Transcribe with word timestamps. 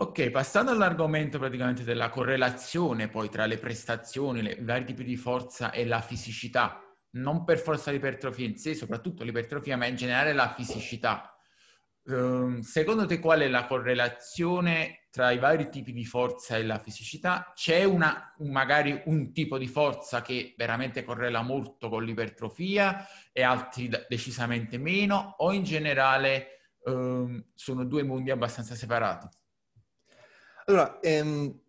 Ok, 0.00 0.30
passando 0.30 0.70
all'argomento 0.70 1.40
praticamente 1.40 1.82
della 1.82 2.08
correlazione 2.08 3.08
poi 3.08 3.28
tra 3.28 3.46
le 3.46 3.58
prestazioni, 3.58 4.48
i 4.48 4.62
vari 4.62 4.84
tipi 4.84 5.02
di 5.02 5.16
forza 5.16 5.72
e 5.72 5.84
la 5.84 6.00
fisicità, 6.00 6.80
non 7.14 7.42
per 7.42 7.58
forza 7.58 7.90
l'ipertrofia 7.90 8.46
in 8.46 8.56
sé, 8.56 8.76
soprattutto 8.76 9.24
l'ipertrofia, 9.24 9.76
ma 9.76 9.86
in 9.86 9.96
generale 9.96 10.32
la 10.34 10.54
fisicità. 10.54 11.34
Um, 12.04 12.60
secondo 12.60 13.06
te 13.06 13.18
qual 13.18 13.40
è 13.40 13.48
la 13.48 13.66
correlazione 13.66 15.08
tra 15.10 15.32
i 15.32 15.38
vari 15.40 15.68
tipi 15.68 15.92
di 15.92 16.04
forza 16.04 16.56
e 16.56 16.64
la 16.64 16.78
fisicità? 16.78 17.50
C'è 17.52 17.82
una, 17.82 18.36
magari 18.38 19.02
un 19.06 19.32
tipo 19.32 19.58
di 19.58 19.66
forza 19.66 20.22
che 20.22 20.54
veramente 20.56 21.02
correla 21.02 21.42
molto 21.42 21.88
con 21.88 22.04
l'ipertrofia 22.04 23.04
e 23.32 23.42
altri 23.42 23.90
decisamente 24.08 24.78
meno 24.78 25.34
o 25.38 25.52
in 25.52 25.64
generale 25.64 26.76
um, 26.84 27.44
sono 27.56 27.84
due 27.84 28.04
mondi 28.04 28.30
abbastanza 28.30 28.76
separati? 28.76 29.28
Allora, 30.68 31.00
ehm, 31.00 31.60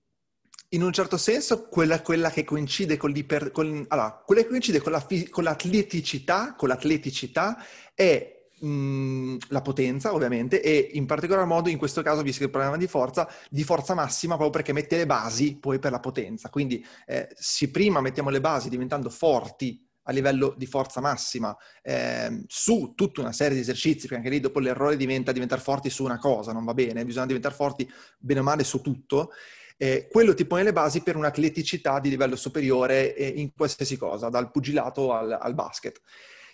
in 0.71 0.83
un 0.83 0.91
certo 0.91 1.17
senso, 1.17 1.67
quella, 1.67 2.01
quella 2.01 2.29
che 2.29 2.43
coincide 2.43 2.97
con 2.97 3.11
l'iper... 3.11 3.51
Con, 3.51 3.85
allora, 3.87 4.21
quella 4.25 4.41
che 4.41 4.47
coincide 4.47 4.81
con, 4.81 4.91
la, 4.91 5.05
con 5.29 5.43
l'atleticità, 5.43 6.53
con 6.55 6.67
l'atleticità 6.67 7.57
è 7.95 8.49
mh, 8.59 9.37
la 9.47 9.61
potenza, 9.61 10.13
ovviamente, 10.13 10.61
e 10.61 10.89
in 10.93 11.05
particolar 11.05 11.45
modo 11.45 11.69
in 11.69 11.77
questo 11.77 12.01
caso, 12.01 12.21
visto 12.21 12.39
che 12.39 12.45
il 12.45 12.51
problema 12.51 12.75
di 12.75 12.87
forza, 12.87 13.27
di 13.49 13.63
forza 13.63 13.93
massima 13.93 14.35
proprio 14.35 14.51
perché 14.51 14.73
mette 14.73 14.97
le 14.97 15.05
basi 15.05 15.57
poi 15.57 15.79
per 15.79 15.91
la 15.91 16.01
potenza. 16.01 16.49
Quindi 16.49 16.85
eh, 17.07 17.29
se 17.35 17.71
prima 17.71 18.01
mettiamo 18.01 18.29
le 18.29 18.41
basi 18.41 18.67
diventando 18.67 19.09
forti 19.09 19.88
a 20.09 20.11
livello 20.11 20.55
di 20.57 20.65
forza 20.65 20.99
massima 20.99 21.55
eh, 21.83 22.43
su 22.47 22.93
tutta 22.95 23.21
una 23.21 23.31
serie 23.31 23.53
di 23.53 23.61
esercizi, 23.61 24.07
perché 24.07 24.15
anche 24.15 24.29
lì 24.29 24.39
dopo 24.39 24.59
l'errore 24.59 24.97
diventa 24.97 25.31
diventare 25.31 25.61
forti 25.61 25.89
su 25.91 26.03
una 26.03 26.17
cosa, 26.17 26.51
non 26.51 26.65
va 26.65 26.73
bene, 26.73 27.05
bisogna 27.05 27.27
diventare 27.27 27.53
forti 27.53 27.89
bene 28.17 28.39
o 28.39 28.43
male 28.43 28.63
su 28.63 28.81
tutto. 28.81 29.31
Eh, 29.77 30.07
quello 30.11 30.33
ti 30.33 30.45
pone 30.45 30.63
le 30.63 30.73
basi 30.73 31.01
per 31.01 31.15
un'atleticità 31.15 31.99
di 31.99 32.09
livello 32.09 32.35
superiore 32.35 33.15
eh, 33.15 33.27
in 33.27 33.53
qualsiasi 33.53 33.97
cosa, 33.97 34.29
dal 34.29 34.51
pugilato 34.51 35.13
al, 35.13 35.37
al 35.39 35.53
basket. 35.53 36.01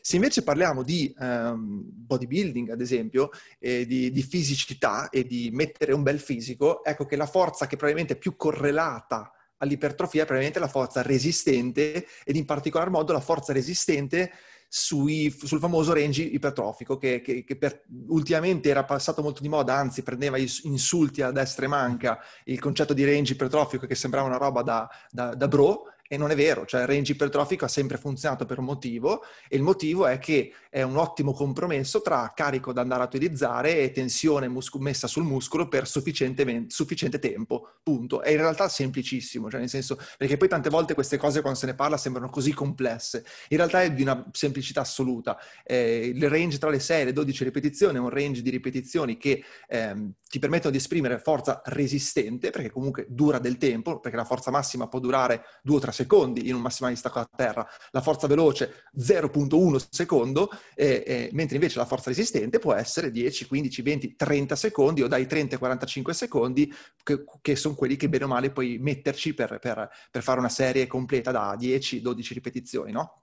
Se 0.01 0.17
invece 0.17 0.43
parliamo 0.43 0.83
di 0.83 1.11
um, 1.17 1.81
bodybuilding, 1.83 2.69
ad 2.69 2.81
esempio, 2.81 3.31
eh, 3.57 3.87
di, 3.87 4.11
di, 4.11 4.21
fisicità 4.21 5.09
e 5.09 5.25
di 5.25 5.49
mettere 5.51 5.93
un 5.93 6.03
bel 6.03 6.19
fisico, 6.19 6.83
ecco 6.83 7.07
che 7.07 7.15
la 7.15 7.25
forza 7.25 7.65
che 7.65 7.75
probabilmente 7.75 8.13
è 8.13 8.19
più 8.19 8.35
correlata 8.35 9.31
all'ipertrofia 9.57 10.23
è 10.23 10.25
probabilmente 10.25 10.59
la 10.59 10.67
forza 10.67 11.01
resistente 11.01 12.07
ed 12.23 12.35
in 12.35 12.45
particolar 12.45 12.89
modo 12.89 13.13
la 13.13 13.19
forza 13.19 13.53
resistente 13.53 14.31
sui, 14.67 15.29
sul 15.29 15.59
famoso 15.59 15.93
range 15.93 16.21
ipertrofico 16.21 16.97
che, 16.97 17.21
che, 17.21 17.43
che 17.43 17.55
per, 17.55 17.83
ultimamente 18.07 18.69
era 18.69 18.83
passato 18.83 19.21
molto 19.21 19.41
di 19.41 19.47
moda, 19.47 19.75
anzi 19.75 20.03
prendeva 20.03 20.37
insulti 20.37 21.21
a 21.21 21.31
destra 21.31 21.65
e 21.65 21.69
manca 21.69 22.19
il 22.45 22.59
concetto 22.59 22.93
di 22.93 23.05
range 23.05 23.33
ipertrofico 23.33 23.87
che 23.87 23.95
sembrava 23.95 24.27
una 24.27 24.37
roba 24.37 24.63
da, 24.63 24.89
da, 25.09 25.33
da 25.33 25.47
bro, 25.47 25.83
e 26.15 26.17
non 26.17 26.31
è 26.31 26.35
vero, 26.35 26.65
cioè 26.65 26.81
il 26.81 26.87
range 26.87 27.11
ipertrofico 27.11 27.65
ha 27.65 27.67
sempre 27.67 27.97
funzionato 27.97 28.45
per 28.45 28.59
un 28.59 28.65
motivo 28.65 29.23
e 29.49 29.57
il 29.57 29.61
motivo 29.61 30.07
è 30.07 30.17
che 30.17 30.53
è 30.69 30.81
un 30.81 30.95
ottimo 30.95 31.33
compromesso 31.33 32.01
tra 32.01 32.31
carico 32.33 32.71
da 32.71 32.81
andare 32.81 33.03
a 33.03 33.05
utilizzare 33.05 33.81
e 33.81 33.91
tensione 33.91 34.47
musco- 34.47 34.79
messa 34.79 35.07
sul 35.07 35.23
muscolo 35.23 35.67
per 35.67 35.87
sufficiente 35.87 37.19
tempo, 37.19 37.69
punto. 37.83 38.21
È 38.21 38.29
in 38.31 38.37
realtà 38.37 38.69
semplicissimo, 38.69 39.49
cioè 39.49 39.59
nel 39.59 39.69
senso, 39.69 39.99
perché 40.17 40.37
poi 40.37 40.47
tante 40.47 40.69
volte 40.69 40.93
queste 40.93 41.17
cose 41.17 41.41
quando 41.41 41.59
se 41.59 41.65
ne 41.65 41.75
parla 41.75 41.97
sembrano 41.97 42.29
così 42.29 42.53
complesse, 42.53 43.25
in 43.49 43.57
realtà 43.57 43.83
è 43.83 43.91
di 43.91 44.01
una 44.01 44.25
semplicità 44.31 44.81
assoluta. 44.81 45.37
Eh, 45.65 46.11
il 46.15 46.29
range 46.29 46.57
tra 46.57 46.69
le 46.69 46.79
6 46.79 47.01
e 47.01 47.05
le 47.05 47.13
12 47.13 47.43
ripetizioni 47.43 47.97
è 47.97 47.99
un 47.99 48.09
range 48.09 48.41
di 48.41 48.49
ripetizioni 48.49 49.17
che 49.17 49.43
ehm, 49.67 50.13
ti 50.29 50.39
permettono 50.39 50.71
di 50.71 50.77
esprimere 50.77 51.19
forza 51.19 51.61
resistente, 51.65 52.51
perché 52.51 52.69
comunque 52.69 53.05
dura 53.09 53.39
del 53.39 53.57
tempo, 53.57 53.99
perché 53.99 54.17
la 54.17 54.25
forza 54.25 54.49
massima 54.49 54.87
può 54.87 54.99
durare 54.99 55.43
2 55.63 55.75
o 55.75 55.79
3 55.79 55.91
secondi 55.91 56.03
in 56.07 56.55
un 56.55 56.61
massimalista 56.61 57.11
a 57.11 57.29
terra, 57.35 57.67
la 57.91 58.01
forza 58.01 58.27
veloce 58.27 58.83
0.1 58.97 59.85
secondo, 59.89 60.49
eh, 60.75 61.03
eh, 61.05 61.29
mentre 61.33 61.55
invece 61.55 61.77
la 61.77 61.85
forza 61.85 62.09
resistente 62.09 62.59
può 62.59 62.73
essere 62.73 63.11
10, 63.11 63.47
15, 63.47 63.81
20, 63.81 64.15
30 64.15 64.55
secondi 64.55 65.01
o 65.01 65.07
dai 65.07 65.27
30 65.27 65.53
ai 65.53 65.59
45 65.59 66.13
secondi, 66.13 66.73
che, 67.03 67.23
che 67.41 67.55
sono 67.55 67.75
quelli 67.75 67.95
che 67.95 68.09
bene 68.09 68.25
o 68.25 68.27
male 68.27 68.51
puoi 68.51 68.77
metterci 68.79 69.33
per, 69.33 69.59
per, 69.59 69.89
per 70.11 70.23
fare 70.23 70.39
una 70.39 70.49
serie 70.49 70.87
completa 70.87 71.31
da 71.31 71.55
10-12 71.55 72.33
ripetizioni, 72.33 72.91
no? 72.91 73.21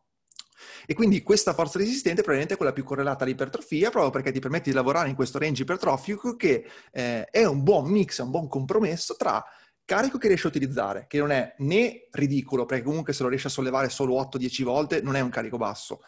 E 0.87 0.94
quindi 0.94 1.22
questa 1.22 1.54
forza 1.54 1.78
resistente 1.78 2.22
probabilmente 2.22 2.54
è 2.54 2.56
quella 2.56 2.72
più 2.72 2.84
correlata 2.84 3.25
all'ipertrofia, 3.25 3.91
proprio 3.91 4.10
perché 4.10 4.32
ti 4.32 4.41
permette 4.41 4.71
di 4.71 4.76
lavorare 4.76 5.09
in 5.09 5.15
questo 5.15 5.38
range 5.38 5.62
ipertrofico 5.62 6.37
che 6.37 6.65
eh, 6.92 7.25
è 7.25 7.44
un 7.44 7.62
buon 7.62 7.91
mix, 7.91 8.19
un 8.19 8.31
buon 8.31 8.48
compromesso 8.48 9.16
tra 9.16 9.44
carico 9.84 10.19
che 10.19 10.28
riesci 10.28 10.47
a 10.47 10.50
utilizzare, 10.50 11.06
che 11.09 11.19
non 11.19 11.31
è 11.31 11.54
né 11.59 12.09
ridicolo, 12.10 12.65
perché 12.65 12.84
comunque 12.84 13.12
se 13.12 13.22
lo 13.22 13.28
riesci 13.28 13.47
a 13.47 13.50
sollevare 13.50 13.88
solo 13.88 14.20
8-10 14.20 14.62
volte 14.62 15.00
non 15.03 15.16
è 15.16 15.20
un 15.20 15.31
carico 15.31 15.56
basso, 15.56 16.00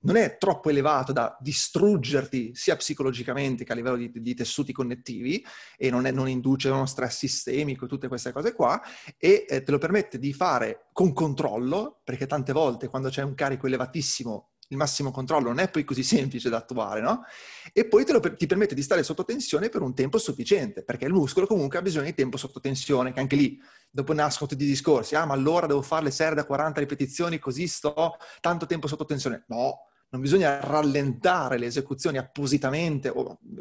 non 0.00 0.16
è 0.16 0.38
troppo 0.38 0.70
elevato 0.70 1.12
da 1.12 1.36
distruggerti 1.40 2.54
sia 2.54 2.76
psicologicamente 2.76 3.64
che 3.64 3.72
a 3.72 3.74
livello 3.74 3.96
di, 3.96 4.12
di 4.14 4.34
tessuti 4.34 4.72
connettivi 4.72 5.44
e 5.76 5.90
non, 5.90 6.06
è, 6.06 6.12
non, 6.12 6.28
induce 6.28 6.68
uno 6.68 6.86
stress 6.86 7.18
sistemico, 7.18 7.86
tutte 7.86 8.08
queste 8.08 8.32
cose 8.32 8.52
qua, 8.52 8.80
e 9.16 9.44
eh, 9.48 9.62
te 9.62 9.70
lo 9.70 9.78
permette 9.78 10.18
di 10.18 10.32
fare 10.32 10.86
con 10.92 11.12
controllo, 11.12 12.00
perché 12.04 12.26
tante 12.26 12.52
volte 12.52 12.88
quando 12.88 13.08
c'è 13.08 13.22
un 13.22 13.34
carico 13.34 13.66
elevatissimo 13.66 14.50
il 14.68 14.76
massimo 14.76 15.10
controllo 15.10 15.48
non 15.48 15.58
è 15.58 15.70
poi 15.70 15.84
così 15.84 16.02
semplice 16.04 16.48
da 16.48 16.58
attuare, 16.58 17.00
no? 17.00 17.24
E 17.72 17.86
poi 17.86 18.04
lo, 18.08 18.20
ti 18.20 18.46
permette 18.46 18.74
di 18.74 18.82
stare 18.82 19.02
sotto 19.02 19.24
tensione 19.24 19.68
per 19.68 19.82
un 19.82 19.94
tempo 19.94 20.18
sufficiente, 20.18 20.82
perché 20.82 21.06
il 21.06 21.12
muscolo 21.12 21.46
comunque 21.46 21.78
ha 21.78 21.82
bisogno 21.82 22.06
di 22.06 22.14
tempo 22.14 22.36
sotto 22.36 22.60
tensione, 22.60 23.12
che 23.12 23.20
anche 23.20 23.36
lì 23.36 23.60
dopo 23.90 24.12
nascono 24.12 24.48
tutti 24.48 24.64
i 24.64 24.66
discorsi, 24.66 25.14
ah 25.14 25.24
ma 25.24 25.34
allora 25.34 25.66
devo 25.66 25.82
fare 25.82 26.04
le 26.04 26.10
serie 26.10 26.34
da 26.34 26.44
40 26.44 26.80
ripetizioni 26.80 27.38
così 27.38 27.66
sto 27.66 28.16
tanto 28.40 28.66
tempo 28.66 28.86
sotto 28.86 29.04
tensione. 29.04 29.44
No, 29.48 29.88
non 30.10 30.20
bisogna 30.20 30.60
rallentare 30.60 31.58
le 31.58 31.66
esecuzioni 31.66 32.18
appositamente 32.18 33.12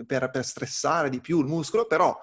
per, 0.05 0.29
per 0.29 0.45
stressare 0.45 1.09
di 1.09 1.19
più 1.19 1.39
il 1.39 1.47
muscolo, 1.47 1.85
però 1.87 2.17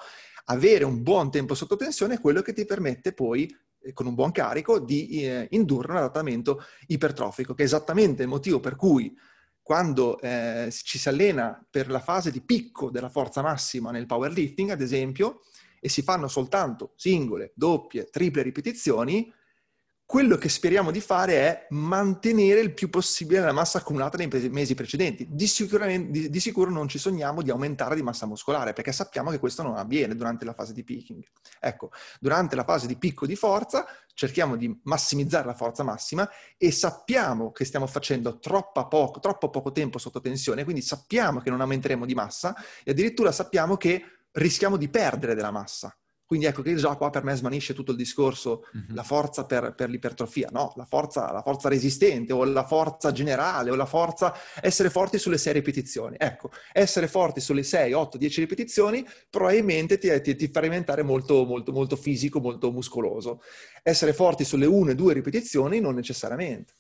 avere 0.47 0.85
un 0.85 1.03
buon 1.03 1.31
tempo 1.31 1.55
sotto 1.55 1.77
tensione 1.77 2.15
è 2.15 2.21
quello 2.21 2.43
che 2.43 2.53
ti 2.53 2.65
permette 2.65 3.13
poi 3.13 3.55
con 3.93 4.07
un 4.07 4.15
buon 4.15 4.33
carico 4.33 4.79
di 4.79 5.25
eh, 5.25 5.49
indurre 5.51 5.93
un 5.93 5.99
adattamento 5.99 6.63
ipertrofico, 6.87 7.55
che 7.55 7.63
è 7.63 7.67
esattamente 7.67 8.23
il 8.23 8.29
motivo 8.29 8.61
per 8.61 8.77
cui 8.77 9.15
quando 9.61 10.21
eh, 10.21 10.69
ci 10.71 10.99
si 10.99 11.09
allena 11.09 11.67
per 11.71 11.91
la 11.91 12.01
fase 12.01 12.31
di 12.31 12.43
picco 12.43 12.91
della 12.91 13.09
forza 13.09 13.41
massima 13.41 13.91
nel 13.91 14.07
powerlifting, 14.07 14.71
ad 14.71 14.81
esempio, 14.81 15.41
e 15.81 15.89
si 15.89 16.03
fanno 16.03 16.29
soltanto 16.29 16.93
singole, 16.97 17.53
doppie, 17.55 18.05
triple 18.05 18.43
ripetizioni, 18.43 19.33
quello 20.07 20.37
che 20.37 20.51
speriamo 20.51 20.91
di 20.91 21.01
fare 21.01 21.35
è 21.35 21.67
mantenere 21.71 22.61
il 22.61 22.75
più 22.75 22.91
possibile 22.91 23.41
la 23.41 23.53
massa 23.53 23.79
accumulata 23.79 24.19
nei 24.19 24.29
mesi 24.51 24.75
precedenti. 24.75 25.27
Di, 25.31 25.51
di, 26.11 26.31
di, 26.31 26.41
sicuro 26.41 26.71
non 26.71 26.89
ci 26.89 26.99
sogniamo 26.99 27.41
di 27.41 27.51
aumentare 27.51 27.95
di 27.95 28.03
massa 28.03 28.27
muscolare, 28.27 28.75
perché 28.75 28.93
sappiamo 28.93 29.31
che 29.31 29.39
questo 29.39 29.63
non 29.63 29.77
avviene 29.77 30.15
durante 30.15 30.45
la 30.45 30.53
fase 30.53 30.75
di 30.75 30.85
peaking. 30.85 31.25
Ecco, 31.59 31.91
durante 32.21 32.55
la 32.55 32.65
fase 32.65 32.87
di 32.87 32.97
picco 32.97 33.27
di 33.27 33.35
forza 33.35 33.87
cerchiamo 34.13 34.57
di 34.57 34.79
massimizzare 34.85 35.47
la 35.47 35.55
forza 35.55 35.83
massima 35.83 36.29
e 36.57 36.71
sappiamo 36.71 37.51
che 37.51 37.65
stiamo 37.65 37.87
facendo 37.87 38.39
poco, 38.39 39.19
troppo 39.21 39.49
poco 39.49 39.73
tempo 39.73 39.99
sotto 39.99 40.21
tensione, 40.21 40.65
quindi 40.65 40.83
sappiamo 40.83 41.41
che 41.41 41.51
non 41.51 41.61
aumenteremo 41.63 42.05
di 42.05 42.15
massa 42.15 42.55
e 42.85 42.91
addirittura 42.91 43.33
sappiamo 43.33 43.77
che 43.77 44.03
rischiamo 44.33 44.77
di 44.77 44.89
perdere 44.89 45.35
della 45.35 45.51
massa. 45.51 45.97
Quindi 46.27 46.47
ecco 46.47 46.63
che 46.63 46.75
già 46.75 46.97
qua 46.97 47.11
per 47.11 47.23
me 47.23 47.35
smanisce 47.37 47.75
tutto 47.75 47.91
il 47.91 47.99
discorso, 47.99 48.65
mm-hmm. 48.77 48.95
la 48.95 49.03
forza 49.03 49.45
per, 49.45 49.75
per, 49.75 49.91
l'ipertrofia, 49.91 50.49
no, 50.53 50.73
la 50.77 50.87
forza, 50.87 51.31
la 51.33 51.43
forza, 51.43 51.69
resistente 51.69 52.33
o 52.33 52.45
la 52.45 52.65
forza 52.65 53.13
generale 53.13 53.71
o 53.71 53.75
la 53.75 53.85
forza 53.85 54.35
essere 54.61 54.89
forti 54.89 55.19
sulle 55.19 55.37
6 55.37 55.53
ripetizioni. 55.53 56.17
Ecco, 56.19 56.51
essere 56.73 57.09
forti 57.09 57.41
sulle 57.41 57.63
6, 57.63 57.93
8, 57.93 58.17
10 58.17 58.41
ripetizioni 58.41 59.07
probabilmente 59.29 59.99
ti, 59.99 60.21
ti, 60.23 60.35
ti 60.35 60.49
fa 60.49 60.61
diventare 60.61 61.03
molto, 61.03 61.45
molto, 61.45 61.73
molto 61.73 61.97
fisico, 61.97 62.41
molto 62.41 62.73
muscoloso. 62.73 63.43
Essere 63.83 64.15
forti 64.15 64.45
sulle 64.45 64.67
1 64.67 64.93
e 64.93 64.95
2 64.95 65.13
ripetizioni 65.13 65.79
non 65.79 65.95
necessariamente. 65.95 66.73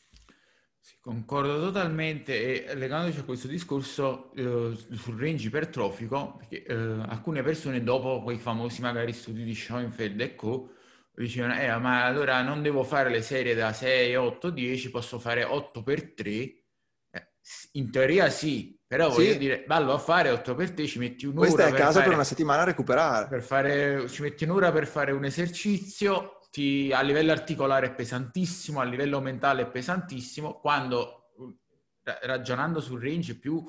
Concordo 1.04 1.60
totalmente 1.60 2.64
e 2.64 2.74
legandoci 2.76 3.18
a 3.18 3.24
questo 3.24 3.46
discorso 3.46 4.32
eh, 4.32 4.74
sul 4.92 5.20
range 5.20 5.48
ipertrofico, 5.48 6.36
perché 6.38 6.62
eh, 6.62 6.74
alcune 6.74 7.42
persone 7.42 7.82
dopo 7.82 8.22
quei 8.22 8.38
famosi 8.38 8.80
magari 8.80 9.12
studi 9.12 9.44
di 9.44 9.54
Schoenfeld 9.54 10.18
e 10.22 10.34
co, 10.34 10.70
dicevano, 11.14 11.60
eh, 11.60 11.76
ma 11.76 12.06
allora 12.06 12.40
non 12.40 12.62
devo 12.62 12.84
fare 12.84 13.10
le 13.10 13.20
serie 13.20 13.54
da 13.54 13.74
6, 13.74 14.16
8, 14.16 14.48
10, 14.48 14.90
posso 14.90 15.18
fare 15.18 15.44
8 15.44 15.82
per 15.82 16.14
3. 16.14 16.30
Eh, 16.30 16.62
in 17.72 17.90
teoria 17.90 18.30
sì, 18.30 18.80
però 18.86 19.10
sì. 19.10 19.16
voglio 19.16 19.34
dire, 19.36 19.64
vallo 19.66 19.92
a 19.92 19.98
fare 19.98 20.30
8 20.30 20.54
per 20.54 20.70
3, 20.70 20.86
ci 20.86 20.98
metti 20.98 21.26
un'ora. 21.26 21.48
Questa 21.48 21.66
è 21.66 21.70
a 21.70 21.74
casa 21.74 21.92
fare, 21.92 22.04
per 22.04 22.14
una 22.14 22.24
settimana 22.24 22.62
a 22.62 22.64
recuperare. 22.64 23.28
Per 23.28 23.42
fare, 23.42 24.08
ci 24.08 24.22
metti 24.22 24.44
un'ora 24.44 24.72
per 24.72 24.86
fare 24.86 25.12
un 25.12 25.26
esercizio, 25.26 26.38
ti, 26.54 26.92
a 26.92 27.02
livello 27.02 27.32
articolare 27.32 27.86
è 27.86 27.94
pesantissimo, 27.96 28.78
a 28.78 28.84
livello 28.84 29.20
mentale 29.20 29.62
è 29.62 29.66
pesantissimo, 29.66 30.60
quando 30.60 31.32
ragionando 32.22 32.80
sul 32.80 33.02
range 33.02 33.36
più 33.36 33.64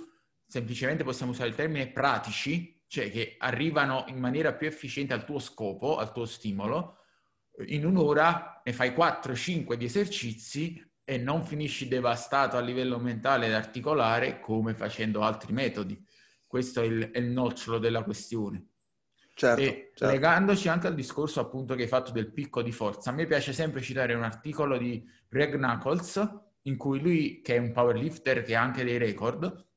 semplicemente 0.45 1.03
possiamo 1.03 1.31
usare 1.31 1.49
il 1.49 1.55
termine 1.55 1.87
pratici, 1.87 2.83
cioè 2.85 3.09
che 3.09 3.37
arrivano 3.39 4.05
in 4.09 4.19
maniera 4.19 4.53
più 4.53 4.67
efficiente 4.67 5.15
al 5.15 5.25
tuo 5.25 5.39
scopo, 5.39 5.97
al 5.97 6.13
tuo 6.13 6.25
stimolo, 6.25 6.97
in 7.65 7.87
un'ora 7.87 8.61
ne 8.63 8.71
fai 8.71 8.91
4-5 8.91 9.73
di 9.73 9.85
esercizi 9.85 10.87
e 11.03 11.17
non 11.17 11.43
finisci 11.43 11.87
devastato 11.87 12.55
a 12.55 12.61
livello 12.61 12.99
mentale 12.99 13.47
ed 13.47 13.53
articolare 13.53 14.39
come 14.39 14.75
facendo 14.75 15.23
altri 15.23 15.53
metodi. 15.53 15.99
Questo 16.45 16.81
è 16.81 16.85
il, 16.85 17.09
è 17.09 17.17
il 17.17 17.31
nocciolo 17.31 17.79
della 17.79 18.03
questione. 18.03 18.74
Certo, 19.37 19.61
e 19.61 19.91
certo. 19.93 20.13
legandoci 20.13 20.69
anche 20.69 20.87
al 20.87 20.95
discorso 20.95 21.41
appunto 21.41 21.75
che 21.75 21.81
hai 21.81 21.87
fatto 21.89 22.11
del 22.11 22.31
picco 22.31 22.61
di 22.61 22.71
forza, 22.71 23.09
a 23.09 23.13
me 23.13 23.25
piace 23.25 23.51
sempre 23.51 23.81
citare 23.81 24.13
un 24.13 24.23
articolo 24.23 24.77
di 24.77 25.05
Greg 25.27 25.55
Knuckles 25.55 26.29
in 26.61 26.77
cui 26.77 27.01
lui, 27.01 27.41
che 27.41 27.55
è 27.55 27.57
un 27.57 27.73
powerlifter 27.73 28.43
che 28.43 28.55
ha 28.55 28.61
anche 28.61 28.85
dei 28.85 28.97
record, 28.97 29.67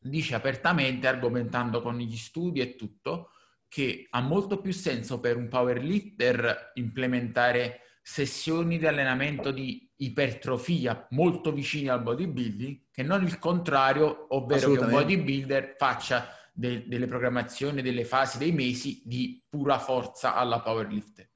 dice 0.00 0.34
apertamente, 0.34 1.06
argomentando 1.06 1.82
con 1.82 1.98
gli 1.98 2.16
studi 2.16 2.60
e 2.60 2.76
tutto, 2.76 3.32
che 3.68 4.06
ha 4.08 4.20
molto 4.20 4.60
più 4.60 4.72
senso 4.72 5.20
per 5.20 5.36
un 5.36 5.48
powerlifter 5.48 6.70
implementare 6.74 7.80
sessioni 8.02 8.78
di 8.78 8.86
allenamento 8.86 9.50
di 9.50 9.90
ipertrofia 9.96 11.08
molto 11.10 11.52
vicine 11.52 11.90
al 11.90 12.02
bodybuilding 12.02 12.86
che 12.90 13.02
non 13.02 13.22
il 13.22 13.38
contrario, 13.38 14.34
ovvero 14.34 14.72
che 14.72 14.78
un 14.78 14.90
bodybuilder 14.90 15.74
faccia 15.76 16.28
de- 16.54 16.86
delle 16.86 17.06
programmazioni, 17.06 17.82
delle 17.82 18.04
fasi, 18.04 18.38
dei 18.38 18.52
mesi 18.52 19.02
di 19.04 19.42
pura 19.48 19.78
forza 19.78 20.34
alla 20.34 20.60
powerlifter. 20.60 21.28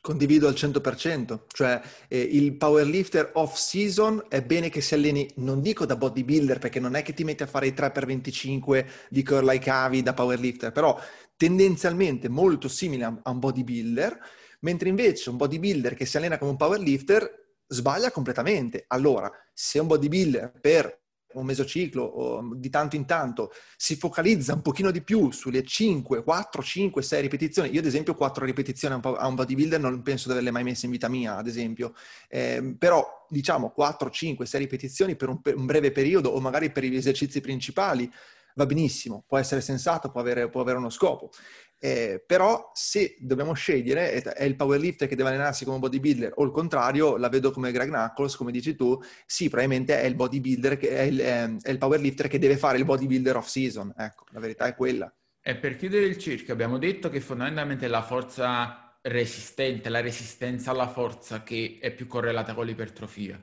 Condivido 0.00 0.48
al 0.48 0.54
100%, 0.54 1.44
cioè 1.48 1.80
eh, 2.08 2.20
il 2.20 2.56
powerlifter 2.56 3.32
off 3.34 3.56
season 3.56 4.24
è 4.28 4.42
bene 4.42 4.70
che 4.70 4.80
si 4.80 4.94
alleni, 4.94 5.28
non 5.36 5.60
dico 5.60 5.84
da 5.84 5.96
bodybuilder 5.96 6.58
perché 6.58 6.80
non 6.80 6.94
è 6.94 7.02
che 7.02 7.12
ti 7.12 7.24
metti 7.24 7.42
a 7.42 7.46
fare 7.46 7.66
i 7.66 7.72
3x25 7.72 8.86
di 9.10 9.22
curl 9.22 9.48
ai 9.48 9.58
cavi 9.58 10.02
da 10.02 10.14
powerlifter, 10.14 10.72
però 10.72 10.98
tendenzialmente 11.36 12.28
molto 12.28 12.68
simile 12.68 13.04
a, 13.04 13.20
a 13.22 13.30
un 13.30 13.38
bodybuilder, 13.38 14.18
mentre 14.60 14.88
invece 14.88 15.30
un 15.30 15.36
bodybuilder 15.36 15.94
che 15.94 16.06
si 16.06 16.16
allena 16.16 16.38
come 16.38 16.52
un 16.52 16.56
powerlifter 16.56 17.56
sbaglia 17.66 18.10
completamente. 18.10 18.84
Allora, 18.86 19.30
se 19.52 19.78
un 19.78 19.88
bodybuilder 19.88 20.58
per 20.60 21.06
un 21.34 21.44
mesociclo 21.44 22.02
o 22.02 22.54
di 22.54 22.70
tanto 22.70 22.96
in 22.96 23.04
tanto 23.04 23.52
si 23.76 23.96
focalizza 23.96 24.54
un 24.54 24.62
pochino 24.62 24.90
di 24.90 25.02
più 25.02 25.30
sulle 25.30 25.62
5, 25.62 26.22
4, 26.22 26.62
5, 26.62 27.02
6 27.02 27.20
ripetizioni, 27.20 27.70
io 27.70 27.80
ad 27.80 27.86
esempio 27.86 28.14
4 28.14 28.44
ripetizioni 28.44 29.00
a 29.02 29.26
un 29.26 29.34
bodybuilder 29.34 29.80
non 29.80 30.02
penso 30.02 30.26
di 30.26 30.32
averle 30.32 30.50
mai 30.50 30.64
messe 30.64 30.86
in 30.86 30.92
vita 30.92 31.08
mia, 31.08 31.36
ad 31.36 31.46
esempio, 31.46 31.94
eh, 32.28 32.74
però 32.78 33.26
diciamo 33.28 33.70
4, 33.70 34.10
5, 34.10 34.46
6 34.46 34.60
ripetizioni 34.60 35.16
per 35.16 35.28
un, 35.28 35.42
per 35.42 35.56
un, 35.56 35.66
breve 35.66 35.92
periodo 35.92 36.30
o 36.30 36.40
magari 36.40 36.70
per 36.70 36.84
gli 36.84 36.96
esercizi 36.96 37.40
principali 37.40 38.10
va 38.54 38.66
benissimo, 38.66 39.22
può 39.26 39.38
essere 39.38 39.60
sensato, 39.60 40.10
può 40.10 40.20
avere, 40.20 40.48
può 40.48 40.62
avere 40.62 40.78
uno 40.78 40.90
scopo. 40.90 41.30
Eh, 41.80 42.24
però 42.26 42.72
se 42.74 43.16
dobbiamo 43.20 43.52
scegliere, 43.52 44.20
è 44.20 44.44
il 44.44 44.56
powerlifter 44.56 45.06
che 45.06 45.14
deve 45.14 45.28
allenarsi 45.28 45.64
come 45.64 45.78
bodybuilder 45.78 46.32
o 46.34 46.44
il 46.44 46.50
contrario, 46.50 47.16
la 47.16 47.28
vedo 47.28 47.52
come 47.52 47.70
Greg 47.70 47.88
Knuckles, 47.88 48.34
come 48.34 48.50
dici 48.50 48.74
tu, 48.74 49.00
sì, 49.24 49.48
probabilmente 49.48 50.00
è 50.00 50.06
il 50.06 50.16
bodybuilder, 50.16 50.76
che 50.76 50.88
è 50.90 51.02
il, 51.02 51.18
è 51.20 51.70
il 51.70 51.78
powerlifter 51.78 52.26
che 52.26 52.38
deve 52.38 52.56
fare 52.56 52.78
il 52.78 52.84
bodybuilder 52.84 53.36
off 53.36 53.46
season. 53.46 53.94
Ecco, 53.96 54.24
la 54.30 54.40
verità 54.40 54.66
è 54.66 54.74
quella. 54.74 55.12
E 55.40 55.56
per 55.56 55.76
chiudere 55.76 56.06
il 56.06 56.18
cerchio 56.18 56.52
abbiamo 56.52 56.78
detto 56.78 57.08
che 57.08 57.20
fondamentalmente 57.20 57.86
la 57.86 58.02
forza 58.02 58.98
resistente, 59.02 59.88
la 59.88 60.00
resistenza 60.00 60.72
alla 60.72 60.88
forza 60.88 61.42
che 61.42 61.78
è 61.80 61.94
più 61.94 62.06
correlata 62.06 62.54
con 62.54 62.66
l'ipertrofia. 62.66 63.40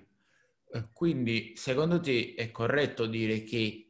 Eh, 0.73 0.89
quindi, 0.91 1.53
secondo 1.55 1.99
te 2.01 2.33
è 2.35 2.51
corretto 2.51 3.05
dire 3.05 3.43
che 3.43 3.84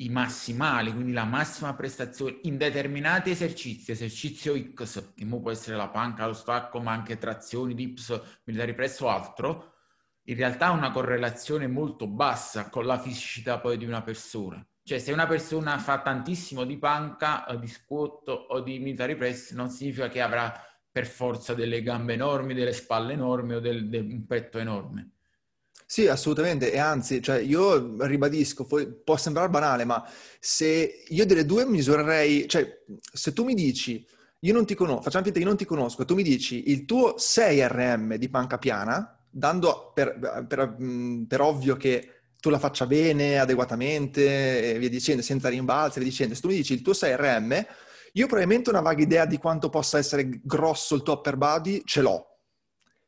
i 0.00 0.08
massimali, 0.08 0.92
quindi 0.92 1.12
la 1.12 1.24
massima 1.24 1.74
prestazione 1.74 2.38
in 2.42 2.56
determinati 2.56 3.30
esercizi, 3.30 3.90
esercizio 3.90 4.56
X, 4.56 5.12
che 5.14 5.26
può 5.26 5.50
essere 5.50 5.76
la 5.76 5.88
panca, 5.88 6.26
lo 6.26 6.32
stacco, 6.32 6.80
ma 6.80 6.92
anche 6.92 7.18
trazioni, 7.18 7.74
dips, 7.74 8.40
militari 8.44 8.74
presso 8.74 9.08
altro, 9.08 9.74
in 10.24 10.36
realtà 10.36 10.66
ha 10.66 10.70
una 10.70 10.90
correlazione 10.90 11.66
molto 11.66 12.06
bassa 12.06 12.70
con 12.70 12.86
la 12.86 12.98
fisicità 12.98 13.58
poi 13.58 13.76
di 13.76 13.84
una 13.84 14.02
persona. 14.02 14.64
Cioè 14.82 14.98
se 14.98 15.12
una 15.12 15.26
persona 15.26 15.78
fa 15.78 16.00
tantissimo 16.00 16.64
di 16.64 16.78
panca, 16.78 17.44
di 17.60 17.68
squat 17.68 18.28
o 18.28 18.60
di 18.60 18.78
military 18.78 19.16
press, 19.16 19.52
non 19.52 19.68
significa 19.68 20.08
che 20.08 20.22
avrà 20.22 20.64
per 20.90 21.06
forza 21.06 21.54
delle 21.54 21.82
gambe 21.82 22.14
enormi, 22.14 22.54
delle 22.54 22.72
spalle 22.72 23.12
enormi 23.12 23.54
o 23.54 23.60
del, 23.60 23.88
del, 23.88 24.04
un 24.04 24.26
petto 24.26 24.58
enorme. 24.58 25.10
Sì, 25.92 26.06
assolutamente, 26.06 26.70
e 26.72 26.78
anzi, 26.78 27.20
cioè, 27.20 27.40
io 27.40 27.96
ribadisco, 28.06 28.64
può 29.02 29.16
sembrare 29.16 29.48
banale, 29.48 29.84
ma 29.84 30.08
se 30.38 31.02
io 31.08 31.26
delle 31.26 31.44
due 31.44 31.66
misurerei, 31.66 32.46
cioè, 32.48 32.64
se 33.12 33.32
tu 33.32 33.42
mi 33.42 33.54
dici, 33.54 34.06
io 34.38 34.52
non 34.52 34.64
ti 34.64 34.76
conosco, 34.76 35.02
facciamo 35.02 35.24
finta 35.24 35.38
che 35.40 35.44
io 35.44 35.50
non 35.50 35.58
ti 35.58 35.64
conosco, 35.64 36.04
tu 36.04 36.14
mi 36.14 36.22
dici 36.22 36.70
il 36.70 36.84
tuo 36.84 37.18
6 37.18 37.66
RM 37.66 38.14
di 38.18 38.28
panca 38.28 38.56
piana, 38.58 39.18
dando 39.28 39.90
per, 39.92 40.46
per, 40.46 40.76
per 41.26 41.40
ovvio 41.40 41.74
che 41.76 42.20
tu 42.38 42.50
la 42.50 42.60
faccia 42.60 42.86
bene, 42.86 43.40
adeguatamente, 43.40 44.74
e 44.74 44.78
via 44.78 44.88
dicendo, 44.88 45.22
senza 45.22 45.48
rimbalzi, 45.48 45.98
e 45.98 46.02
via 46.02 46.10
dicendo, 46.10 46.36
se 46.36 46.40
tu 46.40 46.46
mi 46.46 46.54
dici 46.54 46.72
il 46.72 46.82
tuo 46.82 46.92
6 46.92 47.16
RM, 47.16 47.66
io 48.12 48.26
probabilmente 48.28 48.70
una 48.70 48.80
vaga 48.80 49.02
idea 49.02 49.24
di 49.26 49.38
quanto 49.38 49.68
possa 49.70 49.98
essere 49.98 50.40
grosso 50.44 50.94
il 50.94 51.02
tuo 51.02 51.14
upper 51.14 51.36
body 51.36 51.82
ce 51.84 52.00
l'ho. 52.00 52.26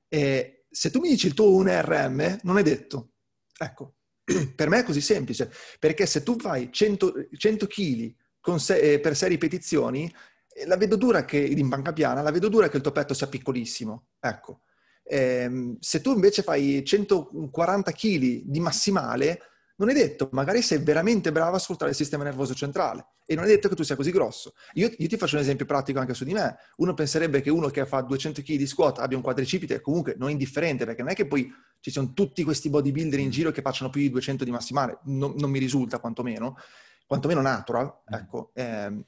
E, 0.09 0.62
se 0.73 0.91
tu 0.91 1.01
mi 1.01 1.11
dici 1.11 1.27
il 1.27 1.35
tuo 1.35 1.63
1RM, 1.63 2.41
non 2.43 2.59
è 2.59 2.63
detto. 2.63 3.11
Ecco, 3.57 3.97
per 4.57 4.69
me 4.69 4.81
è 4.81 4.83
così 4.85 5.01
semplice, 5.01 5.53
perché 5.79 6.07
se 6.07 6.23
tu 6.23 6.39
fai 6.39 6.73
100, 6.73 7.29
100 7.37 7.67
kg 7.67 8.15
se, 8.57 8.79
eh, 8.79 9.01
per 9.01 9.15
6 9.15 9.29
ripetizioni, 9.29 10.13
eh, 10.49 10.67
la 10.67 10.77
vedo 10.77 10.97
dura 10.97 11.25
che, 11.25 11.39
in 11.39 11.69
panca 11.69 11.93
piana, 11.93 12.23
la 12.23 12.31
vedo 12.31 12.49
dura 12.49 12.69
che 12.69 12.77
il 12.77 12.83
tuo 12.83 12.93
petto 12.93 13.15
sia 13.15 13.29
piccolissimo. 13.29 14.07
Ecco. 14.19 14.63
Eh, 15.05 15.77
se 15.79 16.01
tu 16.01 16.13
invece 16.13 16.43
fai 16.43 16.83
140 16.85 17.93
kg 17.93 18.43
di 18.45 18.61
massimale, 18.61 19.41
non 19.85 19.91
è 19.91 19.99
detto, 19.99 20.29
magari 20.33 20.63
sei 20.63 20.79
veramente 20.79 21.33
bravo 21.33 21.57
a 21.57 21.59
sfruttare 21.59 21.91
il 21.91 21.97
sistema 21.97 22.23
nervoso 22.23 22.55
centrale 22.55 23.07
e 23.27 23.35
non 23.35 23.45
è 23.45 23.49
detto 23.49 23.69
che 23.69 23.75
tu 23.75 23.83
sia 23.83 23.97
così 23.97 24.13
grosso. 24.13 24.55
Io, 24.75 24.91
io, 24.97 25.09
ti 25.09 25.17
faccio 25.17 25.35
un 25.35 25.43
esempio 25.43 25.67
pratico 25.67 25.99
anche 25.99 26.15
su 26.15 26.25
di 26.25 26.33
me. 26.33 26.57
Uno 26.77 26.95
penserebbe 26.95 27.41
che 27.41 27.51
uno 27.51 27.69
che 27.69 27.85
fa 27.85 28.01
200 28.01 28.43
kg 28.43 28.57
di 28.57 28.67
squat 28.67 28.99
abbia 28.99 29.17
un 29.17 29.23
quadricipite 29.23 29.81
comunque 29.81 30.15
non 30.17 30.31
indifferente, 30.31 30.85
perché 30.85 31.03
non 31.03 31.11
è 31.11 31.15
che 31.15 31.27
poi 31.27 31.53
ci 31.81 31.91
sono 31.91 32.13
tutti 32.13 32.45
questi 32.45 32.71
bodybuilder 32.71 33.19
in 33.19 33.31
giro 33.31 33.51
che 33.51 33.61
facciano 33.61 33.91
più 33.91 34.01
di 34.01 34.11
200 34.11 34.45
di 34.45 34.51
massimale, 34.53 35.01
non, 35.05 35.35
non 35.37 35.51
mi 35.51 35.59
risulta 35.59 35.99
quantomeno, 35.99 36.57
quantomeno 37.05 37.41
natural, 37.41 37.87
mm. 37.87 38.15
ecco. 38.15 38.51
Eh, 38.55 39.05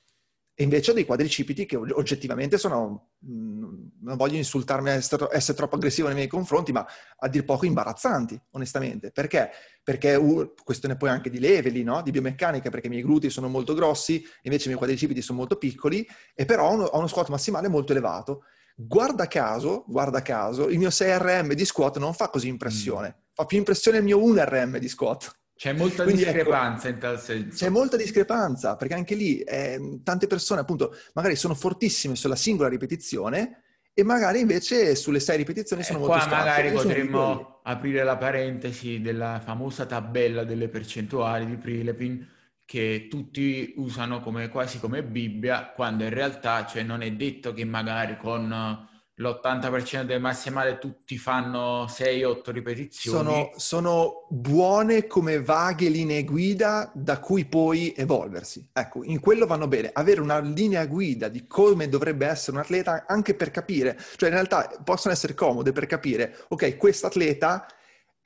e 0.56 0.62
invece 0.62 0.92
ho 0.92 0.94
dei 0.94 1.04
quadricipiti 1.04 1.66
che 1.66 1.76
oggettivamente 1.76 2.58
sono, 2.58 3.10
mm, 3.26 3.64
non 4.02 4.16
voglio 4.16 4.36
insultarmi, 4.36 4.90
essere, 4.90 5.28
essere 5.32 5.56
troppo 5.56 5.74
aggressivo 5.74 6.06
nei 6.06 6.16
miei 6.16 6.28
confronti, 6.28 6.70
ma 6.70 6.86
a 7.18 7.28
dir 7.28 7.44
poco 7.44 7.66
imbarazzanti, 7.66 8.40
onestamente. 8.52 9.10
Perché? 9.10 9.50
Perché 9.82 10.14
uh, 10.14 10.54
questione 10.62 10.96
poi 10.96 11.08
anche 11.08 11.28
di 11.28 11.40
leveli, 11.40 11.82
no? 11.82 12.02
di 12.02 12.12
biomeccanica, 12.12 12.70
perché 12.70 12.86
i 12.86 12.90
miei 12.90 13.02
glutei 13.02 13.30
sono 13.30 13.48
molto 13.48 13.74
grossi, 13.74 14.24
invece 14.42 14.64
i 14.64 14.66
miei 14.68 14.78
quadricipiti 14.78 15.20
sono 15.20 15.38
molto 15.38 15.56
piccoli, 15.56 16.06
e 16.34 16.44
però 16.44 16.68
ho 16.68 16.72
uno, 16.72 16.84
ho 16.84 16.98
uno 16.98 17.08
squat 17.08 17.30
massimale 17.30 17.66
molto 17.66 17.90
elevato. 17.90 18.44
Guarda 18.76 19.26
caso, 19.26 19.84
guarda 19.88 20.22
caso, 20.22 20.68
il 20.68 20.78
mio 20.78 20.88
6RM 20.88 21.52
di 21.52 21.64
squat 21.64 21.98
non 21.98 22.14
fa 22.14 22.28
così 22.28 22.46
impressione, 22.46 23.08
mm. 23.08 23.20
fa 23.32 23.44
più 23.44 23.58
impressione 23.58 23.98
il 23.98 24.04
mio 24.04 24.18
1RM 24.18 24.76
di 24.76 24.88
squat. 24.88 25.36
C'è 25.56 25.72
molta 25.72 26.02
Quindi, 26.02 26.22
ecco, 26.22 26.32
discrepanza 26.32 26.88
ecco, 26.88 26.94
in 26.94 27.00
tal 27.00 27.20
senso. 27.20 27.56
C'è 27.56 27.68
molta 27.68 27.96
discrepanza, 27.96 28.76
perché 28.76 28.94
anche 28.94 29.14
lì 29.14 29.38
eh, 29.40 30.00
tante 30.02 30.26
persone 30.26 30.60
appunto 30.60 30.96
magari 31.14 31.36
sono 31.36 31.54
fortissime 31.54 32.16
sulla 32.16 32.36
singola 32.36 32.68
ripetizione 32.68 33.62
e 33.94 34.02
magari 34.02 34.40
invece 34.40 34.96
sulle 34.96 35.20
sei 35.20 35.36
ripetizioni 35.36 35.84
sono 35.84 35.98
eh, 35.98 36.00
molto 36.00 36.16
scarse. 36.16 36.34
Qua 36.34 36.44
magari 36.44 36.72
potremmo 36.72 37.60
aprire 37.62 38.02
la 38.02 38.16
parentesi 38.16 39.00
della 39.00 39.40
famosa 39.42 39.86
tabella 39.86 40.42
delle 40.44 40.68
percentuali 40.68 41.46
di 41.46 41.56
Prilepin 41.56 42.28
che 42.66 43.06
tutti 43.08 43.74
usano 43.76 44.20
come, 44.20 44.48
quasi 44.48 44.80
come 44.80 45.04
Bibbia, 45.04 45.70
quando 45.74 46.02
in 46.04 46.10
realtà 46.10 46.66
cioè, 46.66 46.82
non 46.82 47.02
è 47.02 47.12
detto 47.12 47.52
che 47.52 47.64
magari 47.64 48.16
con 48.16 48.88
l'80% 49.16 50.02
del 50.02 50.20
massimale 50.20 50.78
tutti 50.78 51.16
fanno 51.18 51.84
6-8 51.84 52.50
ripetizioni. 52.50 53.24
Sono, 53.24 53.50
sono, 53.56 54.26
buone 54.28 55.06
come 55.06 55.40
vaghe 55.40 55.88
linee 55.88 56.24
guida 56.24 56.90
da 56.92 57.20
cui 57.20 57.44
poi 57.44 57.94
evolversi. 57.96 58.68
Ecco, 58.72 59.04
in 59.04 59.20
quello 59.20 59.46
vanno 59.46 59.68
bene. 59.68 59.90
Avere 59.92 60.20
una 60.20 60.40
linea 60.40 60.84
guida 60.86 61.28
di 61.28 61.46
come 61.46 61.88
dovrebbe 61.88 62.26
essere 62.26 62.56
un 62.56 62.62
atleta 62.62 63.04
anche 63.06 63.34
per 63.34 63.50
capire, 63.52 63.96
cioè 64.16 64.30
in 64.30 64.34
realtà 64.34 64.68
possono 64.82 65.14
essere 65.14 65.34
comode 65.34 65.70
per 65.70 65.86
capire, 65.86 66.36
ok, 66.48 66.76
questo 66.76 67.06
atleta 67.06 67.66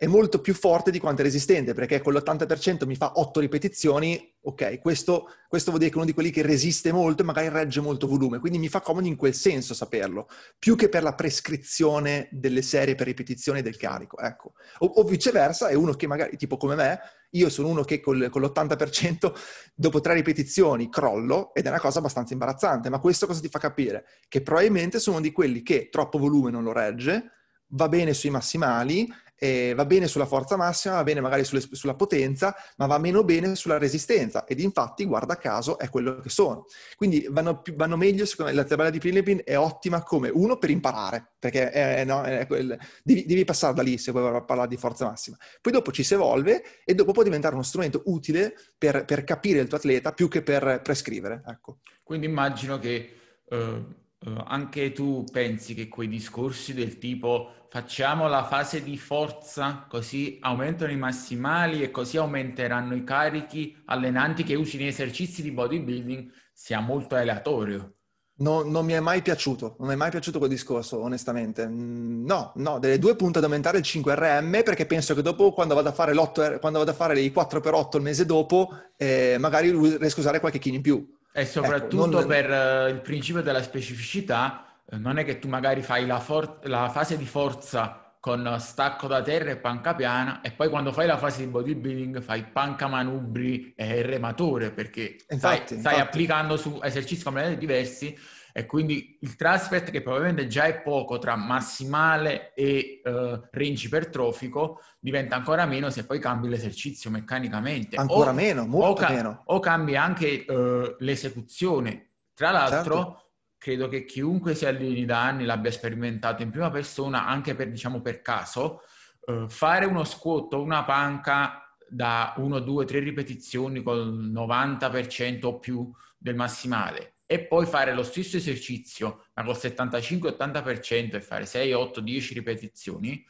è 0.00 0.06
molto 0.06 0.40
più 0.40 0.54
forte 0.54 0.92
di 0.92 1.00
quanto 1.00 1.22
è 1.22 1.24
resistente, 1.24 1.74
perché 1.74 2.00
con 2.00 2.12
l'80% 2.12 2.86
mi 2.86 2.94
fa 2.94 3.14
8 3.16 3.40
ripetizioni, 3.40 4.32
ok, 4.42 4.78
questo, 4.78 5.26
questo 5.48 5.70
vuol 5.70 5.80
dire 5.80 5.90
che 5.90 5.98
uno 5.98 6.06
di 6.06 6.14
quelli 6.14 6.30
che 6.30 6.42
resiste 6.42 6.92
molto 6.92 7.22
e 7.22 7.24
magari 7.24 7.48
regge 7.48 7.80
molto 7.80 8.06
volume, 8.06 8.38
quindi 8.38 8.60
mi 8.60 8.68
fa 8.68 8.80
comodo 8.80 9.08
in 9.08 9.16
quel 9.16 9.34
senso 9.34 9.74
saperlo, 9.74 10.28
più 10.56 10.76
che 10.76 10.88
per 10.88 11.02
la 11.02 11.16
prescrizione 11.16 12.28
delle 12.30 12.62
serie 12.62 12.94
per 12.94 13.08
ripetizione 13.08 13.60
del 13.60 13.76
carico, 13.76 14.18
ecco. 14.18 14.52
O, 14.78 14.86
o 14.86 15.02
viceversa, 15.02 15.66
è 15.66 15.74
uno 15.74 15.92
che 15.94 16.06
magari, 16.06 16.36
tipo 16.36 16.56
come 16.56 16.76
me, 16.76 17.00
Io 17.30 17.50
sono 17.50 17.66
uno 17.66 17.82
che 17.82 17.98
col, 17.98 18.28
con 18.30 18.40
l'80% 18.40 19.32
dopo 19.74 20.00
tre 20.00 20.14
ripetizioni 20.14 20.88
crollo 20.88 21.52
ed 21.54 21.66
è 21.66 21.70
una 21.70 21.80
cosa 21.80 21.98
abbastanza 21.98 22.34
imbarazzante, 22.34 22.88
ma 22.88 23.00
questo 23.00 23.26
cosa 23.26 23.40
ti 23.40 23.48
fa 23.48 23.58
capire? 23.58 24.06
Che 24.28 24.42
probabilmente 24.42 25.00
sono 25.00 25.20
di 25.20 25.32
quelli 25.32 25.62
che 25.64 25.88
troppo 25.90 26.18
volume 26.18 26.52
non 26.52 26.62
lo 26.62 26.72
regge, 26.72 27.32
va 27.72 27.88
bene 27.88 28.14
sui 28.14 28.30
massimali 28.30 29.12
eh, 29.38 29.72
va 29.74 29.84
bene 29.84 30.08
sulla 30.08 30.26
forza 30.26 30.56
massima, 30.56 30.94
va 30.94 31.04
bene 31.04 31.20
magari 31.20 31.44
sulle, 31.44 31.60
sulla 31.60 31.94
potenza, 31.94 32.54
ma 32.76 32.86
va 32.86 32.98
meno 32.98 33.22
bene 33.24 33.54
sulla 33.54 33.78
resistenza 33.78 34.44
ed 34.44 34.60
infatti, 34.60 35.04
guarda 35.04 35.36
caso, 35.36 35.78
è 35.78 35.88
quello 35.88 36.18
che 36.20 36.28
sono. 36.28 36.66
Quindi 36.96 37.26
vanno, 37.30 37.62
più, 37.62 37.74
vanno 37.74 37.96
meglio, 37.96 38.26
secondo 38.26 38.50
me, 38.50 38.56
la 38.56 38.64
tabella 38.64 38.90
di 38.90 38.98
Philippine 38.98 39.42
è 39.44 39.56
ottima 39.56 40.02
come 40.02 40.28
uno 40.28 40.58
per 40.58 40.70
imparare, 40.70 41.32
perché 41.38 41.70
è, 41.70 42.04
no, 42.04 42.22
è 42.22 42.46
quel, 42.46 42.78
devi, 43.02 43.24
devi, 43.24 43.44
passare 43.44 43.74
da 43.74 43.82
lì 43.82 43.96
se 43.96 44.10
vuoi 44.10 44.42
parlare 44.44 44.68
di 44.68 44.76
forza 44.76 45.06
massima. 45.06 45.36
Poi 45.60 45.72
dopo 45.72 45.92
ci 45.92 46.02
si 46.02 46.14
evolve 46.14 46.62
e 46.84 46.94
dopo 46.94 47.12
può 47.12 47.22
diventare 47.22 47.54
uno 47.54 47.62
strumento 47.62 48.02
utile 48.06 48.54
per, 48.76 49.04
per 49.04 49.24
capire 49.24 49.60
il 49.60 49.68
tuo 49.68 49.78
atleta 49.78 50.12
più 50.12 50.28
che 50.28 50.42
per 50.42 50.80
prescrivere. 50.82 51.42
Ecco. 51.46 51.78
Quindi 52.02 52.26
immagino 52.26 52.78
che... 52.78 53.12
Uh 53.50 54.06
Uh, 54.26 54.42
anche 54.46 54.90
tu 54.92 55.24
pensi 55.30 55.74
che 55.74 55.86
quei 55.86 56.08
discorsi 56.08 56.74
del 56.74 56.98
tipo 56.98 57.52
facciamo 57.68 58.26
la 58.26 58.44
fase 58.44 58.82
di 58.82 58.98
forza 58.98 59.86
così 59.88 60.38
aumentano 60.40 60.90
i 60.90 60.96
massimali 60.96 61.82
e 61.82 61.92
così 61.92 62.16
aumenteranno 62.16 62.96
i 62.96 63.04
carichi 63.04 63.76
allenanti 63.84 64.42
che 64.42 64.56
usi 64.56 64.76
nei 64.76 64.88
esercizi 64.88 65.40
di 65.40 65.52
bodybuilding 65.52 66.32
sia 66.52 66.80
molto 66.80 67.14
aleatorio? 67.14 67.92
No, 68.40 68.62
non 68.62 68.84
mi 68.84 68.92
è 68.92 69.00
mai 69.00 69.20
piaciuto, 69.20 69.74
non 69.78 69.88
mi 69.88 69.94
è 69.94 69.96
mai 69.96 70.10
piaciuto 70.10 70.38
quel 70.38 70.50
discorso, 70.50 71.00
onestamente. 71.00 71.66
Mm, 71.66 72.24
no, 72.24 72.52
no, 72.56 72.78
delle 72.78 72.98
due 72.98 73.16
punte 73.16 73.38
ad 73.38 73.44
aumentare 73.44 73.78
il 73.78 73.84
5RM 73.84 74.62
perché 74.62 74.86
penso 74.86 75.14
che 75.14 75.22
dopo, 75.22 75.52
quando 75.52 75.74
vado 75.74 75.88
a 75.88 75.92
fare, 75.92 76.14
l'8, 76.14 76.60
quando 76.60 76.78
vado 76.78 76.92
a 76.92 76.94
fare 76.94 77.20
i 77.20 77.32
4x8 77.32 77.96
il 77.96 78.02
mese 78.02 78.26
dopo, 78.26 78.70
eh, 78.96 79.36
magari 79.40 79.70
riesco 79.70 80.18
a 80.18 80.20
usare 80.20 80.40
qualche 80.40 80.58
chilo 80.58 80.76
in 80.76 80.82
più. 80.82 81.17
E 81.38 81.42
ecco, 81.42 81.50
soprattutto 81.50 82.18
ecco, 82.18 82.26
per 82.26 82.50
uh, 82.50 82.88
il 82.88 83.00
principio 83.00 83.42
della 83.42 83.62
specificità, 83.62 84.66
uh, 84.84 84.96
non 84.96 85.18
è 85.18 85.24
che 85.24 85.38
tu 85.38 85.46
magari 85.46 85.82
fai 85.82 86.04
la, 86.04 86.18
for- 86.18 86.58
la, 86.62 86.88
fase 86.88 87.16
di 87.16 87.26
forza 87.26 88.12
con 88.18 88.56
stacco 88.58 89.06
da 89.06 89.22
terra 89.22 89.50
e 89.50 89.56
panca 89.56 89.94
piana 89.94 90.40
e 90.40 90.50
poi 90.50 90.68
quando 90.68 90.90
fai 90.92 91.06
la 91.06 91.16
fase 91.16 91.44
di 91.44 91.46
bodybuilding 91.46 92.20
fai 92.20 92.42
panca 92.42 92.88
manubri 92.88 93.72
e 93.76 94.02
rematore 94.02 94.72
perché 94.72 95.18
infatti, 95.28 95.28
stai, 95.28 95.66
stai 95.66 95.76
infatti. 95.76 96.00
applicando 96.00 96.56
su 96.56 96.80
esercizi 96.82 97.22
completamente 97.22 97.64
diversi 97.64 98.18
e 98.52 98.66
quindi 98.66 99.18
il 99.20 99.36
transfer 99.36 99.82
che 99.84 100.02
probabilmente 100.02 100.46
già 100.46 100.64
è 100.64 100.80
poco 100.80 101.18
tra 101.18 101.36
massimale 101.36 102.52
e 102.54 103.00
uh, 103.04 103.40
range 103.50 103.86
ipertrofico 103.86 104.80
diventa 104.98 105.36
ancora 105.36 105.66
meno 105.66 105.90
se 105.90 106.06
poi 106.06 106.18
cambi 106.18 106.48
l'esercizio 106.48 107.10
meccanicamente. 107.10 107.96
Ancora 107.96 108.30
o, 108.30 108.34
meno, 108.34 108.66
molto 108.66 108.88
o 108.88 108.94
ca- 108.94 109.10
meno. 109.10 109.42
O 109.46 109.60
cambi 109.60 109.96
anche 109.96 110.44
uh, 110.48 110.96
l'esecuzione. 110.98 112.10
Tra 112.34 112.50
l'altro, 112.50 112.94
certo. 112.96 113.30
credo 113.58 113.88
che 113.88 114.04
chiunque 114.04 114.54
si 114.54 114.64
alleni 114.66 115.04
da 115.04 115.22
anni 115.22 115.44
l'abbia 115.44 115.70
sperimentato 115.70 116.42
in 116.42 116.50
prima 116.50 116.70
persona, 116.70 117.26
anche 117.26 117.54
per, 117.54 117.70
diciamo, 117.70 118.00
per 118.00 118.22
caso, 118.22 118.82
uh, 119.26 119.48
fare 119.48 119.84
uno 119.86 120.04
squat 120.04 120.54
o 120.54 120.62
una 120.62 120.84
panca 120.84 121.62
da 121.88 122.34
1, 122.36 122.58
2, 122.60 122.84
3 122.84 122.98
ripetizioni 123.00 123.82
col 123.82 124.30
90% 124.32 125.46
o 125.46 125.58
più 125.58 125.90
del 126.18 126.34
massimale 126.34 127.14
e 127.30 127.40
poi 127.40 127.66
fare 127.66 127.92
lo 127.92 128.02
stesso 128.02 128.38
esercizio, 128.38 129.26
ma 129.34 129.44
col 129.44 129.54
75-80% 129.54 131.16
e 131.16 131.20
fare 131.20 131.44
6, 131.44 131.74
8, 131.74 132.00
10 132.00 132.32
ripetizioni, 132.32 133.22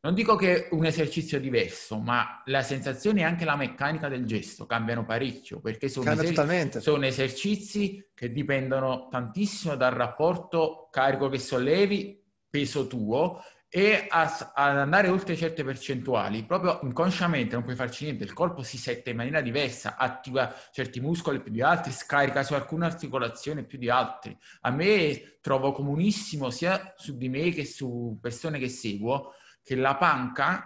non 0.00 0.14
dico 0.14 0.34
che 0.34 0.66
è 0.66 0.68
un 0.72 0.84
esercizio 0.84 1.38
diverso, 1.38 1.98
ma 2.00 2.42
la 2.46 2.62
sensazione 2.62 3.20
e 3.20 3.22
anche 3.24 3.44
la 3.44 3.54
meccanica 3.54 4.08
del 4.08 4.26
gesto 4.26 4.66
cambiano 4.66 5.04
parecchio, 5.04 5.60
perché 5.60 5.88
sono, 5.88 6.10
eser- 6.10 6.78
sono 6.78 7.06
esercizi 7.06 8.10
che 8.14 8.32
dipendono 8.32 9.06
tantissimo 9.08 9.76
dal 9.76 9.92
rapporto 9.92 10.88
carico 10.90 11.28
che 11.28 11.38
sollevi, 11.38 12.20
peso 12.50 12.88
tuo, 12.88 13.40
e 13.68 14.06
a, 14.08 14.52
ad 14.54 14.78
andare 14.78 15.08
oltre 15.08 15.36
certe 15.36 15.64
percentuali, 15.64 16.44
proprio 16.44 16.80
inconsciamente 16.82 17.54
non 17.54 17.64
puoi 17.64 17.74
farci 17.74 18.04
niente, 18.04 18.24
il 18.24 18.32
corpo 18.32 18.62
si 18.62 18.78
sette 18.78 19.10
in 19.10 19.16
maniera 19.16 19.40
diversa, 19.40 19.96
attiva 19.96 20.54
certi 20.70 21.00
muscoli 21.00 21.40
più 21.40 21.52
di 21.52 21.62
altri, 21.62 21.90
scarica 21.92 22.42
su 22.42 22.54
alcune 22.54 22.86
articolazioni 22.86 23.64
più 23.64 23.78
di 23.78 23.90
altri. 23.90 24.36
A 24.62 24.70
me 24.70 25.38
trovo 25.40 25.72
comunissimo 25.72 26.50
sia 26.50 26.94
su 26.96 27.16
di 27.16 27.28
me 27.28 27.50
che 27.50 27.64
su 27.64 28.18
persone 28.20 28.58
che 28.58 28.68
seguo 28.68 29.34
che 29.62 29.74
la 29.74 29.96
panca, 29.96 30.64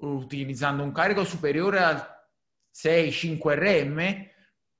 utilizzando 0.00 0.82
un 0.82 0.90
carico 0.90 1.24
superiore 1.24 1.78
al 1.78 2.04
6-5 2.74 3.38
RM, 3.54 4.32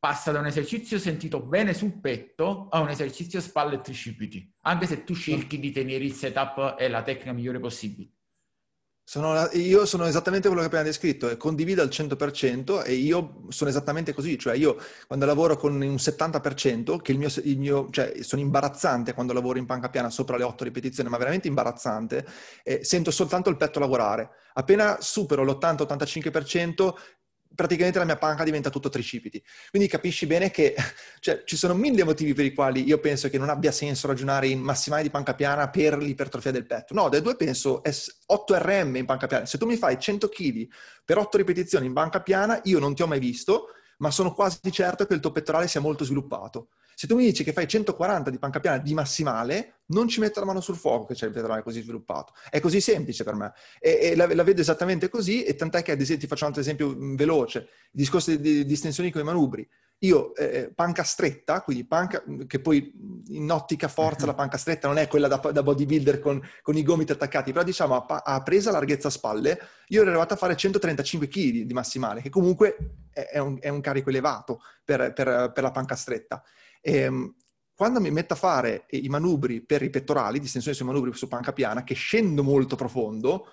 passa 0.05 0.33
da 0.33 0.41
un 0.41 0.45
esercizio 0.45 0.99
sentito 0.99 1.41
bene 1.41 1.73
sul 1.73 1.99
petto 1.99 2.69
a 2.69 2.81
un 2.81 2.91
esercizio 2.91 3.41
spalle 3.41 3.77
e 3.77 3.81
tricipiti, 3.81 4.55
anche 4.65 4.87
se 4.87 5.03
tu 5.03 5.15
cerchi 5.15 5.59
di 5.59 5.73
tenere 5.73 6.05
il 6.05 6.13
setup 6.13 6.77
e 6.79 6.89
la 6.89 7.03
tecnica 7.03 7.33
migliore 7.33 7.59
possibile. 7.59 8.11
Sono, 9.03 9.49
io 9.53 9.87
sono 9.87 10.05
esattamente 10.05 10.49
quello 10.49 10.61
che 10.63 10.69
hai 10.69 10.73
appena 10.75 10.91
descritto 10.91 11.31
e 11.31 11.39
condivido 11.39 11.81
al 11.81 11.89
100% 11.89 12.85
e 12.85 12.93
io 12.93 13.47
sono 13.49 13.71
esattamente 13.71 14.13
così, 14.13 14.39
cioè 14.39 14.55
io 14.57 14.77
quando 15.07 15.25
lavoro 15.25 15.57
con 15.57 15.73
un 15.73 15.95
70%, 15.95 17.01
che 17.01 17.13
il 17.13 17.19
mio, 17.19 17.29
il 17.43 17.59
mio 17.59 17.89
cioè 17.91 18.23
sono 18.23 18.43
imbarazzante 18.43 19.15
quando 19.15 19.33
lavoro 19.33 19.59
in 19.59 19.65
panca 19.65 19.89
piana 19.89 20.11
sopra 20.11 20.37
le 20.37 20.45
8 20.45 20.65
ripetizioni, 20.65 21.09
ma 21.09 21.17
veramente 21.17 21.49
imbarazzante, 21.49 22.27
eh, 22.63 22.85
sento 22.85 23.11
soltanto 23.11 23.49
il 23.49 23.57
petto 23.57 23.79
lavorare. 23.79 24.29
Appena 24.53 24.99
supero 25.01 25.45
l'80-85% 25.45 26.93
praticamente 27.55 27.99
la 27.99 28.05
mia 28.05 28.17
panca 28.17 28.45
diventa 28.45 28.71
tutto 28.71 28.89
tricipiti. 28.89 29.43
Quindi 29.71 29.89
capisci 29.89 30.27
bene 30.27 30.51
che 30.51 30.75
cioè, 31.21 31.43
ci 31.45 31.57
sono 31.57 31.75
mille 31.75 32.05
motivi 32.05 32.35
per 32.35 32.45
i 32.45 32.55
quali 32.55 32.85
io 32.85 32.99
penso 32.99 33.29
che 33.29 33.39
non 33.39 33.49
abbia 33.49 33.73
senso 33.73 34.07
ragionare 34.07 34.49
in 34.49 34.61
massimali 34.61 35.03
di 35.03 35.11
panca 35.11 35.35
piana 35.35 35.69
per 35.71 35.97
l'ipertrofia 35.99 36.51
del 36.51 36.67
petto. 36.67 36.95
No, 36.95 37.09
dai 37.09 37.23
due 37.23 37.37
penso 37.37 37.83
8 38.27 38.59
RM 38.59 38.97
in 38.97 39.07
panca 39.07 39.27
piana. 39.27 39.47
Se 39.47 39.59
tu 39.59 39.67
mi 39.67 39.77
fai 39.77 39.99
100 39.99 40.29
kg 40.29 40.67
per 41.05 41.19
8 41.19 41.37
ripetizioni 41.37 41.87
in 41.87 41.93
panca 41.93 42.21
piana, 42.23 42.61
io 42.65 42.79
non 42.79 42.95
ti 42.95 43.03
ho 43.03 43.07
mai 43.07 43.19
visto, 43.21 43.69
ma 43.99 44.11
sono 44.11 44.33
quasi 44.33 44.59
certo 44.71 45.07
che 45.07 45.15
il 45.15 45.21
tuo 45.21 45.33
pettorale 45.33 45.69
sia 45.69 45.81
molto 45.81 46.05
sviluppato. 46.05 46.69
Se 46.95 47.07
tu 47.07 47.17
mi 47.17 47.25
dici 47.25 47.45
che 47.45 47.53
fai 47.53 47.67
140 47.67 48.31
di 48.31 48.39
panca 48.39 48.61
piana 48.61 48.79
di 48.79 48.95
massimale, 48.95 49.81
non 49.87 50.09
ci 50.09 50.21
metto 50.21 50.41
la 50.41 50.47
mano 50.47 50.61
sul 50.61 50.77
fuoco 50.77 51.07
che 51.07 51.15
c'è 51.15 51.27
il 51.27 51.33
pettorale 51.33 51.63
così 51.63 51.83
sviluppato. 51.83 52.33
È 52.49 52.61
così 52.61 52.81
semplice 52.81 53.25
per 53.25 53.35
me. 53.35 53.53
E, 53.81 53.99
e 54.03 54.17
la, 54.17 54.33
la, 54.33 54.43
vedo 54.43 54.61
esattamente 54.61 55.09
così, 55.09 55.45
e 55.45 55.55
tant'è 55.55 55.83
che, 55.83 55.93
ad 55.93 56.01
esempio, 56.01 56.23
ti 56.23 56.27
faccio 56.29 56.45
un 56.45 56.49
altro 56.49 56.63
esempio 56.63 56.95
mm, 56.95 57.17
veloce, 57.17 57.59
il 57.59 57.67
discorso 57.91 58.31
di, 58.31 58.41
di, 58.41 58.65
di 58.65 58.73
estensioni 58.73 59.11
con 59.11 59.21
i 59.21 59.25
manubri. 59.25 59.69
Io, 59.99 60.35
eh, 60.35 60.45
eh, 60.45 60.73
panca 60.75 61.03
stretta, 61.03 61.63
quindi 61.63 61.87
panca, 61.87 62.23
mm, 62.29 62.43
che 62.47 62.61
poi 62.61 62.93
mm, 62.95 63.23
in 63.29 63.51
ottica 63.51 63.89
forza 63.89 64.27
la 64.27 64.35
panca 64.35 64.59
stretta 64.59 64.89
non 64.89 64.99
è 64.99 65.07
quella 65.07 65.29
da, 65.29 65.37
da 65.37 65.63
bodybuilder 65.63 66.19
con, 66.19 66.43
con, 66.63 66.77
i 66.77 66.83
gomiti 66.83 67.13
attaccati, 67.13 67.53
però 67.53 67.65
diciamo 67.65 68.05
a, 68.07 68.23
a, 68.25 68.43
presa 68.43 68.71
larghezza 68.71 69.09
spalle, 69.11 69.59
io 69.89 70.01
ero 70.01 70.11
arrivato 70.11 70.35
a 70.35 70.37
fare 70.37 70.57
135 70.57 71.29
kg 71.29 71.63
di 71.63 71.73
massimale, 71.73 72.23
che 72.23 72.31
comunque 72.31 73.07
è, 73.13 73.21
è, 73.33 73.39
un, 73.39 73.57
è 73.61 73.69
un, 73.69 73.81
carico 73.81 74.11
elevato 74.11 74.61
per, 74.85 75.13
per, 75.13 75.53
per 75.55 75.63
la 75.63 75.71
panca 75.71 75.95
stretta. 75.95 76.43
Ehm, 76.87 77.35
quando 77.75 77.99
mi 77.99 78.11
metto 78.11 78.35
a 78.35 78.37
fare 78.37 78.85
i 78.91 79.09
manubri 79.09 79.63
per 79.63 79.83
i 79.83 79.91
pettorali, 79.91 80.39
distensione 80.39 80.77
sui 80.77 80.87
manubri 80.87 81.13
su 81.15 81.27
panca 81.27 81.53
piana, 81.53 81.83
che 81.83 81.95
scendo 81.95 82.43
molto 82.43 82.77
profondo, 82.77 83.49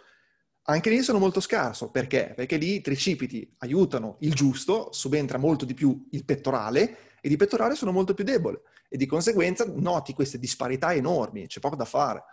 anche 0.63 0.89
lì 0.89 1.01
sono 1.01 1.17
molto 1.17 1.39
scarso. 1.39 1.89
Perché? 1.89 2.33
Perché 2.35 2.57
lì 2.57 2.75
i 2.75 2.81
tricipiti 2.81 3.55
aiutano 3.59 4.17
il 4.19 4.33
giusto, 4.33 4.91
subentra 4.91 5.37
molto 5.37 5.65
di 5.65 5.73
più 5.73 6.07
il 6.11 6.25
pettorale, 6.25 6.97
e 7.21 7.29
di 7.29 7.37
pettorale 7.37 7.75
sono 7.75 7.91
molto 7.91 8.13
più 8.13 8.23
debole. 8.23 8.61
E 8.89 8.97
di 8.97 9.05
conseguenza 9.05 9.65
noti 9.65 10.13
queste 10.13 10.37
disparità 10.37 10.93
enormi, 10.93 11.47
c'è 11.47 11.59
poco 11.59 11.77
da 11.77 11.85
fare. 11.85 12.23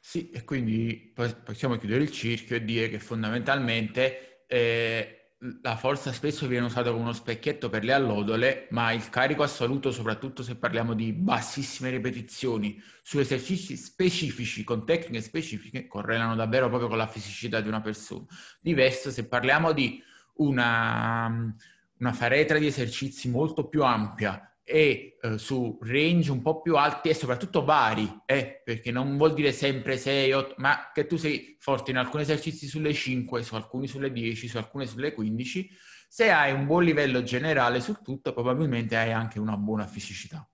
Sì, 0.00 0.30
e 0.30 0.44
quindi 0.44 1.12
possiamo 1.44 1.76
chiudere 1.76 2.04
il 2.04 2.10
cerchio 2.10 2.56
e 2.56 2.64
dire 2.64 2.88
che 2.88 3.00
fondamentalmente 3.00 4.46
eh, 4.46 5.19
la 5.62 5.76
forza 5.76 6.12
spesso 6.12 6.46
viene 6.46 6.66
usata 6.66 6.90
come 6.90 7.02
uno 7.02 7.12
specchietto 7.14 7.70
per 7.70 7.82
le 7.82 7.94
allodole, 7.94 8.66
ma 8.70 8.92
il 8.92 9.08
carico 9.08 9.42
assoluto, 9.42 9.90
soprattutto 9.90 10.42
se 10.42 10.56
parliamo 10.56 10.92
di 10.92 11.14
bassissime 11.14 11.88
ripetizioni 11.88 12.80
su 13.02 13.18
esercizi 13.18 13.76
specifici, 13.76 14.64
con 14.64 14.84
tecniche 14.84 15.22
specifiche, 15.22 15.86
correlano 15.86 16.34
davvero 16.34 16.68
proprio 16.68 16.88
con 16.88 16.98
la 16.98 17.06
fisicità 17.06 17.62
di 17.62 17.68
una 17.68 17.80
persona. 17.80 18.26
Diverso 18.60 19.10
se 19.10 19.28
parliamo 19.28 19.72
di 19.72 20.02
una, 20.34 21.54
una 21.98 22.12
faretra 22.12 22.58
di 22.58 22.66
esercizi 22.66 23.30
molto 23.30 23.66
più 23.66 23.82
ampia, 23.82 24.49
e 24.70 25.18
eh, 25.20 25.38
su 25.38 25.78
range 25.82 26.30
un 26.30 26.42
po' 26.42 26.60
più 26.60 26.76
alti 26.76 27.08
e 27.08 27.14
soprattutto 27.14 27.64
vari, 27.64 28.08
eh, 28.24 28.62
perché 28.64 28.92
non 28.92 29.16
vuol 29.16 29.34
dire 29.34 29.50
sempre 29.50 29.98
6, 29.98 30.32
8, 30.32 30.54
ma 30.58 30.90
che 30.94 31.06
tu 31.06 31.16
sei 31.16 31.56
forte 31.58 31.90
in 31.90 31.96
alcuni 31.96 32.22
esercizi 32.22 32.66
sulle 32.66 32.94
5, 32.94 33.42
su 33.42 33.56
alcuni 33.56 33.88
sulle 33.88 34.12
10, 34.12 34.48
su 34.48 34.56
alcune 34.56 34.86
sulle 34.86 35.12
15. 35.12 35.68
Se 36.08 36.30
hai 36.30 36.52
un 36.52 36.66
buon 36.66 36.84
livello 36.84 37.22
generale 37.22 37.80
su 37.80 37.96
tutto, 38.02 38.32
probabilmente 38.32 38.96
hai 38.96 39.12
anche 39.12 39.38
una 39.38 39.56
buona 39.56 39.86
fisicità. 39.86 40.49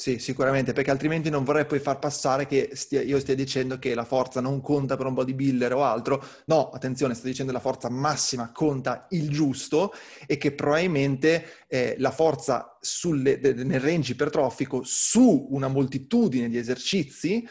Sì, 0.00 0.20
sicuramente, 0.20 0.72
perché 0.72 0.92
altrimenti 0.92 1.28
non 1.28 1.42
vorrei 1.42 1.66
poi 1.66 1.80
far 1.80 1.98
passare 1.98 2.46
che 2.46 2.70
stia, 2.74 3.02
io 3.02 3.18
stia 3.18 3.34
dicendo 3.34 3.80
che 3.80 3.96
la 3.96 4.04
forza 4.04 4.40
non 4.40 4.60
conta 4.60 4.96
per 4.96 5.06
un 5.06 5.14
bodybuilder 5.14 5.74
o 5.74 5.82
altro. 5.82 6.24
No, 6.44 6.70
attenzione, 6.70 7.14
sto 7.14 7.26
dicendo 7.26 7.50
che 7.50 7.58
la 7.58 7.64
forza 7.64 7.90
massima 7.90 8.52
conta 8.52 9.08
il 9.10 9.28
giusto 9.28 9.92
e 10.24 10.36
che 10.36 10.52
probabilmente 10.52 11.64
eh, 11.66 11.96
la 11.98 12.12
forza 12.12 12.78
sulle, 12.80 13.40
nel 13.42 13.80
range 13.80 14.12
ipertrofico 14.12 14.82
su 14.84 15.48
una 15.50 15.66
moltitudine 15.66 16.48
di 16.48 16.58
esercizi 16.58 17.44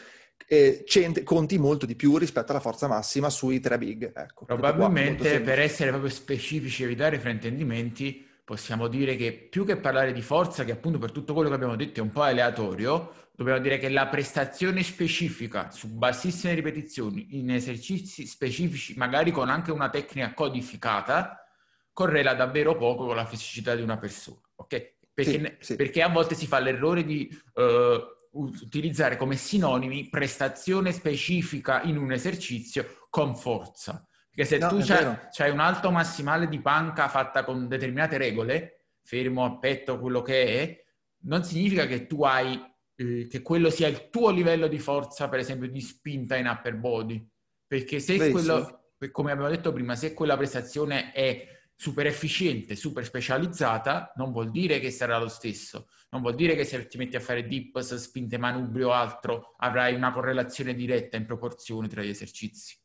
eh, 0.46 0.84
conti 1.24 1.58
molto 1.58 1.84
di 1.84 1.96
più 1.96 2.16
rispetto 2.16 2.52
alla 2.52 2.62
forza 2.62 2.86
massima 2.86 3.28
sui 3.28 3.60
tre 3.60 3.76
big. 3.76 4.10
Ecco, 4.16 4.46
Probabilmente 4.46 5.28
qua, 5.36 5.40
per 5.40 5.58
essere 5.58 5.90
proprio 5.90 6.10
specifici 6.10 6.80
e 6.80 6.86
evitare 6.86 7.18
fraintendimenti 7.18 8.26
possiamo 8.48 8.88
dire 8.88 9.14
che 9.14 9.30
più 9.34 9.66
che 9.66 9.76
parlare 9.76 10.14
di 10.14 10.22
forza, 10.22 10.64
che 10.64 10.72
appunto 10.72 10.98
per 10.98 11.12
tutto 11.12 11.34
quello 11.34 11.50
che 11.50 11.54
abbiamo 11.54 11.76
detto 11.76 12.00
è 12.00 12.02
un 12.02 12.08
po' 12.08 12.22
aleatorio, 12.22 13.28
dobbiamo 13.36 13.60
dire 13.60 13.76
che 13.76 13.90
la 13.90 14.06
prestazione 14.06 14.82
specifica 14.82 15.70
su 15.70 15.88
bassissime 15.88 16.54
ripetizioni 16.54 17.36
in 17.36 17.50
esercizi 17.50 18.24
specifici, 18.24 18.94
magari 18.96 19.32
con 19.32 19.50
anche 19.50 19.70
una 19.70 19.90
tecnica 19.90 20.32
codificata, 20.32 21.46
correla 21.92 22.32
davvero 22.32 22.74
poco 22.74 23.04
con 23.04 23.16
la 23.16 23.26
fisicità 23.26 23.74
di 23.74 23.82
una 23.82 23.98
persona, 23.98 24.40
ok? 24.54 24.94
Perché, 25.12 25.30
sì, 25.30 25.56
sì. 25.58 25.76
perché 25.76 26.00
a 26.00 26.08
volte 26.08 26.34
si 26.34 26.46
fa 26.46 26.58
l'errore 26.58 27.04
di 27.04 27.28
uh, 27.52 28.40
utilizzare 28.40 29.18
come 29.18 29.36
sinonimi 29.36 30.08
prestazione 30.08 30.92
specifica 30.92 31.82
in 31.82 31.98
un 31.98 32.12
esercizio 32.12 33.08
con 33.10 33.36
forza. 33.36 34.07
Perché 34.38 34.44
se 34.44 34.58
no, 34.58 34.68
tu 34.68 35.42
hai 35.42 35.50
un 35.50 35.58
alto 35.58 35.90
massimale 35.90 36.46
di 36.46 36.60
panca 36.60 37.08
fatta 37.08 37.42
con 37.42 37.66
determinate 37.66 38.18
regole, 38.18 38.84
fermo 39.02 39.44
a 39.44 39.58
petto, 39.58 39.98
quello 39.98 40.22
che 40.22 40.44
è, 40.60 40.84
non 41.22 41.42
significa 41.42 41.86
che 41.86 42.06
tu 42.06 42.22
hai, 42.22 42.56
eh, 42.94 43.26
che 43.26 43.42
quello 43.42 43.68
sia 43.68 43.88
il 43.88 44.10
tuo 44.10 44.30
livello 44.30 44.68
di 44.68 44.78
forza, 44.78 45.28
per 45.28 45.40
esempio, 45.40 45.68
di 45.68 45.80
spinta 45.80 46.36
in 46.36 46.46
upper 46.46 46.76
body. 46.76 47.28
Perché 47.66 47.98
se 47.98 48.16
Beh, 48.16 48.30
quello, 48.30 48.92
sì. 48.96 49.10
come 49.10 49.32
abbiamo 49.32 49.50
detto 49.50 49.72
prima, 49.72 49.96
se 49.96 50.14
quella 50.14 50.36
prestazione 50.36 51.10
è 51.10 51.44
super 51.74 52.06
efficiente, 52.06 52.76
super 52.76 53.04
specializzata, 53.04 54.12
non 54.14 54.30
vuol 54.30 54.52
dire 54.52 54.78
che 54.78 54.92
sarà 54.92 55.18
lo 55.18 55.28
stesso. 55.28 55.88
Non 56.10 56.22
vuol 56.22 56.36
dire 56.36 56.54
che 56.54 56.62
se 56.62 56.86
ti 56.86 56.96
metti 56.96 57.16
a 57.16 57.20
fare 57.20 57.44
dips, 57.44 57.96
spinte 57.96 58.38
manubri 58.38 58.84
o 58.84 58.92
altro, 58.92 59.56
avrai 59.56 59.96
una 59.96 60.12
correlazione 60.12 60.74
diretta 60.74 61.16
in 61.16 61.26
proporzione 61.26 61.88
tra 61.88 62.02
gli 62.02 62.08
esercizi. 62.08 62.76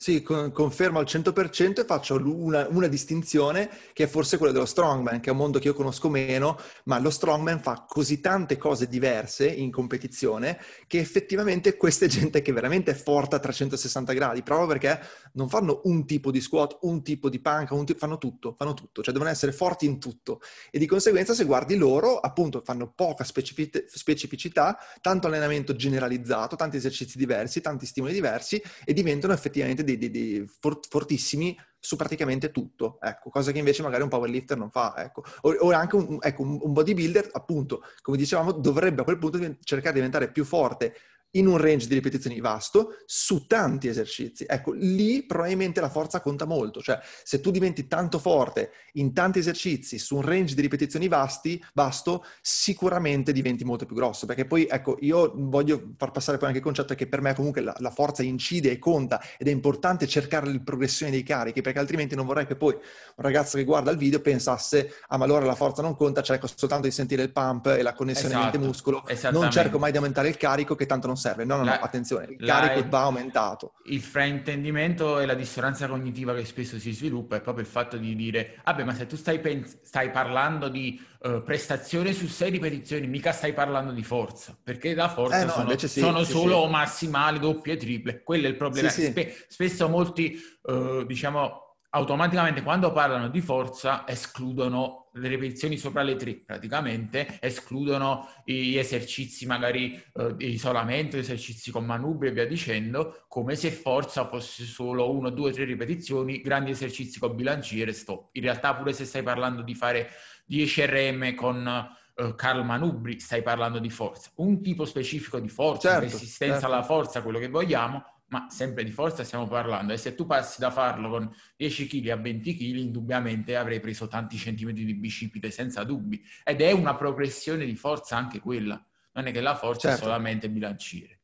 Sì, 0.00 0.22
con, 0.22 0.52
confermo 0.52 1.00
al 1.00 1.06
100% 1.06 1.80
e 1.80 1.84
faccio 1.84 2.14
una, 2.24 2.68
una, 2.70 2.86
distinzione 2.86 3.68
che 3.92 4.04
è 4.04 4.06
forse 4.06 4.36
quella 4.38 4.52
dello 4.52 4.64
strongman, 4.64 5.18
che 5.18 5.28
è 5.28 5.32
un 5.32 5.38
mondo 5.38 5.58
che 5.58 5.66
io 5.66 5.74
conosco 5.74 6.08
meno, 6.08 6.56
ma 6.84 7.00
lo 7.00 7.10
strongman 7.10 7.58
fa 7.58 7.84
così 7.84 8.20
tante 8.20 8.56
cose 8.56 8.86
diverse 8.86 9.48
in 9.48 9.72
competizione 9.72 10.60
che 10.86 11.00
effettivamente 11.00 11.76
questa 11.76 12.04
è 12.04 12.08
gente 12.08 12.42
che 12.42 12.52
veramente 12.52 12.92
è 12.92 12.94
forte 12.94 13.34
a 13.34 13.38
360 13.40 14.12
gradi, 14.12 14.44
proprio 14.44 14.68
perché 14.68 15.00
non 15.32 15.48
fanno 15.48 15.80
un 15.86 16.06
tipo 16.06 16.30
di 16.30 16.40
squat, 16.40 16.78
un 16.82 17.02
tipo 17.02 17.28
di 17.28 17.40
panca, 17.40 17.74
tipo, 17.84 17.98
fanno 17.98 18.18
tutto, 18.18 18.54
fanno 18.56 18.74
tutto, 18.74 19.02
cioè 19.02 19.12
devono 19.12 19.32
essere 19.32 19.50
forti 19.50 19.84
in 19.84 19.98
tutto. 19.98 20.40
E 20.70 20.78
di 20.78 20.86
conseguenza 20.86 21.34
se 21.34 21.42
guardi 21.42 21.76
loro, 21.76 22.20
appunto, 22.20 22.62
fanno 22.64 22.92
poca 22.94 23.24
specificità, 23.24 24.78
tanto 25.00 25.26
allenamento 25.26 25.74
generalizzato, 25.74 26.54
tanti 26.54 26.76
esercizi 26.76 27.18
diversi, 27.18 27.60
tanti 27.60 27.84
stimoli 27.84 28.12
diversi 28.12 28.62
e 28.84 28.92
diventano 28.92 29.32
effettivamente 29.32 29.86
dei, 29.96 30.10
dei, 30.10 30.10
dei 30.10 30.50
fortissimi 30.88 31.56
su 31.80 31.96
praticamente 31.96 32.50
tutto, 32.50 32.98
ecco, 33.00 33.30
cosa 33.30 33.52
che 33.52 33.58
invece 33.58 33.82
magari 33.82 34.02
un 34.02 34.08
powerlifter 34.08 34.58
non 34.58 34.70
fa, 34.70 34.94
ecco. 34.98 35.22
O, 35.42 35.52
o 35.52 35.70
anche 35.70 35.96
un, 35.96 36.18
ecco, 36.20 36.42
un 36.42 36.72
bodybuilder, 36.72 37.30
appunto, 37.32 37.82
come 38.02 38.16
dicevamo, 38.16 38.52
dovrebbe 38.52 39.02
a 39.02 39.04
quel 39.04 39.18
punto 39.18 39.38
cercare 39.62 39.92
di 39.92 40.00
diventare 40.00 40.30
più 40.30 40.44
forte 40.44 40.94
in 41.38 41.46
un 41.46 41.56
range 41.56 41.86
di 41.86 41.94
ripetizioni 41.94 42.40
vasto 42.40 42.96
su 43.06 43.46
tanti 43.46 43.88
esercizi. 43.88 44.44
Ecco, 44.46 44.72
lì 44.72 45.24
probabilmente 45.24 45.80
la 45.80 45.88
forza 45.88 46.20
conta 46.20 46.44
molto, 46.44 46.80
cioè 46.80 46.98
se 47.24 47.40
tu 47.40 47.50
diventi 47.50 47.86
tanto 47.86 48.18
forte 48.18 48.70
in 48.94 49.12
tanti 49.12 49.38
esercizi 49.38 49.98
su 49.98 50.16
un 50.16 50.22
range 50.22 50.54
di 50.54 50.60
ripetizioni 50.60 51.08
vasti, 51.08 51.62
vasto, 51.74 52.24
sicuramente 52.40 53.32
diventi 53.32 53.64
molto 53.64 53.86
più 53.86 53.94
grosso, 53.94 54.26
perché 54.26 54.44
poi 54.44 54.66
ecco, 54.70 54.96
io 55.00 55.32
voglio 55.34 55.92
far 55.96 56.10
passare 56.10 56.38
poi 56.38 56.48
anche 56.48 56.58
il 56.58 56.64
concetto 56.64 56.94
che 56.94 57.06
per 57.06 57.20
me 57.20 57.34
comunque 57.34 57.60
la, 57.60 57.74
la 57.78 57.90
forza 57.90 58.22
incide 58.22 58.70
e 58.70 58.78
conta 58.78 59.22
ed 59.38 59.48
è 59.48 59.50
importante 59.50 60.06
cercare 60.06 60.50
la 60.50 60.60
progressione 60.64 61.12
dei 61.12 61.22
carichi, 61.22 61.60
perché 61.60 61.78
altrimenti 61.78 62.14
non 62.14 62.26
vorrei 62.26 62.46
che 62.46 62.56
poi 62.56 62.74
un 62.74 63.24
ragazzo 63.24 63.56
che 63.56 63.64
guarda 63.64 63.90
il 63.90 63.96
video 63.96 64.20
pensasse 64.20 64.92
"Ah, 65.08 65.16
ma 65.16 65.24
allora 65.24 65.44
la 65.44 65.54
forza 65.54 65.82
non 65.82 65.94
conta, 65.94 66.22
cerco 66.22 66.48
soltanto 66.52 66.86
di 66.86 66.92
sentire 66.92 67.22
il 67.22 67.32
pump 67.32 67.66
e 67.66 67.82
la 67.82 67.92
connessione 67.94 68.34
esatto, 68.34 68.44
mente-muscolo, 68.44 69.04
non 69.30 69.50
cerco 69.50 69.78
mai 69.78 69.90
di 69.90 69.96
aumentare 69.98 70.28
il 70.28 70.36
carico 70.36 70.74
che 70.74 70.86
tanto 70.86 71.06
non 71.06 71.16
serve. 71.16 71.27
No, 71.36 71.56
no, 71.56 71.64
la, 71.64 71.76
no, 71.76 71.82
attenzione, 71.82 72.26
il 72.26 72.44
la, 72.44 72.60
carico 72.60 72.88
va 72.88 73.02
aumentato. 73.02 73.74
Il 73.84 74.00
fraintendimento 74.00 75.18
e 75.18 75.26
la 75.26 75.34
dissonanza 75.34 75.86
cognitiva 75.88 76.34
che 76.34 76.44
spesso 76.44 76.78
si 76.78 76.92
sviluppa 76.92 77.36
è 77.36 77.40
proprio 77.40 77.64
il 77.64 77.70
fatto 77.70 77.96
di 77.96 78.14
dire, 78.14 78.60
vabbè, 78.64 78.84
ma 78.84 78.94
se 78.94 79.06
tu 79.06 79.16
stai, 79.16 79.40
pens- 79.40 79.78
stai 79.82 80.10
parlando 80.10 80.68
di 80.68 81.00
uh, 81.20 81.42
prestazione 81.42 82.12
su 82.12 82.26
sei 82.26 82.50
ripetizioni, 82.50 83.06
mica 83.06 83.32
stai 83.32 83.52
parlando 83.52 83.92
di 83.92 84.02
forza, 84.02 84.56
perché 84.62 84.94
la 84.94 85.08
forza 85.08 85.40
eh 85.40 85.44
no, 85.44 85.50
sono, 85.50 85.78
sì, 85.78 85.88
sono 85.88 86.24
sì, 86.24 86.32
solo 86.32 86.64
sì. 86.64 86.70
massimali, 86.70 87.38
doppie, 87.38 87.76
triple. 87.76 88.22
Quello 88.22 88.46
è 88.46 88.50
il 88.50 88.56
problema. 88.56 88.88
Spe- 88.88 89.34
spesso 89.48 89.88
molti, 89.88 90.40
uh, 90.62 91.04
diciamo, 91.04 91.67
automaticamente 91.90 92.62
quando 92.62 92.92
parlano 92.92 93.28
di 93.28 93.40
forza 93.40 94.06
escludono 94.06 95.08
le 95.18 95.28
ripetizioni 95.28 95.76
sopra 95.76 96.02
le 96.02 96.16
tre, 96.16 96.36
praticamente 96.36 97.38
escludono 97.40 98.28
gli 98.44 98.76
esercizi 98.76 99.46
magari 99.46 100.00
eh, 100.14 100.36
di 100.36 100.52
isolamento, 100.52 101.16
esercizi 101.16 101.70
con 101.70 101.84
manubri 101.84 102.28
e 102.28 102.32
via 102.32 102.46
dicendo, 102.46 103.24
come 103.28 103.56
se 103.56 103.70
forza 103.70 104.26
fosse 104.28 104.64
solo 104.64 105.10
uno, 105.12 105.30
due, 105.30 105.52
tre 105.52 105.64
ripetizioni, 105.64 106.40
grandi 106.40 106.70
esercizi 106.70 107.18
con 107.18 107.34
bilanciere, 107.34 107.92
stop. 107.92 108.28
In 108.32 108.42
realtà 108.42 108.74
pure 108.76 108.92
se 108.92 109.04
stai 109.04 109.22
parlando 109.22 109.62
di 109.62 109.74
fare 109.74 110.10
10 110.46 110.86
RM 110.86 111.34
con 111.34 111.66
eh, 112.14 112.34
Carl 112.36 112.64
Manubri, 112.64 113.18
stai 113.18 113.42
parlando 113.42 113.78
di 113.78 113.90
forza. 113.90 114.30
Un 114.36 114.62
tipo 114.62 114.84
specifico 114.84 115.40
di 115.40 115.48
forza, 115.48 115.90
certo, 115.90 116.04
resistenza 116.04 116.60
certo. 116.60 116.66
alla 116.66 116.82
forza, 116.82 117.22
quello 117.22 117.38
che 117.38 117.48
vogliamo, 117.48 118.04
ma 118.28 118.48
sempre 118.50 118.84
di 118.84 118.90
forza 118.90 119.24
stiamo 119.24 119.46
parlando. 119.46 119.92
E 119.92 119.96
se 119.96 120.14
tu 120.14 120.26
passi 120.26 120.60
da 120.60 120.70
farlo 120.70 121.08
con 121.08 121.34
10 121.56 121.86
kg 121.86 122.08
a 122.10 122.16
20 122.16 122.56
kg, 122.56 122.76
indubbiamente 122.76 123.56
avrei 123.56 123.80
preso 123.80 124.06
tanti 124.06 124.36
centimetri 124.36 124.84
di 124.84 124.94
bicipite 124.94 125.50
senza 125.50 125.84
dubbi. 125.84 126.22
Ed 126.44 126.60
è 126.60 126.72
una 126.72 126.94
progressione 126.94 127.64
di 127.64 127.76
forza 127.76 128.16
anche 128.16 128.40
quella. 128.40 128.82
Non 129.12 129.26
è 129.26 129.32
che 129.32 129.40
la 129.40 129.54
forza 129.54 129.88
certo. 129.88 130.04
è 130.04 130.06
solamente 130.06 130.50
bilanciere. 130.50 131.20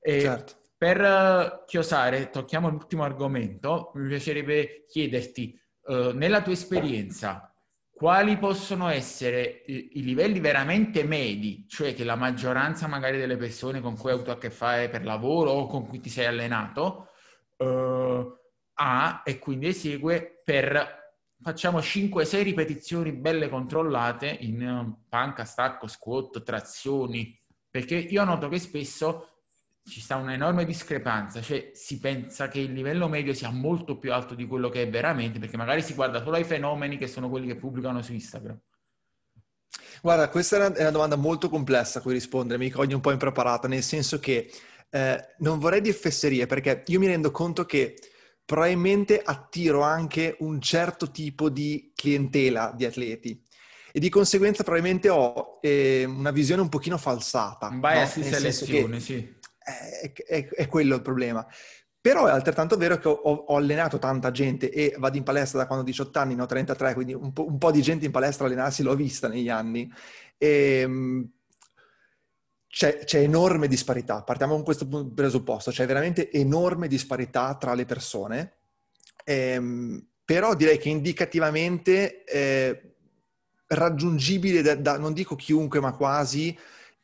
E 0.00 0.20
certo. 0.20 0.54
Per 0.78 1.00
uh, 1.00 1.64
chiosare, 1.66 2.30
tocchiamo 2.30 2.68
l'ultimo 2.68 3.02
argomento. 3.02 3.92
Mi 3.94 4.08
piacerebbe 4.08 4.84
chiederti, 4.88 5.58
uh, 5.86 6.10
nella 6.10 6.42
tua 6.42 6.52
esperienza, 6.52 7.50
quali 7.96 8.36
possono 8.36 8.88
essere 8.88 9.62
i, 9.64 10.02
livelli 10.02 10.38
veramente 10.38 11.02
medi, 11.02 11.64
cioè 11.66 11.94
che 11.94 12.04
la 12.04 12.14
maggioranza 12.14 12.86
magari 12.86 13.16
delle 13.16 13.38
persone 13.38 13.80
con 13.80 13.96
cui 13.96 14.10
hai 14.10 14.16
avuto 14.16 14.32
a 14.32 14.36
che 14.36 14.50
fare 14.50 14.90
per 14.90 15.02
lavoro 15.02 15.52
o 15.52 15.66
con 15.66 15.86
cui 15.86 15.98
ti 15.98 16.10
sei 16.10 16.26
allenato 16.26 17.08
uh, 17.56 18.38
ha 18.74 19.22
e 19.24 19.38
quindi 19.38 19.68
esegue 19.68 20.42
per, 20.44 21.14
facciamo 21.40 21.78
5-6 21.78 22.42
ripetizioni 22.42 23.12
belle 23.12 23.48
controllate 23.48 24.26
in 24.40 24.94
panca, 25.08 25.44
stacco, 25.44 25.86
squat, 25.86 26.42
trazioni, 26.42 27.34
perché 27.70 27.94
io 27.94 28.24
noto 28.24 28.50
che 28.50 28.58
spesso 28.58 29.35
ci 29.88 30.00
sta 30.00 30.16
un'enorme 30.16 30.64
discrepanza, 30.64 31.40
cioè 31.40 31.70
si 31.72 32.00
pensa 32.00 32.48
che 32.48 32.58
il 32.58 32.72
livello 32.72 33.08
medio 33.08 33.32
sia 33.32 33.50
molto 33.50 33.98
più 33.98 34.12
alto 34.12 34.34
di 34.34 34.46
quello 34.46 34.68
che 34.68 34.82
è 34.82 34.90
veramente, 34.90 35.38
perché 35.38 35.56
magari 35.56 35.80
si 35.80 35.94
guarda 35.94 36.22
solo 36.22 36.36
ai 36.36 36.44
fenomeni 36.44 36.98
che 36.98 37.06
sono 37.06 37.28
quelli 37.28 37.46
che 37.46 37.56
pubblicano 37.56 38.02
su 38.02 38.12
Instagram. 38.12 38.58
Guarda, 40.02 40.28
questa 40.28 40.72
è 40.74 40.80
una 40.80 40.90
domanda 40.90 41.14
molto 41.14 41.48
complessa 41.48 42.00
a 42.00 42.02
cui 42.02 42.12
rispondere, 42.12 42.58
mi 42.58 42.68
coglie 42.68 42.94
un 42.94 43.00
po' 43.00 43.12
impreparata, 43.12 43.68
nel 43.68 43.82
senso 43.82 44.18
che 44.18 44.50
eh, 44.90 45.34
non 45.38 45.60
vorrei 45.60 45.80
dire 45.80 45.96
fesserie, 45.96 46.46
perché 46.46 46.82
io 46.86 46.98
mi 46.98 47.06
rendo 47.06 47.30
conto 47.30 47.64
che 47.64 47.94
probabilmente 48.44 49.22
attiro 49.24 49.82
anche 49.82 50.36
un 50.40 50.60
certo 50.60 51.12
tipo 51.12 51.48
di 51.48 51.92
clientela 51.94 52.72
di 52.76 52.84
atleti 52.84 53.40
e 53.92 53.98
di 53.98 54.08
conseguenza 54.08 54.62
probabilmente 54.62 55.08
ho 55.08 55.58
eh, 55.62 56.04
una 56.04 56.30
visione 56.30 56.60
un 56.60 56.68
pochino 56.68 56.98
falsata. 56.98 57.68
Un 57.68 57.80
bias 57.80 58.16
no? 58.16 58.22
di 58.22 58.28
selezione, 58.28 58.96
che, 58.96 59.00
sì 59.00 59.35
è, 59.66 60.12
è, 60.12 60.48
è 60.48 60.68
quello 60.68 60.94
il 60.94 61.02
problema. 61.02 61.46
Però 62.00 62.26
è 62.26 62.30
altrettanto 62.30 62.76
vero 62.76 62.98
che 62.98 63.08
ho, 63.08 63.12
ho, 63.14 63.56
allenato 63.56 63.98
tanta 63.98 64.30
gente 64.30 64.70
e 64.70 64.94
vado 64.96 65.16
in 65.16 65.24
palestra 65.24 65.58
da 65.58 65.66
quando 65.66 65.82
ho 65.82 65.86
18 65.88 66.18
anni, 66.20 66.36
ne 66.36 66.42
ho 66.42 66.46
33, 66.46 66.94
quindi 66.94 67.14
un 67.14 67.32
po', 67.32 67.46
un 67.46 67.58
po', 67.58 67.72
di 67.72 67.82
gente 67.82 68.04
in 68.04 68.12
palestra 68.12 68.46
allenarsi 68.46 68.84
l'ho 68.84 68.94
vista 68.94 69.26
negli 69.26 69.48
anni. 69.48 69.92
E, 70.38 70.80
ehm, 70.82 71.30
c'è, 72.68 72.98
c'è, 73.04 73.20
enorme 73.20 73.66
disparità, 73.66 74.22
partiamo 74.22 74.54
con 74.54 74.62
questo 74.62 74.86
presupposto, 74.86 75.70
c'è 75.70 75.86
veramente 75.86 76.30
enorme 76.30 76.88
disparità 76.88 77.56
tra 77.56 77.74
le 77.74 77.86
persone, 77.86 78.52
ehm, 79.24 80.06
però 80.24 80.54
direi 80.54 80.78
che 80.78 80.90
indicativamente 80.90 82.22
eh, 82.24 82.94
raggiungibile 83.68 84.62
da, 84.62 84.74
da, 84.74 84.98
non 84.98 85.12
dico 85.12 85.34
chiunque, 85.34 85.80
ma 85.80 85.92
quasi, 85.92 86.56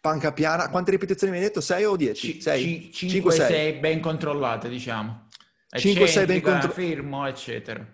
panca 0.02 0.32
piana, 0.32 0.68
quante 0.68 0.90
ripetizioni 0.90 1.32
mi 1.32 1.38
hai 1.38 1.44
detto? 1.44 1.60
6 1.60 1.84
o 1.84 1.96
10? 1.96 2.40
6? 2.40 2.90
5, 2.92 3.32
6 3.32 3.72
ben 3.74 4.00
controllate, 4.00 4.68
diciamo. 4.68 5.28
5-6 5.70 6.26
ben 6.26 6.42
controllate. 6.42 6.68
fermo, 6.68 7.26
eccetera. 7.26 7.86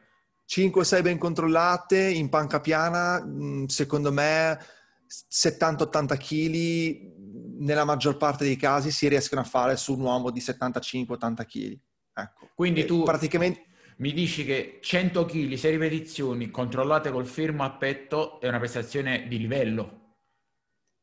5-6 0.48 1.02
ben 1.02 1.18
controllate 1.18 2.08
in 2.08 2.30
panca 2.30 2.60
piana, 2.60 3.22
mm, 3.22 3.66
secondo 3.66 4.10
me 4.10 4.58
70-80 5.06 6.16
kg 6.16 7.16
nella 7.58 7.84
maggior 7.84 8.16
parte 8.16 8.44
dei 8.44 8.56
casi 8.56 8.90
si 8.90 9.06
riescono 9.06 9.42
a 9.42 9.44
fare 9.44 9.76
su 9.76 9.92
un 9.92 10.00
uomo 10.00 10.30
di 10.30 10.40
75-80 10.40 11.44
kg. 11.44 11.78
Ecco. 12.14 12.48
Quindi 12.54 12.86
tu 12.86 13.02
praticamente 13.02 13.66
mi 13.98 14.14
dici 14.14 14.46
che 14.46 14.78
100 14.80 15.26
kg, 15.26 15.52
6 15.52 15.70
ripetizioni 15.72 16.50
controllate 16.50 17.10
col 17.10 17.26
fermo 17.26 17.64
a 17.64 17.72
petto 17.72 18.40
è 18.40 18.48
una 18.48 18.58
prestazione 18.58 19.28
di 19.28 19.38
livello? 19.38 20.16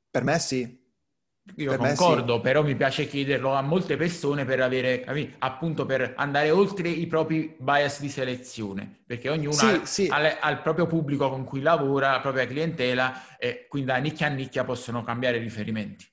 Per 0.10 0.24
me 0.24 0.40
sì. 0.40 0.84
Io 1.58 1.70
per 1.70 1.80
concordo, 1.80 2.36
sì. 2.36 2.42
però 2.42 2.64
mi 2.64 2.76
piace 2.76 3.08
chiederlo 3.08 3.54
a 3.54 3.62
molte 3.62 3.96
persone 3.98 4.46
per 4.46 4.62
avere, 4.62 5.06
appunto 5.40 5.86
per 5.86 6.14
andare 6.18 6.50
oltre 6.50 6.90
i 6.90 7.06
propri 7.06 7.56
bias 7.58 8.02
di 8.02 8.10
selezione, 8.10 9.04
perché 9.06 9.30
ognuno 9.30 9.54
sì, 9.54 9.66
ha, 9.66 9.86
sì. 9.86 10.08
Ha, 10.10 10.50
il 10.50 10.60
proprio 10.62 10.88
pubblico 10.88 11.30
con 11.30 11.44
cui 11.44 11.62
lavora, 11.62 12.12
la 12.12 12.20
propria 12.20 12.48
clientela 12.48 13.38
e 13.38 13.68
quindi 13.70 13.92
da 13.92 13.98
nicchia 13.98 14.28
a 14.28 14.32
nicchia 14.32 14.64
possono 14.64 15.04
cambiare 15.04 15.38
riferimenti. 15.38 16.06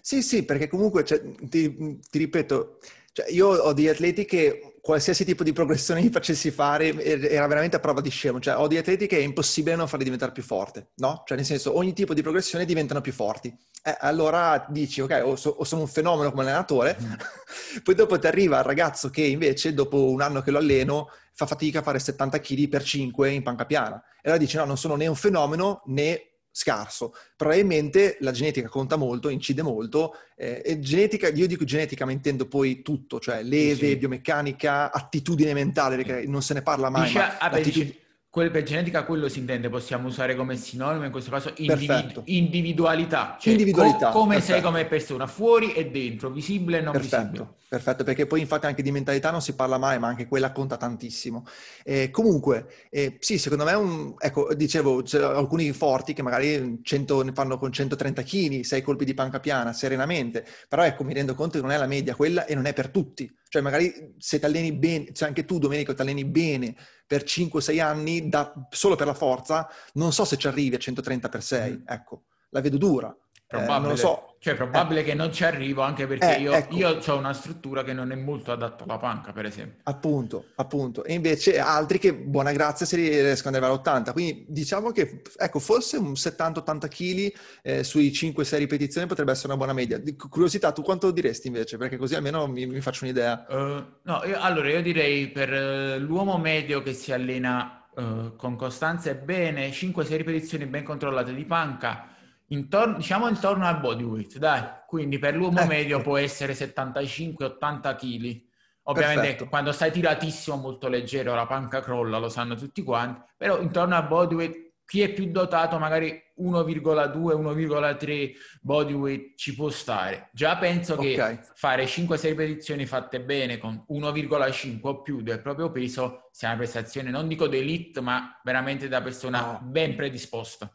Sì, 0.00 0.22
sì, 0.22 0.44
perché 0.44 0.68
comunque, 0.68 1.04
cioè, 1.04 1.20
ti, 1.48 1.98
ti, 1.98 2.18
ripeto, 2.18 2.78
cioè, 3.12 3.30
io 3.30 3.48
ho 3.48 3.72
degli 3.72 3.88
atleti 3.88 4.24
che 4.24 4.73
qualsiasi 4.84 5.24
tipo 5.24 5.42
di 5.42 5.54
progressione 5.54 6.02
gli 6.02 6.10
facessi 6.10 6.50
fare 6.50 7.02
era 7.02 7.46
veramente 7.46 7.76
a 7.76 7.80
prova 7.80 8.02
di 8.02 8.10
scemo. 8.10 8.38
Cioè, 8.38 8.58
ho 8.58 8.66
degli 8.66 8.76
atleti 8.76 9.06
che 9.06 9.16
è 9.16 9.22
impossibile 9.22 9.76
non 9.76 9.88
farli 9.88 10.04
diventare 10.04 10.30
più 10.30 10.42
forti, 10.42 10.84
no? 10.96 11.22
Cioè, 11.24 11.38
nel 11.38 11.46
senso, 11.46 11.74
ogni 11.74 11.94
tipo 11.94 12.12
di 12.12 12.20
progressione 12.20 12.66
diventano 12.66 13.00
più 13.00 13.10
forti. 13.10 13.48
Eh, 13.82 13.96
allora 14.00 14.66
dici, 14.68 15.00
ok, 15.00 15.22
o, 15.24 15.36
so, 15.36 15.48
o, 15.56 15.64
sono 15.64 15.80
un 15.80 15.88
fenomeno 15.88 16.28
come 16.28 16.42
allenatore, 16.42 16.98
mm. 17.00 17.12
poi 17.82 17.94
dopo 17.94 18.18
ti 18.18 18.26
arriva 18.26 18.58
il 18.58 18.64
ragazzo 18.64 19.08
che 19.08 19.22
invece, 19.22 19.72
dopo 19.72 20.10
un 20.10 20.20
anno 20.20 20.42
che 20.42 20.50
lo 20.50 20.58
alleno, 20.58 21.08
fa 21.32 21.46
fatica 21.46 21.78
a 21.78 21.82
fare 21.82 21.98
70 21.98 22.38
kg 22.40 22.68
per 22.68 22.82
5 22.82 23.30
in 23.30 23.42
panca 23.42 23.64
piana. 23.64 23.96
E 24.16 24.28
allora 24.28 24.36
dici, 24.36 24.58
no, 24.58 24.66
non 24.66 24.76
sono 24.76 24.96
né 24.96 25.06
un 25.06 25.16
fenomeno 25.16 25.80
né 25.86 26.33
scarso. 26.56 27.12
Probabilmente 27.34 28.16
la 28.20 28.30
genetica 28.30 28.68
conta 28.68 28.94
molto, 28.94 29.28
incide 29.28 29.62
molto. 29.62 30.14
Eh, 30.36 30.62
e 30.64 30.78
genetica, 30.78 31.28
io 31.28 31.48
dico 31.48 31.64
genetica, 31.64 32.04
ma 32.04 32.12
intendo 32.12 32.46
poi 32.46 32.80
tutto, 32.80 33.18
cioè 33.18 33.42
leve, 33.42 33.88
sì, 33.88 33.96
biomeccanica, 33.96 34.92
attitudine 34.92 35.52
mentale, 35.52 35.96
perché 35.96 36.26
non 36.28 36.42
se 36.42 36.54
ne 36.54 36.62
parla 36.62 36.90
mai. 36.90 37.06
Dice, 37.06 37.18
ma 37.18 37.36
vabbè, 37.40 37.60
dice, 37.60 37.96
Quel 38.34 38.50
per 38.50 38.64
genetica 38.64 39.04
quello 39.04 39.28
si 39.28 39.38
intende, 39.38 39.68
possiamo 39.68 40.08
usare 40.08 40.34
come 40.34 40.56
sinonimo 40.56 41.04
in 41.04 41.12
questo 41.12 41.30
caso 41.30 41.52
individu- 41.54 42.22
individualità, 42.24 43.36
cioè 43.38 43.52
individualità 43.52 44.10
co- 44.10 44.18
come 44.18 44.34
perfetto. 44.34 44.52
sei 44.54 44.60
come 44.60 44.84
persona, 44.86 45.28
fuori 45.28 45.72
e 45.72 45.88
dentro, 45.88 46.30
visibile 46.30 46.78
e 46.78 46.80
non 46.80 46.90
perfetto, 46.90 47.22
visibile. 47.22 47.48
Perfetto, 47.68 48.02
perché 48.02 48.26
poi 48.26 48.40
infatti 48.40 48.66
anche 48.66 48.82
di 48.82 48.90
mentalità 48.90 49.30
non 49.30 49.40
si 49.40 49.54
parla 49.54 49.78
mai, 49.78 50.00
ma 50.00 50.08
anche 50.08 50.26
quella 50.26 50.50
conta 50.50 50.76
tantissimo. 50.76 51.46
Eh, 51.84 52.10
comunque, 52.10 52.66
eh, 52.90 53.18
sì, 53.20 53.38
secondo 53.38 53.62
me, 53.62 53.72
un, 53.74 54.14
ecco, 54.18 54.52
dicevo, 54.52 55.02
c'è 55.02 55.22
alcuni 55.22 55.72
forti 55.72 56.12
che 56.12 56.22
magari 56.22 56.80
100, 56.82 57.22
ne 57.22 57.32
fanno 57.32 57.56
con 57.56 57.70
130 57.70 58.24
kg, 58.24 58.62
6 58.62 58.82
colpi 58.82 59.04
di 59.04 59.14
panca 59.14 59.38
piana, 59.38 59.72
serenamente, 59.72 60.44
però 60.68 60.82
ecco, 60.82 61.04
mi 61.04 61.14
rendo 61.14 61.36
conto 61.36 61.58
che 61.58 61.62
non 61.62 61.70
è 61.70 61.78
la 61.78 61.86
media 61.86 62.16
quella 62.16 62.46
e 62.46 62.56
non 62.56 62.66
è 62.66 62.72
per 62.72 62.88
tutti. 62.88 63.32
Cioè 63.48 63.62
magari 63.62 64.14
se 64.18 64.40
ti 64.40 64.44
alleni 64.44 64.72
bene, 64.72 65.12
cioè 65.12 65.28
anche 65.28 65.44
tu 65.44 65.58
Domenico 65.58 65.94
ti 65.94 66.00
alleni 66.02 66.24
bene 66.24 66.74
per 67.06 67.22
5-6 67.24 67.80
anni 67.80 68.28
da, 68.28 68.52
solo 68.70 68.96
per 68.96 69.06
la 69.06 69.14
forza, 69.14 69.68
non 69.94 70.12
so 70.12 70.24
se 70.24 70.36
ci 70.36 70.46
arrivi 70.46 70.74
a 70.74 70.78
130 70.78 71.28
per 71.28 71.42
6, 71.42 71.72
mm. 71.72 71.82
ecco, 71.86 72.24
la 72.50 72.60
vedo 72.60 72.78
dura. 72.78 73.16
Probabile, 73.46 73.92
eh, 73.92 73.96
so. 73.96 74.36
Cioè, 74.38 74.54
probabile 74.56 75.00
eh. 75.00 75.04
che 75.04 75.14
non 75.14 75.32
ci 75.32 75.44
arrivo 75.44 75.80
anche 75.82 76.06
perché 76.06 76.36
eh, 76.36 76.40
io, 76.40 76.52
ecco. 76.52 76.74
io 76.74 76.98
ho 77.06 77.16
una 77.16 77.32
struttura 77.32 77.82
che 77.82 77.94
non 77.94 78.12
è 78.12 78.14
molto 78.14 78.52
adatta 78.52 78.84
alla 78.84 78.98
panca, 78.98 79.32
per 79.32 79.46
esempio. 79.46 79.80
Appunto, 79.84 80.46
appunto. 80.56 81.02
E 81.04 81.14
invece 81.14 81.58
altri 81.58 81.98
che, 81.98 82.14
buona 82.14 82.52
grazia, 82.52 82.84
si 82.84 82.96
riescono 82.96 83.56
ad 83.56 83.62
arrivare 83.62 83.72
a 83.72 83.80
80. 83.80 84.12
Quindi 84.12 84.44
diciamo 84.48 84.90
che, 84.90 85.22
ecco, 85.36 85.58
forse 85.60 85.96
un 85.96 86.12
70-80 86.12 86.88
kg 86.88 87.32
eh, 87.62 87.84
sui 87.84 88.10
5-6 88.10 88.56
ripetizioni 88.58 89.06
potrebbe 89.06 89.32
essere 89.32 89.48
una 89.48 89.56
buona 89.56 89.72
media. 89.72 89.96
Di 89.98 90.14
curiosità, 90.14 90.72
tu 90.72 90.82
quanto 90.82 91.10
diresti 91.10 91.46
invece? 91.46 91.78
Perché 91.78 91.96
così 91.96 92.14
almeno 92.14 92.46
mi, 92.46 92.66
mi 92.66 92.80
faccio 92.80 93.04
un'idea. 93.04 93.46
Uh, 93.48 93.84
no, 94.02 94.24
io, 94.24 94.38
allora 94.40 94.68
io 94.68 94.82
direi 94.82 95.28
per 95.28 95.50
uh, 95.50 95.98
l'uomo 95.98 96.36
medio 96.38 96.82
che 96.82 96.92
si 96.92 97.12
allena 97.12 97.78
Uh, 97.96 98.34
con 98.34 98.56
costanza 98.56 99.10
e 99.10 99.14
bene, 99.14 99.70
5-6 99.70 100.16
ripetizioni 100.16 100.66
ben 100.66 100.82
controllate 100.82 101.32
di 101.32 101.44
panca, 101.44 102.13
intorno, 102.48 102.96
diciamo 102.96 103.28
intorno 103.28 103.66
al 103.66 103.80
body 103.80 104.02
weight, 104.02 104.38
dai. 104.38 104.62
Quindi 104.86 105.18
per 105.18 105.34
l'uomo 105.34 105.60
eh. 105.60 105.66
medio 105.66 106.00
può 106.00 106.16
essere 106.16 106.52
75-80 106.52 107.96
kg. 107.96 108.42
Ovviamente 108.86 109.20
Perfetto. 109.20 109.48
quando 109.48 109.72
stai 109.72 109.90
tiratissimo, 109.90 110.56
molto 110.56 110.88
leggero, 110.88 111.34
la 111.34 111.46
panca 111.46 111.80
crolla, 111.80 112.18
lo 112.18 112.28
sanno 112.28 112.54
tutti 112.54 112.82
quanti, 112.82 113.22
però 113.36 113.58
intorno 113.60 113.96
al 113.96 114.06
body 114.06 114.34
weight 114.34 114.64
chi 114.86 115.00
è 115.00 115.10
più 115.12 115.30
dotato 115.30 115.78
magari 115.78 116.22
1,2-1,3 116.40 118.32
body 118.60 118.92
weight 118.92 119.36
ci 119.36 119.54
può 119.54 119.70
stare. 119.70 120.28
Già 120.32 120.58
penso 120.58 120.92
okay. 120.94 121.14
che 121.14 121.40
fare 121.54 121.84
5-6 121.86 122.28
ripetizioni 122.28 122.84
fatte 122.86 123.22
bene 123.22 123.56
con 123.58 123.84
1,5 123.88 124.78
o 124.82 125.00
più 125.02 125.22
del 125.22 125.40
proprio 125.40 125.70
peso 125.70 126.28
sia 126.32 126.48
una 126.48 126.58
prestazione, 126.58 127.10
non 127.10 127.28
dico 127.28 127.48
d'elite, 127.48 128.02
ma 128.02 128.38
veramente 128.44 128.88
da 128.88 129.00
persona 129.00 129.40
no. 129.40 129.60
ben 129.62 129.96
predisposta. 129.96 130.70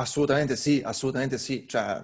Assolutamente 0.00 0.56
sì, 0.56 0.80
assolutamente 0.82 1.36
sì. 1.36 1.66
Cioè, 1.68 2.00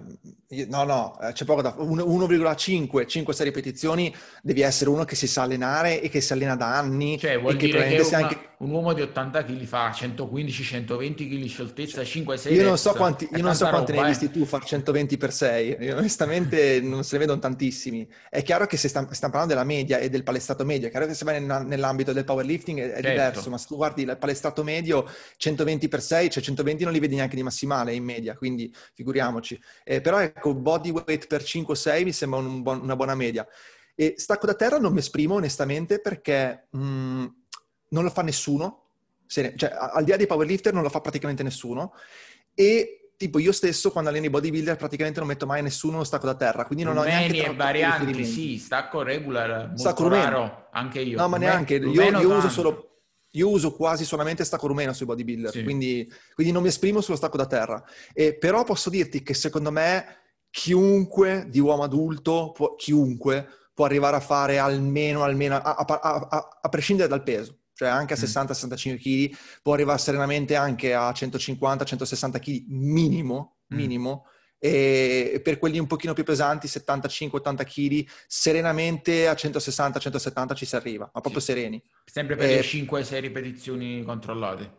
no, 0.67 0.83
no, 0.83 1.19
eh, 1.19 1.31
c'è 1.31 1.45
poco 1.45 1.63
da 1.63 1.75
1,5, 1.75 3.07
5-6 3.07 3.43
ripetizioni, 3.43 4.15
devi 4.43 4.61
essere 4.61 4.91
uno 4.91 5.03
che 5.03 5.15
si 5.15 5.25
sa 5.25 5.41
allenare 5.41 5.99
e 5.99 6.09
che 6.09 6.21
si 6.21 6.31
allena 6.31 6.55
da 6.55 6.77
anni. 6.77 7.17
Cioè, 7.17 7.39
vuol 7.39 7.57
dire 7.57 7.87
che, 7.87 7.99
una, 8.01 8.17
anche... 8.17 8.49
un 8.59 8.71
uomo 8.71 8.93
di 8.93 9.01
80 9.01 9.43
kg 9.43 9.63
fa 9.65 9.91
115-120 9.91 11.13
kg 11.13 11.35
di 11.35 11.47
scioltezza, 11.47 12.01
5-6 12.01 12.53
Io 12.53 12.63
non 12.63 12.77
so 12.77 12.93
quanti, 12.93 13.27
io 13.31 13.43
non 13.43 13.53
so 13.53 13.67
quanti 13.67 13.91
roba, 13.91 14.03
ne 14.03 14.07
hai 14.07 14.17
visti 14.17 14.31
tu 14.31 14.45
fare 14.45 14.65
120 14.65 15.17
per 15.17 15.31
6, 15.31 15.77
io 15.79 15.95
onestamente 15.95 16.81
non 16.81 17.03
se 17.03 17.13
ne 17.13 17.19
vedono 17.19 17.39
tantissimi. 17.39 18.07
È 18.29 18.41
chiaro 18.41 18.65
che 18.65 18.75
se 18.77 18.87
stiamo, 18.87 19.07
parlando 19.07 19.53
della 19.53 19.63
media 19.63 19.99
e 19.99 20.09
del 20.09 20.23
palestrato 20.23 20.65
medio, 20.65 20.87
è 20.87 20.89
chiaro 20.89 21.05
che 21.05 21.13
se 21.13 21.23
vai 21.23 21.39
nell'ambito 21.39 22.13
del 22.13 22.23
powerlifting 22.23 22.79
è, 22.79 22.83
è 22.83 22.93
certo. 22.93 23.09
diverso, 23.09 23.49
ma 23.51 23.57
se 23.59 23.67
tu 23.67 23.75
guardi 23.75 24.01
il 24.01 24.17
palestrato 24.17 24.63
medio, 24.63 25.07
120 25.37 25.87
per 25.87 26.01
6, 26.01 26.29
cioè 26.31 26.41
120 26.41 26.83
non 26.83 26.93
li 26.93 26.99
vedi 26.99 27.15
neanche 27.15 27.35
di 27.35 27.43
massimale 27.43 27.93
in 27.93 28.03
media, 28.03 28.35
quindi 28.35 28.73
figuriamoci. 28.95 29.59
Eh, 29.83 30.01
però 30.01 30.19
ecco, 30.19 30.55
body 30.55 30.89
weight 30.89 31.27
per 31.27 31.43
5-6 31.43 32.03
mi 32.03 32.11
sembra 32.11 32.39
un 32.39 32.63
buon, 32.63 32.79
una 32.81 32.95
buona 32.95 33.13
media. 33.13 33.47
E 33.93 34.15
stacco 34.17 34.45
da 34.47 34.53
terra 34.53 34.77
non 34.77 34.93
mi 34.93 34.99
esprimo 34.99 35.35
onestamente 35.35 35.99
perché 35.99 36.67
mh, 36.69 36.79
mm, 36.79 37.25
non 37.89 38.03
lo 38.03 38.09
fa 38.09 38.21
nessuno, 38.21 38.83
cioè 39.27 39.53
al 39.57 40.03
di 40.03 40.11
là 40.11 40.17
dei 40.17 40.27
powerlifter 40.27 40.73
non 40.73 40.83
lo 40.83 40.89
fa 40.89 41.01
praticamente 41.01 41.43
nessuno 41.43 41.93
e 42.53 43.11
tipo 43.17 43.39
io 43.39 43.51
stesso 43.51 43.91
quando 43.91 44.09
alleno 44.09 44.27
i 44.27 44.29
bodybuilder 44.29 44.75
praticamente 44.75 45.19
non 45.19 45.27
metto 45.27 45.45
mai 45.45 45.61
nessuno 45.61 46.03
stacco 46.03 46.27
da 46.27 46.35
terra, 46.35 46.65
quindi 46.65 46.83
non 46.83 46.93
Rumeni 46.93 47.15
ho 47.15 47.19
neanche... 47.19 47.51
e 47.51 47.55
varianti, 47.55 48.25
sì, 48.25 48.57
stacco 48.57 49.01
regular, 49.01 49.71
stacco 49.75 50.07
raro, 50.07 50.67
anche 50.71 51.01
io. 51.01 51.17
No, 51.17 51.27
ma 51.27 51.37
neanche, 51.37 51.75
io, 51.75 52.01
io 52.01 52.37
uso 52.37 52.49
solo 52.49 52.87
io 53.31 53.49
uso 53.49 53.73
quasi 53.73 54.05
solamente 54.05 54.43
stacco 54.43 54.67
rumeno 54.67 54.93
sui 54.93 55.05
bodybuilder, 55.05 55.51
sì. 55.51 55.63
quindi, 55.63 56.11
quindi, 56.33 56.53
non 56.53 56.61
mi 56.61 56.69
esprimo 56.69 57.01
sullo 57.01 57.17
stacco 57.17 57.37
da 57.37 57.45
terra. 57.45 57.83
E, 58.13 58.35
però 58.35 58.63
posso 58.63 58.89
dirti 58.89 59.21
che 59.21 59.33
secondo 59.33 59.71
me 59.71 60.05
chiunque 60.49 61.45
di 61.49 61.59
uomo 61.59 61.83
adulto, 61.83 62.51
può, 62.51 62.75
chiunque, 62.75 63.47
può 63.73 63.85
arrivare 63.85 64.15
a 64.15 64.21
fare 64.21 64.57
almeno, 64.57 65.23
almeno 65.23 65.55
a, 65.55 65.75
a, 65.75 65.99
a, 66.29 66.59
a 66.61 66.69
prescindere 66.69 67.07
dal 67.07 67.23
peso, 67.23 67.57
cioè 67.77 67.89
anche 67.89 68.15
a 68.15 68.17
60-65 68.17 68.91
mm. 68.91 68.95
kg, 68.95 69.37
può 69.61 69.73
arrivare 69.73 69.99
serenamente 69.99 70.55
anche 70.55 70.95
a 70.95 71.11
150-160 71.11 72.39
kg 72.39 72.65
minimo, 72.67 73.57
minimo. 73.67 74.23
Mm 74.25 74.35
e 74.59 75.39
per 75.43 75.59
quelli 75.59 75.77
un 75.77 75.85
pochino 75.85 76.13
più 76.13 76.23
pesanti, 76.23 76.67
75-80 76.67 77.63
kg, 77.63 78.09
serenamente 78.25 79.27
a 79.27 79.33
160-170 79.33 80.55
ci 80.55 80.65
si 80.65 80.75
arriva, 80.75 81.09
ma 81.13 81.21
proprio 81.21 81.41
sì. 81.41 81.51
sereni. 81.51 81.83
Sempre 82.05 82.35
per 82.35 82.49
eh, 82.49 82.55
le 82.55 82.61
5-6 82.61 83.19
ripetizioni 83.19 84.03
controllate? 84.03 84.71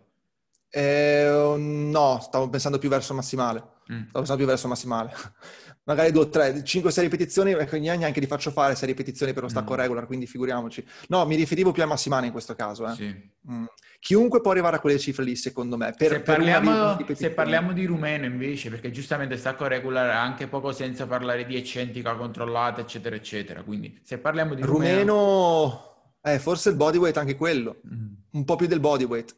Eh, 0.70 1.54
no, 1.56 2.18
stavo 2.20 2.48
pensando 2.48 2.78
più 2.78 2.88
verso 2.88 3.14
massimale. 3.14 3.76
Mm. 3.92 4.08
Stavo 4.08 4.18
pensando 4.18 4.36
più 4.36 4.46
verso 4.46 4.68
massimale. 4.68 5.12
Magari 5.84 6.12
2 6.12 6.28
3, 6.28 6.62
5-6 6.64 7.00
ripetizioni, 7.00 7.52
ecco, 7.52 7.76
neanche 7.78 8.20
li 8.20 8.26
faccio 8.26 8.50
fare 8.50 8.74
6 8.74 8.86
ripetizioni 8.86 9.32
per 9.32 9.44
lo 9.44 9.48
stacco 9.48 9.72
mm. 9.72 9.76
regular, 9.76 10.06
quindi 10.06 10.26
figuriamoci. 10.26 10.84
No, 11.08 11.24
mi 11.24 11.34
riferivo 11.34 11.72
più 11.72 11.82
a 11.82 11.86
massimale 11.86 12.26
in 12.26 12.32
questo 12.32 12.54
caso. 12.54 12.86
Eh. 12.86 12.94
Sì. 12.94 13.30
Mm. 13.50 13.64
Chiunque 13.98 14.42
può 14.42 14.50
arrivare 14.50 14.76
a 14.76 14.80
quelle 14.80 14.98
cifre 14.98 15.24
lì, 15.24 15.34
secondo 15.34 15.76
me. 15.78 15.94
Per, 15.96 16.10
se, 16.10 16.20
parliamo, 16.20 16.94
di 16.94 17.14
se, 17.14 17.30
parliamo, 17.30 17.72
di 17.72 17.86
rumeno 17.86 18.26
invece, 18.26 18.68
perché 18.68 18.90
giustamente 18.90 19.36
stacco 19.38 19.66
regular 19.66 20.10
anche 20.10 20.46
poco 20.46 20.72
senza 20.72 21.06
parlare 21.06 21.46
di 21.46 21.56
eccentrica 21.56 22.14
controllata, 22.14 22.82
eccetera, 22.82 23.16
eccetera. 23.16 23.62
Quindi 23.62 23.98
se 24.02 24.18
parliamo 24.18 24.54
di 24.54 24.62
rumeno... 24.62 24.92
rumeno... 24.92 25.82
Eh, 26.20 26.38
forse 26.38 26.68
il 26.68 26.76
bodyweight 26.76 27.16
anche 27.16 27.34
quello. 27.34 27.80
Mm. 27.92 28.06
Un 28.32 28.44
po' 28.44 28.56
più 28.56 28.66
del 28.66 28.80
bodyweight. 28.80 29.34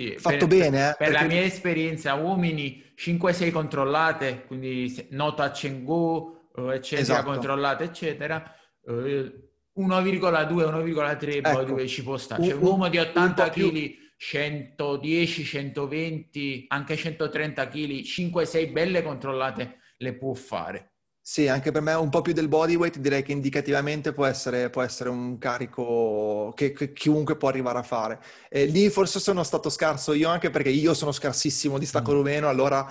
Sì, 0.00 0.16
fatto 0.18 0.46
per, 0.46 0.58
bene. 0.58 0.78
Eh, 0.78 0.94
per 0.96 1.08
perché... 1.08 1.12
la 1.12 1.24
mia 1.24 1.42
esperienza, 1.42 2.14
uomini 2.14 2.82
5-6 2.96 3.50
controllate, 3.50 4.44
quindi 4.46 5.08
nota 5.10 5.50
Chenggu, 5.50 6.48
eccetera, 6.72 7.02
esatto. 7.02 7.30
controllate, 7.30 7.84
eccetera. 7.84 8.54
1,2-1,3 8.86 11.36
ecco. 11.36 11.52
poi 11.52 11.66
dove 11.66 11.86
ci 11.86 12.02
può 12.02 12.16
stare. 12.16 12.42
C'è 12.42 12.54
un, 12.54 12.60
un 12.60 12.66
uomo 12.66 12.88
di 12.88 12.96
80 12.98 13.50
kg, 13.50 13.94
110, 14.16 15.44
120, 15.44 16.64
anche 16.68 16.96
130 16.96 17.68
kg, 17.68 18.00
5-6 18.00 18.72
belle 18.72 19.02
controllate 19.02 19.80
le 19.98 20.14
può 20.14 20.32
fare. 20.34 20.89
Sì, 21.22 21.48
anche 21.48 21.70
per 21.70 21.82
me 21.82 21.92
un 21.92 22.08
po' 22.08 22.22
più 22.22 22.32
del 22.32 22.48
bodyweight 22.48 22.96
direi 22.98 23.22
che 23.22 23.32
indicativamente 23.32 24.12
può 24.12 24.24
essere, 24.24 24.70
può 24.70 24.80
essere 24.80 25.10
un 25.10 25.36
carico 25.38 26.52
che, 26.56 26.72
che, 26.72 26.92
chiunque 26.92 27.36
può 27.36 27.48
arrivare 27.48 27.78
a 27.78 27.82
fare. 27.82 28.20
E 28.48 28.64
lì 28.64 28.88
forse 28.88 29.20
sono 29.20 29.42
stato 29.42 29.68
scarso 29.68 30.14
io 30.14 30.30
anche 30.30 30.48
perché 30.48 30.70
io 30.70 30.94
sono 30.94 31.12
scarsissimo 31.12 31.78
di 31.78 31.84
stacco 31.84 32.12
mm. 32.12 32.14
rumeno, 32.14 32.48
allora 32.48 32.84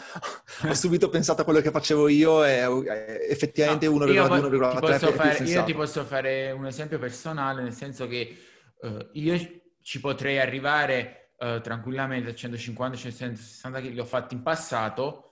ho 0.63 0.73
subito 0.75 1.09
pensato 1.09 1.41
a 1.41 1.43
quello 1.43 1.59
che 1.59 1.71
facevo 1.71 2.07
io 2.07 2.45
e 2.45 3.27
effettivamente 3.29 3.87
no, 3.89 3.97
1,2-1,3 3.97 5.49
Io 5.49 5.63
ti 5.63 5.73
posso 5.73 6.05
fare 6.05 6.51
un 6.51 6.67
esempio 6.67 6.99
personale, 6.99 7.63
nel 7.63 7.73
senso 7.73 8.07
che 8.07 8.37
uh, 8.81 9.09
io 9.13 9.37
ci 9.81 9.99
potrei 9.99 10.39
arrivare 10.39 11.31
uh, 11.39 11.61
tranquillamente 11.61 12.29
a 12.29 12.33
150-160 12.33 13.35
kg, 13.61 13.93
l'ho 13.95 14.05
fatto 14.05 14.35
in 14.35 14.43
passato, 14.43 15.28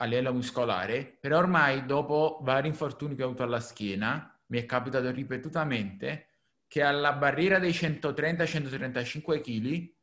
a 0.00 0.04
livello 0.06 0.32
muscolare, 0.32 1.16
però 1.20 1.38
ormai 1.38 1.84
dopo 1.84 2.38
vari 2.42 2.68
infortuni 2.68 3.14
che 3.14 3.22
ho 3.22 3.26
avuto 3.26 3.42
alla 3.42 3.60
schiena, 3.60 4.34
mi 4.46 4.58
è 4.58 4.64
capitato 4.64 5.10
ripetutamente 5.10 6.28
che 6.66 6.82
alla 6.82 7.12
barriera 7.12 7.58
dei 7.58 7.72
130-135 7.72 9.40
kg, 9.40 9.94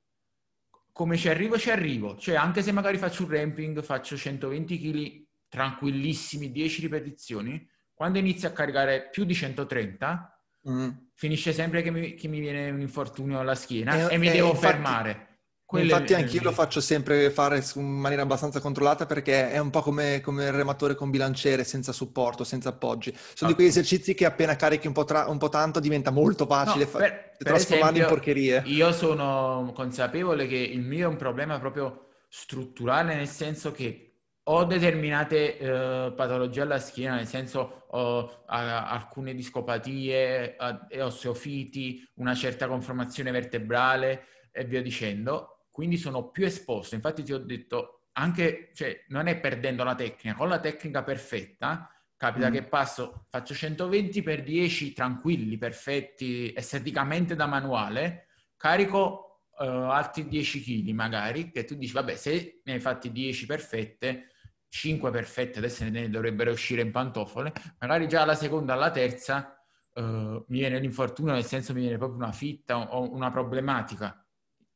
come 0.91 1.17
ci 1.17 1.29
arrivo, 1.29 1.57
ci 1.57 1.71
arrivo. 1.71 2.15
Cioè, 2.15 2.35
anche 2.35 2.61
se 2.61 2.71
magari 2.71 2.97
faccio 2.97 3.23
un 3.23 3.31
ramping, 3.31 3.81
faccio 3.81 4.15
120 4.15 4.79
kg 4.79 5.25
tranquillissimi, 5.49 6.51
10 6.51 6.81
ripetizioni, 6.81 7.67
quando 7.93 8.19
inizio 8.19 8.49
a 8.49 8.51
caricare 8.51 9.09
più 9.09 9.23
di 9.23 9.33
130, 9.33 10.41
mm. 10.69 10.89
finisce 11.13 11.53
sempre 11.53 11.81
che 11.81 11.89
mi, 11.89 12.13
che 12.13 12.27
mi, 12.27 12.39
viene 12.39 12.69
un 12.69 12.81
infortunio 12.81 13.39
alla 13.39 13.55
schiena 13.55 14.09
e, 14.09 14.13
e 14.13 14.17
mi 14.17 14.27
e 14.27 14.31
devo 14.31 14.49
infatti... 14.49 14.73
fermare. 14.73 15.26
Quelle 15.67 15.91
Infatti 15.91 16.13
anch'io 16.13 16.43
lo 16.43 16.53
faccio 16.53 16.79
sempre 16.79 17.29
fare 17.29 17.61
in 17.75 17.83
maniera 17.83 18.23
abbastanza 18.23 18.61
controllata 18.61 19.05
perché 19.05 19.51
è 19.51 19.57
un 19.57 19.69
po' 19.69 19.81
come, 19.81 20.21
come 20.21 20.45
il 20.45 20.53
rematore 20.53 20.95
con 20.95 21.09
bilanciere, 21.09 21.65
senza 21.65 21.91
supporto, 21.91 22.45
senza 22.45 22.69
appoggi. 22.69 23.13
Sono 23.13 23.49
ah. 23.49 23.53
di 23.53 23.53
quegli 23.53 23.67
esercizi 23.67 24.13
che 24.13 24.23
appena 24.23 24.55
carichi 24.55 24.87
un 24.87 24.93
po', 24.93 25.03
tra, 25.03 25.25
un 25.27 25.37
po 25.37 25.49
tanto 25.49 25.81
diventa 25.81 26.09
molto 26.09 26.45
facile 26.45 26.85
no, 26.85 26.91
per, 26.91 27.33
fa- 27.37 27.43
trasformarli 27.43 27.99
in 27.99 28.05
porcherie. 28.05 28.63
Io 28.67 28.93
sono 28.93 29.73
consapevole 29.75 30.47
che 30.47 30.55
il 30.55 30.79
mio 30.79 31.09
è 31.09 31.09
un 31.09 31.17
problema 31.17 31.59
proprio 31.59 32.11
strutturale, 32.29 33.15
nel 33.15 33.27
senso 33.27 33.73
che 33.73 34.13
ho 34.43 34.63
determinate 34.63 35.57
uh, 35.59 36.15
patologie 36.15 36.61
alla 36.61 36.79
schiena, 36.79 37.15
nel 37.15 37.27
senso 37.27 37.87
ho 37.89 38.19
uh, 38.19 38.29
alcune 38.45 39.33
discopatie, 39.33 40.55
uh, 40.57 41.01
osteofiti, 41.01 42.09
una 42.13 42.35
certa 42.35 42.69
conformazione 42.69 43.31
vertebrale 43.31 44.27
e 44.49 44.63
via 44.63 44.81
dicendo 44.81 45.56
quindi 45.77 45.97
sono 45.97 46.31
più 46.31 46.43
esposto. 46.43 46.95
Infatti 46.95 47.21
ti 47.21 47.31
ho 47.31 47.37
detto, 47.37 48.07
anche, 48.13 48.71
cioè, 48.73 49.05
non 49.09 49.27
è 49.27 49.39
perdendo 49.39 49.83
la 49.83 49.93
tecnica, 49.93 50.35
con 50.35 50.49
la 50.49 50.59
tecnica 50.59 51.03
perfetta 51.03 51.87
capita 52.17 52.49
mm. 52.49 52.51
che 52.51 52.63
passo, 52.63 53.27
faccio 53.29 53.53
120 53.53 54.23
per 54.23 54.41
10 54.41 54.91
tranquilli, 54.93 55.55
perfetti, 55.59 56.51
esteticamente 56.51 57.35
da 57.35 57.45
manuale, 57.45 58.29
carico 58.57 59.43
uh, 59.59 59.65
altri 59.65 60.27
10 60.27 60.63
kg 60.63 60.89
magari, 60.95 61.51
che 61.51 61.63
tu 61.63 61.75
dici, 61.75 61.93
vabbè, 61.93 62.15
se 62.15 62.61
ne 62.63 62.73
hai 62.73 62.79
fatti 62.79 63.11
10 63.11 63.45
perfette, 63.45 64.31
5 64.69 65.11
perfette, 65.11 65.59
adesso 65.59 65.87
ne 65.87 66.09
dovrebbero 66.09 66.49
uscire 66.49 66.81
in 66.81 66.89
pantofole, 66.89 67.53
magari 67.77 68.07
già 68.07 68.23
alla 68.23 68.33
seconda, 68.33 68.73
alla 68.73 68.89
terza 68.89 69.63
uh, 69.93 70.01
mi 70.01 70.43
viene 70.57 70.79
l'infortunio, 70.79 71.33
nel 71.33 71.45
senso 71.45 71.71
mi 71.73 71.81
viene 71.81 71.99
proprio 71.99 72.17
una 72.17 72.31
fitta 72.31 72.95
o 72.95 73.13
una 73.13 73.29
problematica 73.29 74.19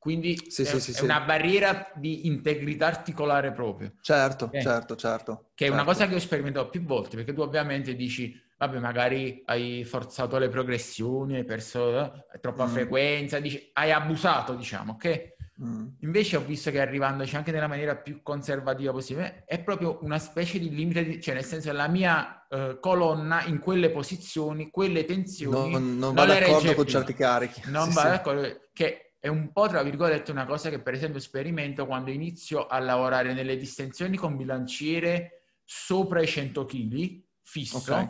quindi 0.02 0.50
sì, 0.50 0.64
è, 0.64 0.80
sì, 0.80 0.94
è 0.94 1.04
una 1.04 1.20
barriera 1.20 1.92
di 1.94 2.26
integrità 2.26 2.88
articolare 2.88 3.52
proprio. 3.52 3.94
Certo, 4.02 4.50
eh, 4.52 4.60
certo, 4.60 4.96
certo. 4.96 5.52
Che 5.54 5.66
è 5.66 5.68
certo. 5.68 5.74
una 5.74 5.84
cosa 5.84 6.08
che 6.08 6.16
ho 6.16 6.20
sperimentato 6.20 6.70
più 6.70 6.84
volte, 6.84 7.18
perché 7.18 7.34
tu 7.34 7.42
ovviamente 7.42 7.94
dici, 7.94 8.36
vabbè, 8.58 8.80
magari 8.80 9.44
hai 9.46 9.84
forzato 9.84 10.40
le 10.40 10.50
progressioni, 10.50 11.36
hai 11.36 11.44
perso 11.44 12.26
eh, 12.34 12.40
troppa 12.40 12.66
mm. 12.66 12.70
frequenza, 12.70 13.40
dici, 13.40 13.70
hai 13.74 13.92
abusato, 13.92 14.56
diciamo, 14.56 14.94
ok? 14.94 15.34
Mm. 15.64 15.88
Invece 16.00 16.38
ho 16.38 16.42
visto 16.42 16.72
che 16.72 16.82
arrivandoci 16.82 17.36
anche 17.36 17.52
nella 17.52 17.68
maniera 17.68 17.96
più 17.96 18.24
conservativa 18.24 18.92
possibile, 18.92 19.44
è 19.46 19.62
proprio 19.62 20.00
una 20.02 20.18
specie 20.18 20.58
di 20.58 20.72
limite, 20.72 21.06
di, 21.06 21.22
cioè 21.22 21.36
nel 21.36 21.46
senso 21.46 21.72
la 21.74 21.88
mia 21.88 22.48
uh, 22.50 22.80
colonna 22.80 23.44
in 23.44 23.60
quelle 23.60 23.92
posizioni, 23.92 24.72
quelle 24.72 25.06
tensioni... 25.06 25.70
Non, 25.70 25.84
non, 25.84 25.98
non 26.00 26.14
va 26.16 26.26
d'accordo 26.26 26.74
con 26.74 26.88
certi 26.88 27.14
carichi. 27.14 27.62
Non 27.66 27.90
sì, 27.90 27.94
va 27.94 28.02
sì. 28.02 28.08
d'accordo, 28.08 28.62
che 28.74 29.11
è 29.22 29.28
un 29.28 29.52
po', 29.52 29.68
tra 29.68 29.84
virgolette, 29.84 30.32
una 30.32 30.48
cosa 30.48 30.72
che 30.72 30.80
per 30.80 30.96
esempio 30.96 31.20
sperimento 31.20 31.86
quando 31.86 32.10
inizio 32.10 32.66
a 32.66 32.80
lavorare 32.80 33.34
nelle 33.34 33.56
distensioni 33.56 34.18
con 34.18 34.36
bilanciere 34.36 35.44
sopra 35.64 36.24
i 36.24 36.28
100 36.28 36.66
kg, 36.66 37.22
fisso, 37.44 37.78
okay. 37.78 38.08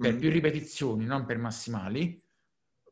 per 0.00 0.14
mm. 0.14 0.18
più 0.18 0.30
ripetizioni, 0.30 1.04
non 1.04 1.24
per 1.24 1.38
massimali, 1.38 2.22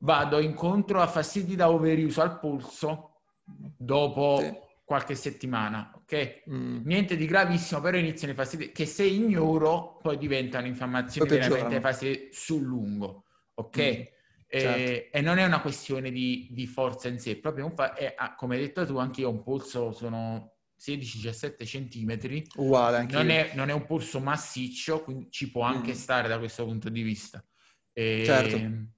vado 0.00 0.40
incontro 0.40 1.00
a 1.00 1.06
fastidi 1.06 1.54
da 1.54 1.70
overuse 1.70 2.20
al 2.20 2.40
polso 2.40 3.20
dopo 3.44 4.38
sì. 4.40 4.52
qualche 4.82 5.14
settimana, 5.14 5.92
ok? 5.94 6.42
Mm. 6.50 6.80
Niente 6.84 7.16
di 7.16 7.26
gravissimo, 7.26 7.80
però 7.80 7.96
iniziano 7.96 8.32
i 8.32 8.36
fastidi 8.36 8.72
che 8.72 8.84
se 8.84 9.04
ignoro 9.04 9.98
poi 10.02 10.18
diventano 10.18 10.66
infiammazioni 10.66 11.28
veramente 11.28 11.80
fastidi 11.80 12.30
sul 12.32 12.62
lungo, 12.62 13.26
ok? 13.54 13.78
Mm. 13.78 14.13
Certo. 14.60 15.16
E, 15.16 15.20
non 15.20 15.38
è 15.38 15.44
una 15.44 15.60
questione 15.60 16.10
di, 16.10 16.48
di 16.50 16.66
forza 16.66 17.08
in 17.08 17.18
sé, 17.18 17.36
proprio 17.36 17.70
fa- 17.70 17.94
è, 17.94 18.14
ah, 18.16 18.34
come 18.34 18.56
hai 18.56 18.62
detto 18.62 18.86
tu, 18.86 18.98
anche 18.98 19.20
io 19.20 19.28
ho 19.28 19.32
un 19.32 19.42
polso, 19.42 19.92
sono 19.92 20.54
16-17 20.80 21.64
centimetri. 21.64 22.46
Uguale, 22.56 22.98
anche 22.98 23.14
non 23.14 23.30
è, 23.30 23.52
non 23.54 23.70
è, 23.70 23.72
un 23.72 23.86
polso 23.86 24.20
massiccio, 24.20 25.02
quindi 25.02 25.30
ci 25.30 25.50
può 25.50 25.62
anche 25.62 25.92
mm. 25.92 25.96
stare 25.96 26.28
da 26.28 26.38
questo 26.38 26.64
punto 26.64 26.88
di 26.88 27.02
vista. 27.02 27.44
E, 27.92 28.22
certo. 28.24 28.92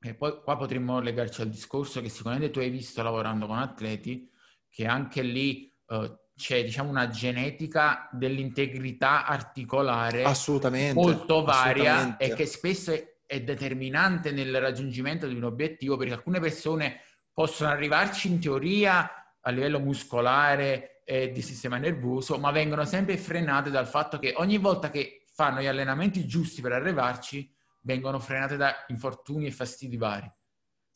E 0.00 0.14
poi 0.14 0.40
qua 0.42 0.56
potremmo 0.56 1.00
legarci 1.00 1.40
al 1.40 1.48
discorso 1.48 2.02
che 2.02 2.10
sicuramente 2.10 2.50
tu 2.50 2.58
hai 2.58 2.68
visto 2.68 3.02
lavorando 3.02 3.46
con 3.46 3.58
atleti, 3.58 4.28
che 4.68 4.86
anche 4.86 5.22
lì 5.22 5.72
uh, 5.86 6.18
c'è 6.36 6.62
diciamo 6.62 6.90
una 6.90 7.08
genetica 7.08 8.08
dell'integrità 8.12 9.24
articolare 9.24 10.24
assolutamente, 10.24 10.92
molto 10.92 11.42
varia 11.42 12.16
e 12.16 12.34
che 12.34 12.44
spesso 12.44 12.92
è 12.92 13.13
è 13.34 13.42
determinante 13.42 14.30
nel 14.30 14.60
raggiungimento 14.60 15.26
di 15.26 15.34
un 15.34 15.44
obiettivo 15.44 15.96
perché 15.96 16.12
alcune 16.12 16.38
persone 16.38 17.00
possono 17.32 17.70
arrivarci 17.70 18.28
in 18.28 18.40
teoria 18.40 19.36
a 19.40 19.50
livello 19.50 19.80
muscolare 19.80 21.02
e 21.04 21.32
di 21.32 21.42
sistema 21.42 21.76
nervoso, 21.76 22.38
ma 22.38 22.52
vengono 22.52 22.84
sempre 22.84 23.16
frenate 23.18 23.70
dal 23.70 23.88
fatto 23.88 24.18
che 24.18 24.34
ogni 24.36 24.56
volta 24.56 24.88
che 24.88 25.24
fanno 25.26 25.60
gli 25.60 25.66
allenamenti 25.66 26.26
giusti 26.26 26.62
per 26.62 26.72
arrivarci, 26.72 27.52
vengono 27.80 28.20
frenate 28.20 28.56
da 28.56 28.84
infortuni 28.86 29.46
e 29.46 29.50
fastidi 29.50 29.96
vari. 29.96 30.30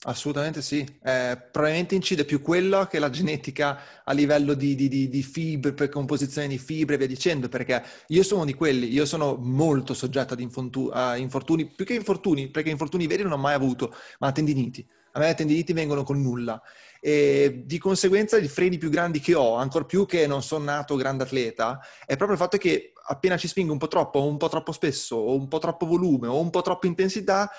Assolutamente 0.02 0.62
sì, 0.62 0.78
eh, 1.02 1.36
probabilmente 1.50 1.96
incide 1.96 2.24
più 2.24 2.40
quello 2.40 2.86
che 2.86 3.00
la 3.00 3.10
genetica 3.10 4.02
a 4.04 4.12
livello 4.12 4.54
di, 4.54 4.76
di, 4.76 4.86
di, 4.86 5.08
di 5.08 5.22
fibre, 5.24 5.72
per 5.72 5.88
composizione 5.88 6.46
di 6.46 6.56
fibre 6.56 6.94
e 6.94 6.98
via 6.98 7.08
dicendo, 7.08 7.48
perché 7.48 7.82
io 8.06 8.22
sono 8.22 8.44
di 8.44 8.54
quelli, 8.54 8.92
io 8.92 9.04
sono 9.04 9.34
molto 9.34 9.94
soggetto 9.94 10.34
ad 10.34 10.40
infontu- 10.40 10.92
a 10.94 11.16
infortuni, 11.16 11.66
più 11.66 11.84
che 11.84 11.94
infortuni, 11.94 12.48
perché 12.48 12.70
infortuni 12.70 13.08
veri 13.08 13.24
non 13.24 13.32
ho 13.32 13.38
mai 13.38 13.54
avuto, 13.54 13.92
ma 14.20 14.30
tendiniti. 14.30 14.86
A 15.12 15.18
me 15.18 15.26
le 15.26 15.34
tendiniti 15.34 15.72
vengono 15.72 16.04
con 16.04 16.22
nulla. 16.22 16.62
E 17.00 17.62
di 17.64 17.78
conseguenza 17.78 18.36
i 18.36 18.46
freni 18.46 18.78
più 18.78 18.90
grandi 18.90 19.18
che 19.18 19.34
ho, 19.34 19.56
ancora 19.56 19.84
più 19.84 20.06
che 20.06 20.28
non 20.28 20.44
sono 20.44 20.62
nato 20.62 20.94
grande 20.94 21.24
atleta, 21.24 21.80
è 22.06 22.14
proprio 22.14 22.36
il 22.36 22.42
fatto 22.42 22.56
che 22.56 22.92
appena 23.08 23.36
ci 23.36 23.48
spingo 23.48 23.72
un 23.72 23.78
po' 23.78 23.88
troppo, 23.88 24.20
o 24.20 24.28
un 24.28 24.36
po' 24.36 24.48
troppo 24.48 24.70
spesso, 24.70 25.16
o 25.16 25.34
un 25.34 25.48
po' 25.48 25.58
troppo 25.58 25.86
volume, 25.86 26.28
o 26.28 26.40
un 26.40 26.50
po' 26.50 26.62
troppa 26.62 26.86
intensità, 26.86 27.50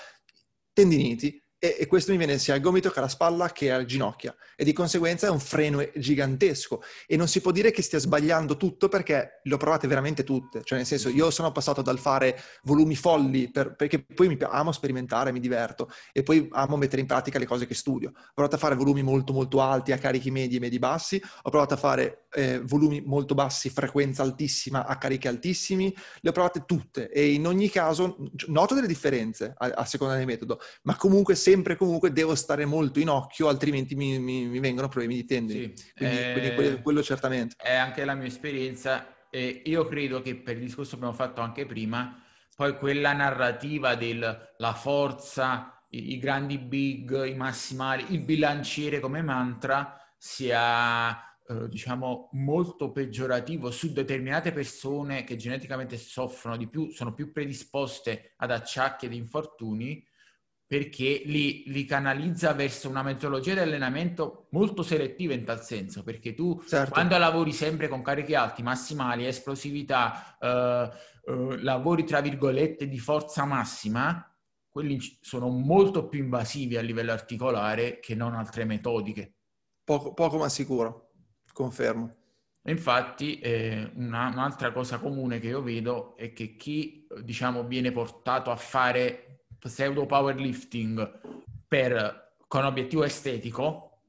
tendiniti 0.72 1.38
e, 1.62 1.76
e, 1.78 1.86
questo 1.86 2.10
mi 2.10 2.16
viene 2.16 2.38
sia 2.38 2.54
al 2.54 2.60
gomito 2.60 2.88
che 2.90 3.00
alla 3.00 3.08
spalla 3.08 3.52
che 3.52 3.70
alle 3.70 3.84
ginocchia. 3.84 4.34
E 4.56 4.64
di 4.64 4.72
conseguenza 4.72 5.26
è 5.26 5.30
un 5.30 5.40
freno 5.40 5.86
gigantesco. 5.94 6.80
E 7.06 7.18
non 7.18 7.28
si 7.28 7.42
può 7.42 7.50
dire 7.50 7.70
che 7.70 7.82
stia 7.82 7.98
sbagliando 7.98 8.56
tutto 8.56 8.88
perché 8.88 9.40
le 9.42 9.54
ho 9.54 9.58
provate 9.58 9.86
veramente 9.86 10.24
tutte, 10.24 10.62
cioè 10.64 10.78
nel 10.78 10.86
senso 10.86 11.10
io 11.10 11.30
sono 11.30 11.52
passato 11.52 11.82
dal 11.82 11.98
fare 11.98 12.40
volumi 12.62 12.96
folli 12.96 13.50
per, 13.50 13.76
perché 13.76 14.02
poi 14.02 14.28
mi 14.28 14.38
amo 14.40 14.72
sperimentare, 14.72 15.32
mi 15.32 15.40
diverto. 15.40 15.90
E 16.12 16.22
poi 16.22 16.48
amo 16.52 16.78
mettere 16.78 17.02
in 17.02 17.06
pratica 17.06 17.38
le 17.38 17.44
cose 17.46 17.66
che 17.66 17.74
studio. 17.74 18.08
Ho 18.08 18.32
provato 18.34 18.56
a 18.56 18.58
fare 18.58 18.74
volumi 18.74 19.02
molto 19.02 19.34
molto 19.34 19.60
alti 19.60 19.92
a 19.92 19.98
carichi 19.98 20.30
medi 20.30 20.56
e 20.56 20.60
medi 20.60 20.78
bassi, 20.78 21.22
ho 21.42 21.50
provato 21.50 21.74
a 21.74 21.76
fare 21.76 22.24
eh, 22.32 22.58
volumi 22.60 23.02
molto 23.02 23.34
bassi, 23.34 23.68
frequenza 23.68 24.22
altissima 24.22 24.86
a 24.86 24.96
carichi 24.96 25.28
altissimi, 25.28 25.94
le 26.20 26.30
ho 26.30 26.32
provate 26.32 26.64
tutte. 26.64 27.10
E 27.10 27.34
in 27.34 27.46
ogni 27.46 27.68
caso 27.68 28.16
noto 28.46 28.74
delle 28.74 28.86
differenze 28.86 29.52
a, 29.58 29.66
a 29.74 29.84
seconda 29.84 30.16
del 30.16 30.24
metodo, 30.24 30.58
ma 30.84 30.96
comunque 30.96 31.34
se 31.34 31.49
sempre 31.50 31.76
comunque 31.76 32.12
devo 32.12 32.34
stare 32.34 32.64
molto 32.64 33.00
in 33.00 33.08
occhio, 33.08 33.48
altrimenti 33.48 33.94
mi, 33.94 34.18
mi, 34.18 34.46
mi 34.46 34.60
vengono 34.60 34.88
problemi 34.88 35.16
di 35.16 35.24
tendini. 35.24 35.72
Sì, 35.74 35.92
quindi, 35.96 36.16
eh, 36.16 36.32
quindi 36.32 36.54
quello, 36.54 36.82
quello, 36.82 37.02
certamente. 37.02 37.56
È 37.58 37.74
anche 37.74 38.04
la 38.04 38.14
mia 38.14 38.26
esperienza 38.26 39.28
e 39.30 39.62
io 39.64 39.86
credo 39.86 40.22
che 40.22 40.36
per 40.36 40.56
il 40.56 40.64
discorso 40.64 40.90
che 40.90 40.96
abbiamo 40.96 41.14
fatto 41.14 41.40
anche 41.40 41.66
prima, 41.66 42.22
poi 42.54 42.76
quella 42.76 43.12
narrativa 43.12 43.94
della 43.94 44.74
forza, 44.74 45.82
i, 45.90 46.12
i 46.12 46.18
grandi 46.18 46.58
big, 46.58 47.26
i 47.26 47.34
massimali, 47.34 48.06
il 48.10 48.20
bilanciere 48.20 49.00
come 49.00 49.22
mantra 49.22 49.96
sia 50.16 51.30
eh, 51.50 51.68
diciamo, 51.68 52.28
molto 52.32 52.92
peggiorativo 52.92 53.72
su 53.72 53.92
determinate 53.92 54.52
persone 54.52 55.24
che 55.24 55.34
geneticamente 55.34 55.96
soffrono 55.96 56.56
di 56.56 56.68
più, 56.68 56.90
sono 56.90 57.12
più 57.12 57.32
predisposte 57.32 58.34
ad 58.36 58.52
acciacchi 58.52 59.06
ed 59.06 59.14
infortuni, 59.14 60.06
perché 60.70 61.22
li, 61.24 61.64
li, 61.66 61.84
canalizza 61.84 62.52
verso 62.52 62.88
una 62.88 63.02
metodologia 63.02 63.54
di 63.54 63.58
allenamento 63.58 64.46
molto 64.50 64.84
selettiva 64.84 65.34
in 65.34 65.44
tal 65.44 65.64
senso, 65.64 66.04
perché 66.04 66.32
tu 66.32 66.62
certo. 66.64 66.92
quando 66.92 67.18
lavori 67.18 67.50
sempre 67.50 67.88
con 67.88 68.02
carichi 68.02 68.36
alti, 68.36 68.62
massimali, 68.62 69.26
esplosività, 69.26 70.38
eh, 70.38 70.90
eh, 71.26 71.62
lavori 71.62 72.04
tra 72.04 72.20
virgolette 72.20 72.86
di 72.86 73.00
forza 73.00 73.44
massima, 73.44 74.32
quelli 74.68 75.00
sono 75.20 75.48
molto 75.48 76.06
più 76.06 76.22
invasivi 76.22 76.76
a 76.76 76.82
livello 76.82 77.10
articolare 77.10 77.98
che 77.98 78.14
non 78.14 78.36
altre 78.36 78.64
metodiche. 78.64 79.38
Poco, 79.82 80.14
poco 80.14 80.38
ma 80.38 80.48
sicuro. 80.48 81.10
Confermo. 81.52 82.14
Infatti, 82.66 83.40
eh, 83.40 83.90
una, 83.96 84.28
un'altra 84.28 84.70
cosa 84.70 85.00
comune 85.00 85.40
che 85.40 85.48
io 85.48 85.62
vedo 85.62 86.16
è 86.16 86.32
che 86.32 86.54
chi, 86.54 87.08
diciamo, 87.24 87.64
viene 87.64 87.90
portato 87.90 88.52
a 88.52 88.56
fare 88.56 89.29
pseudo 89.60 90.06
powerlifting 90.06 91.20
per, 91.68 92.34
con 92.48 92.64
obiettivo 92.64 93.04
estetico, 93.04 94.00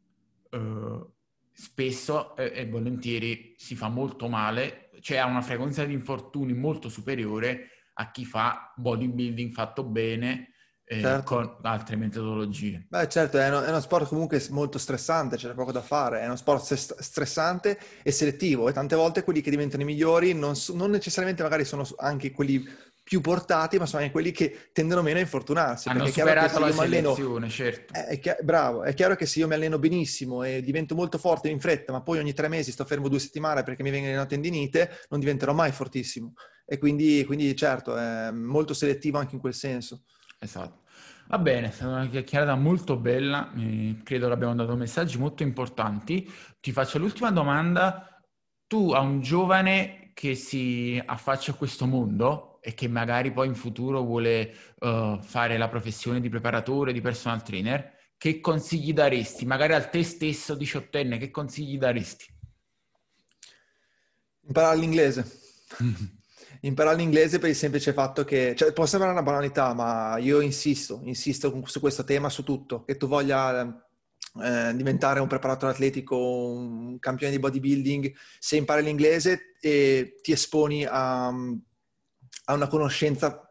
eh, 0.50 1.06
spesso 1.54 2.36
eh, 2.36 2.52
e 2.56 2.68
volentieri 2.68 3.54
si 3.58 3.76
fa 3.76 3.90
molto 3.90 4.28
male, 4.28 4.90
cioè 5.02 5.18
ha 5.18 5.26
una 5.26 5.42
frequenza 5.42 5.84
di 5.84 5.94
infortuni 5.94 6.54
molto 6.54 6.90
superiore 6.90 7.70
a 7.94 8.10
chi 8.10 8.26
fa 8.26 8.74
bodybuilding 8.76 9.52
fatto 9.52 9.84
bene 9.84 10.54
eh, 10.92 11.02
certo. 11.02 11.24
con 11.24 11.58
altre 11.62 11.96
metodologie. 11.96 12.86
Beh, 12.90 13.08
certo, 13.08 13.38
è 13.38 13.48
uno, 13.48 13.62
è 13.62 13.70
uno, 13.70 13.80
sport 13.80 14.08
comunque 14.08 14.44
molto 14.50 14.78
stressante, 14.78 15.38
c'è 15.38 15.54
poco 15.54 15.72
da 15.72 15.82
fare, 15.82 16.20
è 16.22 16.26
uno 16.26 16.36
sport 16.36 16.74
stressante 16.74 17.80
e 18.04 18.12
selettivo 18.12 18.68
e 18.68 18.74
tante 18.74 18.96
volte 18.96 19.24
quelli 19.24 19.42
che 19.42 19.50
diventano 19.50 19.84
i 19.84 19.86
migliori 19.86 20.34
non, 20.34 20.54
non 20.74 20.92
necessariamente 20.92 21.44
magari 21.44 21.64
sono 21.64 21.88
anche 21.98 22.32
quelli 22.32 22.64
più 23.04 23.20
portati, 23.22 23.78
ma 23.78 23.86
sono 23.86 24.02
anche 24.02 24.14
quelli 24.14 24.32
che 24.32 24.70
tendono 24.72 25.02
meno 25.02 25.18
a 25.18 25.22
infortunarsi. 25.22 25.90
Hanno 25.90 26.06
superato 26.06 26.60
la 26.60 26.72
selezione, 26.72 27.46
alleno, 27.46 27.50
certo. 27.50 27.94
È, 27.94 28.20
è, 28.20 28.38
bravo, 28.44 28.84
è 28.84 28.94
chiaro 28.94 29.16
che 29.16 29.26
se 29.26 29.40
io 29.40 29.48
mi 29.48 29.54
alleno 29.54 29.80
benissimo 29.80 30.44
e 30.44 30.62
divento 30.62 30.96
molto 30.96 31.18
forte 31.18 31.50
in 31.50 31.60
fretta, 31.60 31.92
ma 31.92 32.02
poi 32.02 32.20
ogni 32.20 32.34
tre 32.34 32.48
mesi 32.48 32.72
sto 32.72 32.86
fermo 32.86 33.08
due 33.08 33.20
settimane 33.20 33.64
perché 33.64 33.84
mi 33.84 33.90
vengono 33.90 34.26
tendinite, 34.26 35.06
non 35.10 35.20
diventerò 35.20 35.54
mai 35.54 35.72
fortissimo. 35.72 36.34
E 36.66 36.78
quindi, 36.78 37.24
quindi 37.26 37.54
certo, 37.56 37.98
è 37.98 38.32
molto 38.32 38.74
selettivo 38.74 39.18
anche 39.18 39.36
in 39.36 39.42
quel 39.42 39.54
senso. 39.54 40.04
Esatto. 40.40 40.80
Va 41.28 41.38
bene, 41.38 41.68
è 41.68 41.72
stata 41.72 41.92
una 41.92 42.10
chiacchierata 42.10 42.56
molto 42.56 42.98
bella, 42.98 43.54
eh, 43.56 44.02
credo 44.04 44.28
l'abbiamo 44.28 44.56
dato 44.56 44.76
messaggi 44.76 45.18
molto 45.18 45.44
importanti. 45.44 46.30
Ti 46.60 46.72
faccio 46.72 46.98
l'ultima 46.98 47.32
domanda. 47.32 48.06
Tu 48.68 48.92
a 48.92 49.00
un 49.00 49.22
giovane 49.22 50.12
che 50.14 50.36
si 50.36 51.02
affaccia 51.04 51.52
a 51.52 51.56
questo 51.56 51.86
mondo 51.86 52.51
e 52.64 52.76
che 52.76 52.88
magari 52.88 53.32
poi 53.32 53.48
in 53.48 53.56
futuro 53.56 54.04
vuole 54.04 54.54
uh, 54.80 55.20
fare 55.20 55.58
la 55.58 55.68
professione 55.68 56.22
di 56.22 56.30
preparatore, 56.30 56.94
di 56.94 57.02
personal 57.02 57.44
trainer, 57.44 58.00
che 58.18 58.40
consigli 58.40 58.94
daresti? 58.94 59.48
Magari 59.48 59.74
al 59.74 59.90
te 59.90 60.04
stesso, 60.04 60.54
diciottenne, 60.54 61.18
che 61.18 61.32
consigli 61.32 61.80
daresti? 61.80 62.26
Imparare 64.42 64.78
l'inglese. 64.78 65.40
imparare 66.62 66.98
l'inglese 66.98 67.40
per 67.40 67.50
il 67.50 67.56
semplice 67.56 67.94
fatto 67.94 68.24
che, 68.24 68.54
cioè, 68.56 68.74
può 68.74 68.86
sembrare 68.86 69.14
una 69.14 69.24
banalità, 69.24 69.74
ma 69.74 70.18
io 70.20 70.40
insisto, 70.40 71.02
insisto 71.06 71.64
su 71.66 71.80
questo 71.80 72.04
tema, 72.04 72.30
su 72.30 72.44
tutto, 72.44 72.84
che 72.84 72.96
tu 72.96 73.08
voglia 73.08 73.88
eh, 74.40 74.72
diventare 74.76 75.20
un 75.20 75.28
preparatore 75.28 75.72
atletico, 75.72 76.16
un 76.16 77.00
campione 77.00 77.34
di 77.34 77.40
bodybuilding, 77.40 78.14
se 78.38 78.56
impari 78.56 78.84
l'inglese 78.84 79.56
e 79.60 80.20
ti 80.22 80.32
esponi 80.32 80.86
a, 80.86 81.34
a 82.46 82.54
una 82.54 82.68
conoscenza 82.68 83.50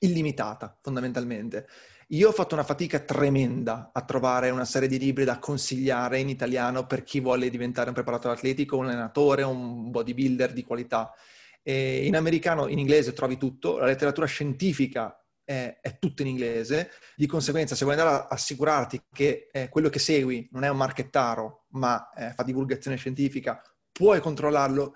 illimitata, 0.00 0.78
fondamentalmente. 0.80 1.66
Io 2.12 2.28
ho 2.28 2.32
fatto 2.32 2.54
una 2.54 2.64
fatica 2.64 3.00
tremenda 3.00 3.90
a 3.92 4.02
trovare 4.02 4.48
una 4.48 4.64
serie 4.64 4.88
di 4.88 4.98
libri 4.98 5.24
da 5.24 5.38
consigliare 5.38 6.18
in 6.18 6.30
italiano 6.30 6.86
per 6.86 7.02
chi 7.02 7.20
vuole 7.20 7.50
diventare 7.50 7.88
un 7.88 7.94
preparatore 7.94 8.34
atletico, 8.34 8.78
un 8.78 8.86
allenatore, 8.86 9.42
un 9.42 9.90
bodybuilder 9.90 10.54
di 10.54 10.64
qualità. 10.64 11.12
E 11.62 12.06
in 12.06 12.16
americano, 12.16 12.66
in 12.68 12.78
inglese 12.78 13.12
trovi 13.12 13.36
tutto, 13.36 13.76
la 13.76 13.84
letteratura 13.84 14.26
scientifica 14.26 15.22
è, 15.44 15.78
è 15.82 15.98
tutta 15.98 16.22
in 16.22 16.28
inglese, 16.28 16.92
di 17.14 17.26
conseguenza 17.26 17.74
se 17.74 17.84
vuoi 17.84 17.98
andare 17.98 18.16
a 18.16 18.26
assicurarti 18.28 19.02
che 19.12 19.48
eh, 19.52 19.68
quello 19.68 19.90
che 19.90 19.98
segui 19.98 20.48
non 20.52 20.64
è 20.64 20.68
un 20.70 20.78
marchettaro, 20.78 21.66
ma 21.72 22.10
eh, 22.12 22.32
fa 22.32 22.42
divulgazione 22.42 22.96
scientifica, 22.96 23.62
puoi 23.92 24.20
controllarlo 24.20 24.94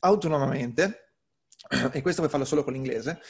autonomamente, 0.00 1.09
e 1.92 2.02
questo 2.02 2.20
puoi 2.20 2.30
farlo 2.30 2.46
solo 2.46 2.64
con 2.64 2.72
l'inglese. 2.72 3.20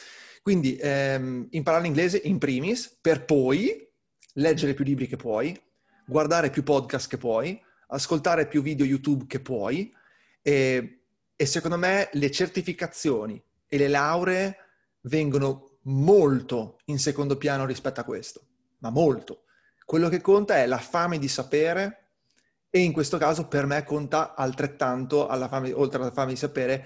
Quindi 0.41 0.77
ehm, 0.79 1.47
imparare 1.51 1.83
l'inglese 1.83 2.21
in 2.23 2.37
primis, 2.37 2.97
per 3.01 3.25
poi 3.25 3.87
leggere 4.33 4.73
più 4.73 4.83
libri 4.83 5.07
che 5.07 5.17
puoi, 5.17 5.59
guardare 6.05 6.49
più 6.49 6.63
podcast 6.63 7.09
che 7.09 7.17
puoi, 7.17 7.61
ascoltare 7.87 8.47
più 8.47 8.61
video 8.61 8.85
YouTube 8.85 9.25
che 9.27 9.39
puoi, 9.39 9.93
e 10.41 11.01
e 11.41 11.47
secondo 11.47 11.75
me 11.75 12.07
le 12.11 12.29
certificazioni 12.29 13.43
e 13.67 13.77
le 13.79 13.87
lauree 13.87 14.57
vengono 15.05 15.79
molto 15.85 16.77
in 16.85 16.99
secondo 16.99 17.35
piano 17.35 17.65
rispetto 17.65 17.99
a 17.99 18.03
questo, 18.03 18.41
ma 18.77 18.91
molto. 18.91 19.45
Quello 19.83 20.07
che 20.07 20.21
conta 20.21 20.57
è 20.57 20.67
la 20.67 20.77
fame 20.77 21.17
di 21.17 21.27
sapere 21.27 22.09
e 22.69 22.81
in 22.81 22.91
questo 22.91 23.17
caso 23.17 23.47
per 23.47 23.65
me 23.65 23.83
conta 23.83 24.35
altrettanto, 24.35 25.27
alla 25.27 25.47
fame, 25.47 25.71
oltre 25.73 25.99
alla 25.99 26.11
fame 26.11 26.33
di 26.33 26.37
sapere, 26.37 26.85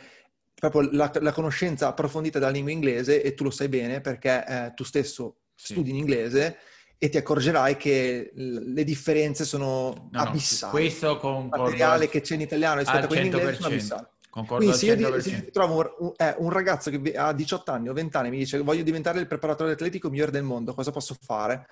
proprio 0.56 0.90
la, 0.92 1.12
la, 1.20 1.32
conoscenza 1.32 1.88
approfondita 1.88 2.40
della 2.40 2.52
lingua 2.52 2.72
inglese 2.72 3.22
e 3.22 3.34
tu 3.34 3.44
lo 3.44 3.52
sai 3.52 3.68
bene 3.68 4.02
perché 4.02 4.46
eh, 4.48 4.72
tu 4.74 4.84
stesso 4.84 5.42
sì. 5.54 5.74
studi 5.74 5.90
in 5.90 5.98
inglese 5.98 6.58
e 6.98 7.10
ti 7.10 7.18
accorgerai 7.18 7.76
che 7.76 8.32
le 8.34 8.84
differenze 8.84 9.44
sono 9.44 10.10
no, 10.12 10.20
abissali. 10.20 10.72
No, 10.72 10.80
questo 10.80 11.18
con 11.18 11.44
il 11.44 11.50
materiale 11.50 12.08
che 12.08 12.22
c'è 12.22 12.36
in 12.36 12.42
italiano 12.42 12.80
rispetto 12.80 13.06
a 13.06 13.08
quello 13.08 13.26
in 13.26 13.32
inglese 13.34 13.56
sono 13.56 13.68
abissali. 13.68 14.06
Concordo 14.30 14.66
Quindi 14.66 14.78
se 14.78 14.86
io, 14.94 15.22
se 15.22 15.30
io 15.30 15.52
trovo 15.52 15.96
un, 16.00 16.12
eh, 16.18 16.36
un, 16.40 16.50
ragazzo 16.50 16.90
che 16.90 17.14
ha 17.16 17.32
18 17.32 17.72
anni 17.72 17.88
o 17.88 17.94
20 17.94 18.18
anni 18.18 18.30
mi 18.30 18.38
dice 18.38 18.60
voglio 18.60 18.84
diventare 18.84 19.20
il 19.20 19.28
preparatore 19.28 19.72
atletico 19.72 20.10
migliore 20.10 20.32
del 20.32 20.44
mondo, 20.44 20.74
cosa 20.74 20.92
posso 20.92 21.16
fare? 21.22 21.68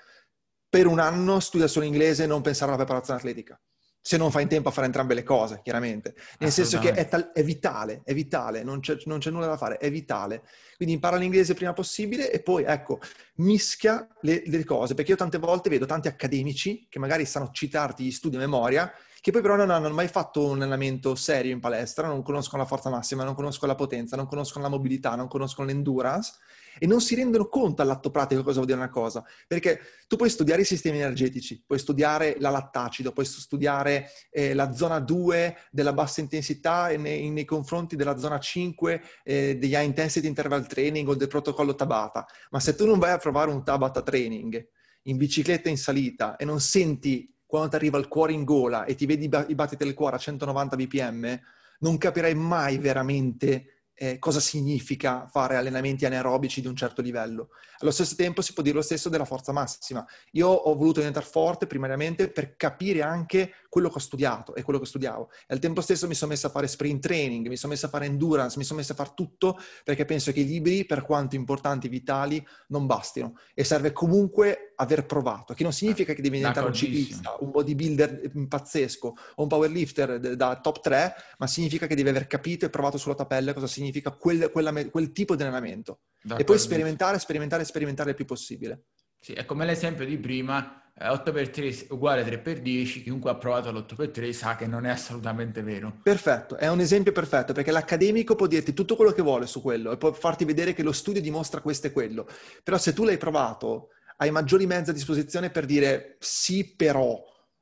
Per 0.70 0.88
un 0.88 1.00
anno 1.00 1.42
studia 1.42 1.68
solo 1.68 1.86
inglese 1.86 2.24
e 2.24 2.28
non 2.28 2.42
pensare 2.42 2.72
alla 2.72 2.82
preparazione 2.82 3.20
atletica. 3.20 3.60
Se 4.06 4.18
non 4.18 4.32
fai 4.32 4.44
in 4.44 4.50
tempo 4.50 4.68
a 4.68 4.72
fare 4.72 4.86
entrambe 4.86 5.14
le 5.14 5.24
cose, 5.24 5.62
chiaramente. 5.64 6.14
Nel 6.40 6.52
senso 6.52 6.78
che 6.78 6.92
è, 6.92 7.08
tal- 7.08 7.32
è, 7.32 7.42
vitale, 7.42 8.02
è 8.04 8.14
vitale, 8.14 8.62
non 8.62 8.82
c'è, 8.82 8.98
non 9.06 9.20
c'è, 9.20 9.32
nulla 9.32 9.46
da 9.46 9.56
fare, 9.56 9.78
è 9.78 9.90
vitale. 9.90 10.44
Quindi 10.76 10.96
impara 10.96 11.16
l'inglese 11.16 11.54
prima 11.54 11.72
possibile 11.72 12.30
e 12.30 12.42
poi, 12.42 12.66
ecco, 12.66 13.00
mischia 13.36 14.06
le, 14.22 14.44
le 14.46 14.66
cose. 14.66 14.94
Perché 14.94 15.12
io 15.12 15.18
tante 15.18 15.38
volte 15.38 15.70
vedo 15.70 15.86
tanti 15.86 16.10
accademici 16.10 16.86
che 16.90 17.00
magari 17.00 17.26
sanno 17.26 17.50
citarti 17.52 18.04
gli 18.04 18.12
studi 18.12 18.36
a 18.36 18.40
memoria 18.40 18.94
che 19.24 19.32
poi 19.32 19.42
però 19.42 19.56
non 19.56 19.70
hanno 19.70 19.90
mai 19.90 20.10
fatto 20.10 20.46
un 20.46 20.58
allenamento 20.58 21.16
serio 21.16 21.54
in 21.54 21.62
palestra, 21.62 22.08
non 22.08 22.24
conoscono 22.24 22.62
la 22.62 22.68
forza 22.68 22.90
massima, 22.90 23.24
non 23.24 23.36
conoscono 23.36 23.72
la 23.72 23.78
potenza, 23.78 24.18
non 24.18 24.28
conoscono 24.28 24.66
la 24.66 24.70
mobilità, 24.70 25.16
non 25.16 25.30
conoscono 25.30 25.66
l'endurance 25.68 26.34
e 26.80 26.88
non 26.88 27.02
si 27.02 27.16
rendono 27.16 27.48
conto 27.48 27.82
all'atto 27.82 28.12
pratico 28.12 28.42
cosa 28.42 28.56
vuol 28.56 28.66
dire 28.66 28.78
una 28.78 28.90
cosa. 28.90 29.24
Perché 29.48 29.80
tu 30.08 30.16
puoi 30.16 30.30
studiare 30.30 30.62
i 30.62 30.66
sistemi 30.66 30.98
energetici, 30.98 31.64
puoi 31.66 31.80
studiare 31.80 32.36
la 32.40 32.50
lattacido, 32.50 33.12
puoi 33.12 33.26
studiare 33.26 34.10
eh, 34.30 34.54
la 34.54 34.74
zona 34.74 35.00
2 35.00 35.58
della 35.72 35.94
bassa 35.94 36.22
intensità 36.22 36.88
nei, 36.98 37.30
nei 37.30 37.46
confronti 37.46 37.96
della 37.96 38.18
zona 38.18 38.40
5 38.40 39.02
eh, 39.24 39.58
degli 39.58 39.74
high 39.74 39.84
intensity 39.84 40.28
interval 40.28 40.68
training 40.68 41.08
o 41.08 41.16
del 41.16 41.28
protocollo 41.28 41.76
Tabata. 41.76 42.26
Ma 42.52 42.60
se 42.60 42.76
tu 42.76 42.86
non 42.86 43.00
vai 43.00 43.12
a 43.12 43.18
provare 43.18 43.52
un 43.52 43.64
Tabata 43.64 44.02
training 44.02 44.68
in 45.04 45.18
bicicletta 45.18 45.70
in 45.70 45.78
salita 45.78 46.36
e 46.38 46.46
non 46.46 46.60
senti 46.60 47.34
quando 47.46 47.70
ti 47.70 47.76
arriva 47.76 48.00
il 48.00 48.08
cuore 48.08 48.34
in 48.34 48.44
gola 48.44 48.86
e 48.86 48.96
ti 48.96 49.06
vedi 49.06 49.26
i 49.26 49.56
battiti 49.56 49.84
del 49.84 49.94
cuore 49.94 50.16
a 50.16 50.20
190 50.20 50.76
bpm, 50.76 51.40
non 51.80 51.98
capirai 52.00 52.34
mai 52.34 52.78
veramente 52.80 53.73
eh, 53.96 54.18
cosa 54.20 54.40
significa 54.40 55.28
fare 55.28 55.56
allenamenti 55.56 56.06
anaerobici 56.06 56.62
di 56.62 56.68
un 56.68 56.76
certo 56.76 57.02
livello. 57.02 57.50
Allo 57.80 57.92
stesso 57.92 58.16
tempo 58.16 58.42
si 58.42 58.54
può 58.54 58.64
dire 58.64 58.76
lo 58.76 58.82
stesso 58.82 59.10
della 59.10 59.26
forza 59.26 59.52
massima. 59.52 60.06
Io 60.32 60.48
ho 60.48 60.76
voluto 60.76 61.00
diventare 61.00 61.26
forte 61.26 61.68
primariamente 61.68 62.30
per 62.30 62.56
capire 62.56 63.02
anche 63.02 63.54
quello 63.70 63.90
che 63.90 63.96
ho 63.96 64.02
studiato 64.02 64.56
e 64.56 64.62
quello 64.62 64.80
che 64.80 64.86
studiavo. 64.86 65.30
E 65.48 65.54
al 65.54 65.60
tempo 65.60 65.82
stesso 65.82 66.08
mi 66.08 66.16
sono 66.16 66.32
messo 66.32 66.48
a 66.48 66.50
fare 66.50 66.68
sprint 66.68 67.02
training, 67.02 67.48
mi 67.48 67.58
sono 67.58 67.74
messo 67.74 67.86
a 67.86 67.90
fare 67.90 68.06
endurance, 68.06 68.58
mi 68.58 68.64
sono 68.64 68.80
messo 68.80 68.94
a 68.94 68.96
fare 68.96 69.12
tutto 69.16 69.60
perché 69.84 70.06
penso 70.06 70.32
che 70.32 70.42
i 70.42 70.46
libri, 70.46 70.86
per 70.86 71.04
quanto 71.04 71.36
importanti 71.36 71.88
vitali, 71.88 72.46
non 72.68 72.86
bastino. 72.86 73.38
E 73.54 73.64
serve 73.64 73.92
comunque 73.92 74.74
aver 74.76 75.06
provato, 75.06 75.54
che 75.54 75.64
non 75.64 75.72
significa 75.72 76.14
che 76.14 76.22
devi 76.22 76.38
diventare 76.38 76.66
un 76.66 76.74
ciclista, 76.74 77.36
un 77.40 77.52
bodybuilder 77.52 78.48
pazzesco 78.48 79.16
o 79.36 79.42
un 79.44 79.48
powerlifter 79.48 80.36
da 80.36 80.60
top 80.60 80.82
3, 80.82 81.14
ma 81.38 81.48
significa 81.48 81.88
che 81.88 81.96
devi 81.96 82.10
aver 82.10 82.28
capito 82.28 82.66
e 82.66 82.70
provato 82.70 82.98
sulla 82.98 83.16
tua 83.16 83.26
pelle 83.26 83.54
cosa 83.54 83.68
significa 83.68 83.83
quel, 84.18 84.50
quella, 84.52 84.72
quel 84.90 85.12
tipo 85.12 85.36
di 85.36 85.42
allenamento. 85.44 86.02
E 86.38 86.44
poi 86.44 86.58
sperimentare, 86.58 87.20
sperimentare, 87.20 87.66
sperimentare 87.66 88.12
il 88.12 88.16
più 88.16 88.26
possibile. 88.26 88.86
Sì, 89.20 89.34
è 89.34 89.46
come 89.46 89.66
l'esempio 89.66 90.06
di 90.06 90.18
prima, 90.18 90.84
8x3 91.00 91.88
uguale 91.90 92.24
3x10, 92.24 93.02
chiunque 93.04 93.32
ha 93.32 93.36
provato 93.36 93.72
l'8x3 93.72 94.32
sa 94.32 94.56
che 94.56 94.68
non 94.68 94.86
è 94.86 94.90
assolutamente 94.90 95.64
vero. 95.64 96.00
Perfetto, 96.04 96.56
è 96.56 96.68
un 96.68 96.80
esempio 96.80 97.12
perfetto 97.12 97.52
perché 97.52 97.72
l'accademico 97.72 98.36
può 98.36 98.48
dirti 98.48 98.74
tutto 98.74 98.96
quello 98.96 99.12
che 99.12 99.22
vuole 99.22 99.48
su 99.48 99.62
quello 99.62 99.92
e 99.92 99.98
può 99.98 100.14
farti 100.14 100.46
vedere 100.46 100.74
che 100.74 100.84
lo 100.84 100.92
studio 100.92 101.22
dimostra 101.22 101.62
questo 101.62 101.88
e 101.88 101.92
quello, 101.92 102.28
però 102.64 102.78
se 102.78 102.94
tu 102.94 103.04
l'hai 103.04 103.18
provato 103.18 103.90
hai 104.18 104.30
maggiori 104.30 104.68
mezzi 104.68 104.92
a 104.92 104.94
disposizione 104.94 105.50
per 105.50 105.66
dire 105.66 106.18
sì 106.20 106.76
però, 106.76 107.20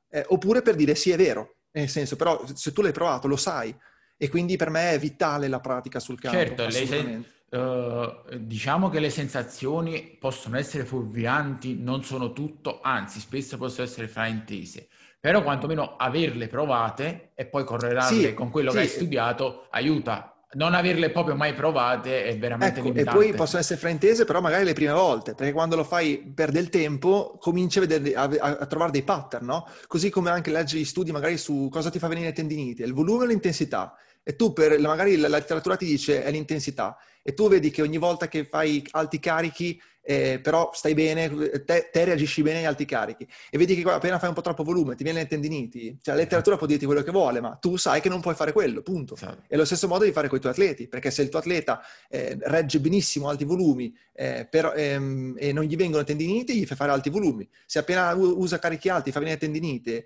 eh, 0.09 0.25
oppure 0.27 0.61
per 0.61 0.75
dire 0.75 0.93
sì 0.95 1.11
è 1.11 1.17
vero, 1.17 1.55
nel 1.71 1.87
senso 1.89 2.17
però 2.17 2.43
se 2.53 2.73
tu 2.73 2.81
l'hai 2.81 2.91
provato 2.91 3.27
lo 3.27 3.37
sai 3.37 3.73
e 4.21 4.29
quindi 4.29 4.55
per 4.55 4.69
me 4.69 4.91
è 4.91 4.99
vitale 4.99 5.47
la 5.47 5.59
pratica 5.59 5.99
sul 5.99 6.19
campo. 6.19 6.37
Certo, 6.37 6.69
sei 6.69 7.25
Uh, 7.51 8.37
diciamo 8.37 8.87
che 8.87 9.01
le 9.01 9.09
sensazioni 9.09 10.15
possono 10.17 10.57
essere 10.57 10.85
fuorvianti, 10.85 11.75
non 11.77 12.01
sono 12.01 12.31
tutto, 12.31 12.79
anzi 12.81 13.19
spesso 13.19 13.57
possono 13.57 13.85
essere 13.85 14.07
fraintese, 14.07 14.87
però 15.19 15.43
quantomeno 15.43 15.97
averle 15.97 16.47
provate 16.47 17.31
e 17.35 17.45
poi 17.45 17.65
correlarle 17.65 18.27
sì, 18.29 18.33
con 18.33 18.49
quello 18.49 18.69
sì. 18.69 18.77
che 18.77 18.83
hai 18.83 18.87
studiato 18.87 19.67
aiuta. 19.71 20.30
Non 20.53 20.73
averle 20.73 21.11
proprio 21.11 21.35
mai 21.35 21.53
provate 21.53 22.25
è 22.25 22.37
veramente 22.37 22.79
ecco, 22.79 22.89
limitante. 22.89 23.09
E 23.09 23.13
poi 23.13 23.33
possono 23.33 23.61
essere 23.61 23.79
fraintese, 23.79 24.25
però 24.25 24.41
magari 24.41 24.65
le 24.65 24.73
prime 24.73 24.91
volte, 24.91 25.33
perché 25.33 25.53
quando 25.53 25.77
lo 25.77 25.85
fai 25.85 26.17
per 26.33 26.51
del 26.51 26.69
tempo 26.69 27.37
cominci 27.39 27.77
a, 27.77 27.81
vedere, 27.81 28.13
a, 28.13 28.23
a 28.59 28.65
trovare 28.65 28.91
dei 28.91 29.03
pattern, 29.03 29.45
no? 29.45 29.67
Così 29.87 30.09
come 30.09 30.29
anche 30.29 30.51
leggi 30.51 30.77
gli 30.79 30.85
studi 30.85 31.11
magari 31.11 31.37
su 31.37 31.69
cosa 31.71 31.89
ti 31.89 31.99
fa 31.99 32.07
venire 32.07 32.33
tendinite, 32.33 32.83
il 32.83 32.93
volume 32.93 33.23
o 33.23 33.27
l'intensità. 33.27 33.95
E 34.23 34.35
tu 34.35 34.53
per, 34.53 34.79
magari 34.79 35.17
la, 35.17 35.27
la 35.27 35.37
letteratura 35.37 35.75
ti 35.75 35.85
dice 35.85 36.23
è 36.23 36.31
l'intensità 36.31 36.97
e 37.23 37.33
tu 37.33 37.47
vedi 37.47 37.69
che 37.69 37.81
ogni 37.81 37.97
volta 37.97 38.27
che 38.27 38.45
fai 38.45 38.85
alti 38.91 39.19
carichi, 39.19 39.79
eh, 40.03 40.39
però 40.41 40.71
stai 40.73 40.95
bene, 40.95 41.29
te, 41.63 41.89
te, 41.91 42.03
reagisci 42.03 42.41
bene 42.41 42.59
agli 42.59 42.65
alti 42.65 42.85
carichi 42.85 43.27
e 43.51 43.57
vedi 43.59 43.75
che 43.75 43.87
appena 43.87 44.17
fai 44.17 44.29
un 44.29 44.33
po' 44.33 44.41
troppo 44.41 44.63
volume 44.63 44.95
ti 44.95 45.03
viene 45.03 45.19
le 45.19 45.27
tendiniti, 45.27 45.99
cioè 46.01 46.15
la 46.15 46.21
letteratura 46.21 46.57
può 46.57 46.65
dirti 46.65 46.85
quello 46.85 47.03
che 47.03 47.11
vuole, 47.11 47.39
ma 47.39 47.55
tu 47.61 47.77
sai 47.77 48.01
che 48.01 48.09
non 48.09 48.19
puoi 48.19 48.33
fare 48.33 48.51
quello, 48.51 48.81
punto. 48.81 49.15
Sì. 49.15 49.27
E 49.47 49.55
lo 49.55 49.65
stesso 49.65 49.87
modo 49.87 50.03
di 50.03 50.11
fare 50.11 50.27
con 50.27 50.39
i 50.39 50.41
tuoi 50.41 50.53
atleti, 50.53 50.87
perché 50.87 51.11
se 51.11 51.21
il 51.21 51.29
tuo 51.29 51.39
atleta 51.39 51.81
eh, 52.09 52.35
regge 52.41 52.79
benissimo 52.79 53.29
alti 53.29 53.43
volumi 53.43 53.95
eh, 54.13 54.47
per, 54.49 54.73
ehm, 54.75 55.35
e 55.37 55.53
non 55.53 55.65
gli 55.65 55.75
vengono 55.75 56.03
tendiniti, 56.03 56.57
gli 56.57 56.65
fai 56.65 56.77
fare 56.77 56.91
alti 56.91 57.11
volumi. 57.11 57.47
Se 57.67 57.77
appena 57.77 58.13
usa 58.15 58.57
carichi 58.57 58.89
alti 58.89 59.11
fa 59.11 59.19
venire 59.19 59.37
tendinite, 59.37 60.05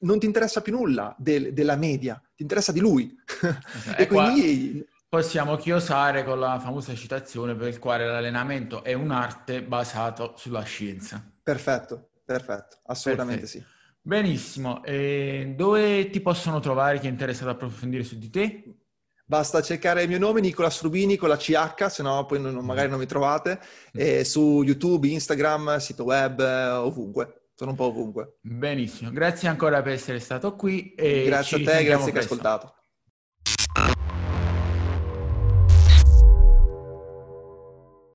non 0.00 0.18
ti 0.18 0.26
interessa 0.26 0.60
più 0.60 0.72
nulla 0.72 1.14
del, 1.18 1.52
della 1.52 1.76
media, 1.76 2.20
ti 2.34 2.42
interessa 2.42 2.72
di 2.72 2.80
lui. 2.80 3.14
Okay, 3.26 3.94
e 3.96 4.06
quindi... 4.06 4.86
Possiamo 5.08 5.56
chiosare 5.56 6.24
con 6.24 6.40
la 6.40 6.58
famosa 6.58 6.92
citazione 6.94 7.54
per 7.54 7.68
il 7.68 7.78
quale 7.78 8.04
l'allenamento 8.04 8.82
è 8.82 8.92
un'arte 8.92 9.62
basato 9.62 10.34
sulla 10.36 10.62
scienza. 10.64 11.24
Perfetto, 11.42 12.10
perfetto, 12.24 12.78
assolutamente 12.86 13.42
perfetto. 13.42 13.64
sì. 13.64 13.74
Benissimo, 14.02 14.84
e 14.84 15.54
dove 15.56 16.10
ti 16.10 16.20
possono 16.20 16.58
trovare 16.60 16.98
chi 16.98 17.06
è 17.06 17.10
interessato 17.10 17.48
a 17.48 17.52
approfondire 17.52 18.02
su 18.02 18.18
di 18.18 18.30
te? 18.30 18.76
Basta 19.24 19.62
cercare 19.62 20.02
il 20.02 20.08
mio 20.08 20.18
nome, 20.18 20.40
Nicola 20.40 20.70
Strubini 20.70 21.16
con 21.16 21.28
la 21.28 21.36
CH, 21.36 21.86
se 21.88 22.02
no 22.02 22.24
poi 22.26 22.40
non, 22.40 22.54
magari 22.64 22.88
non 22.88 22.98
mi 22.98 23.06
trovate, 23.06 23.60
mm. 23.98 24.20
su 24.20 24.62
YouTube, 24.62 25.08
Instagram, 25.08 25.78
sito 25.78 26.04
web, 26.04 26.38
ovunque. 26.38 27.45
Sono 27.56 27.70
un 27.70 27.76
po' 27.76 27.84
ovunque. 27.86 28.36
Benissimo, 28.42 29.10
grazie 29.10 29.48
ancora 29.48 29.80
per 29.80 29.94
essere 29.94 30.20
stato 30.20 30.54
qui. 30.56 30.92
grazie 30.94 31.56
a 31.56 31.64
te, 31.64 31.84
grazie 31.84 32.12
che 32.12 32.18
hai 32.18 32.24
ascoltato. 32.24 32.74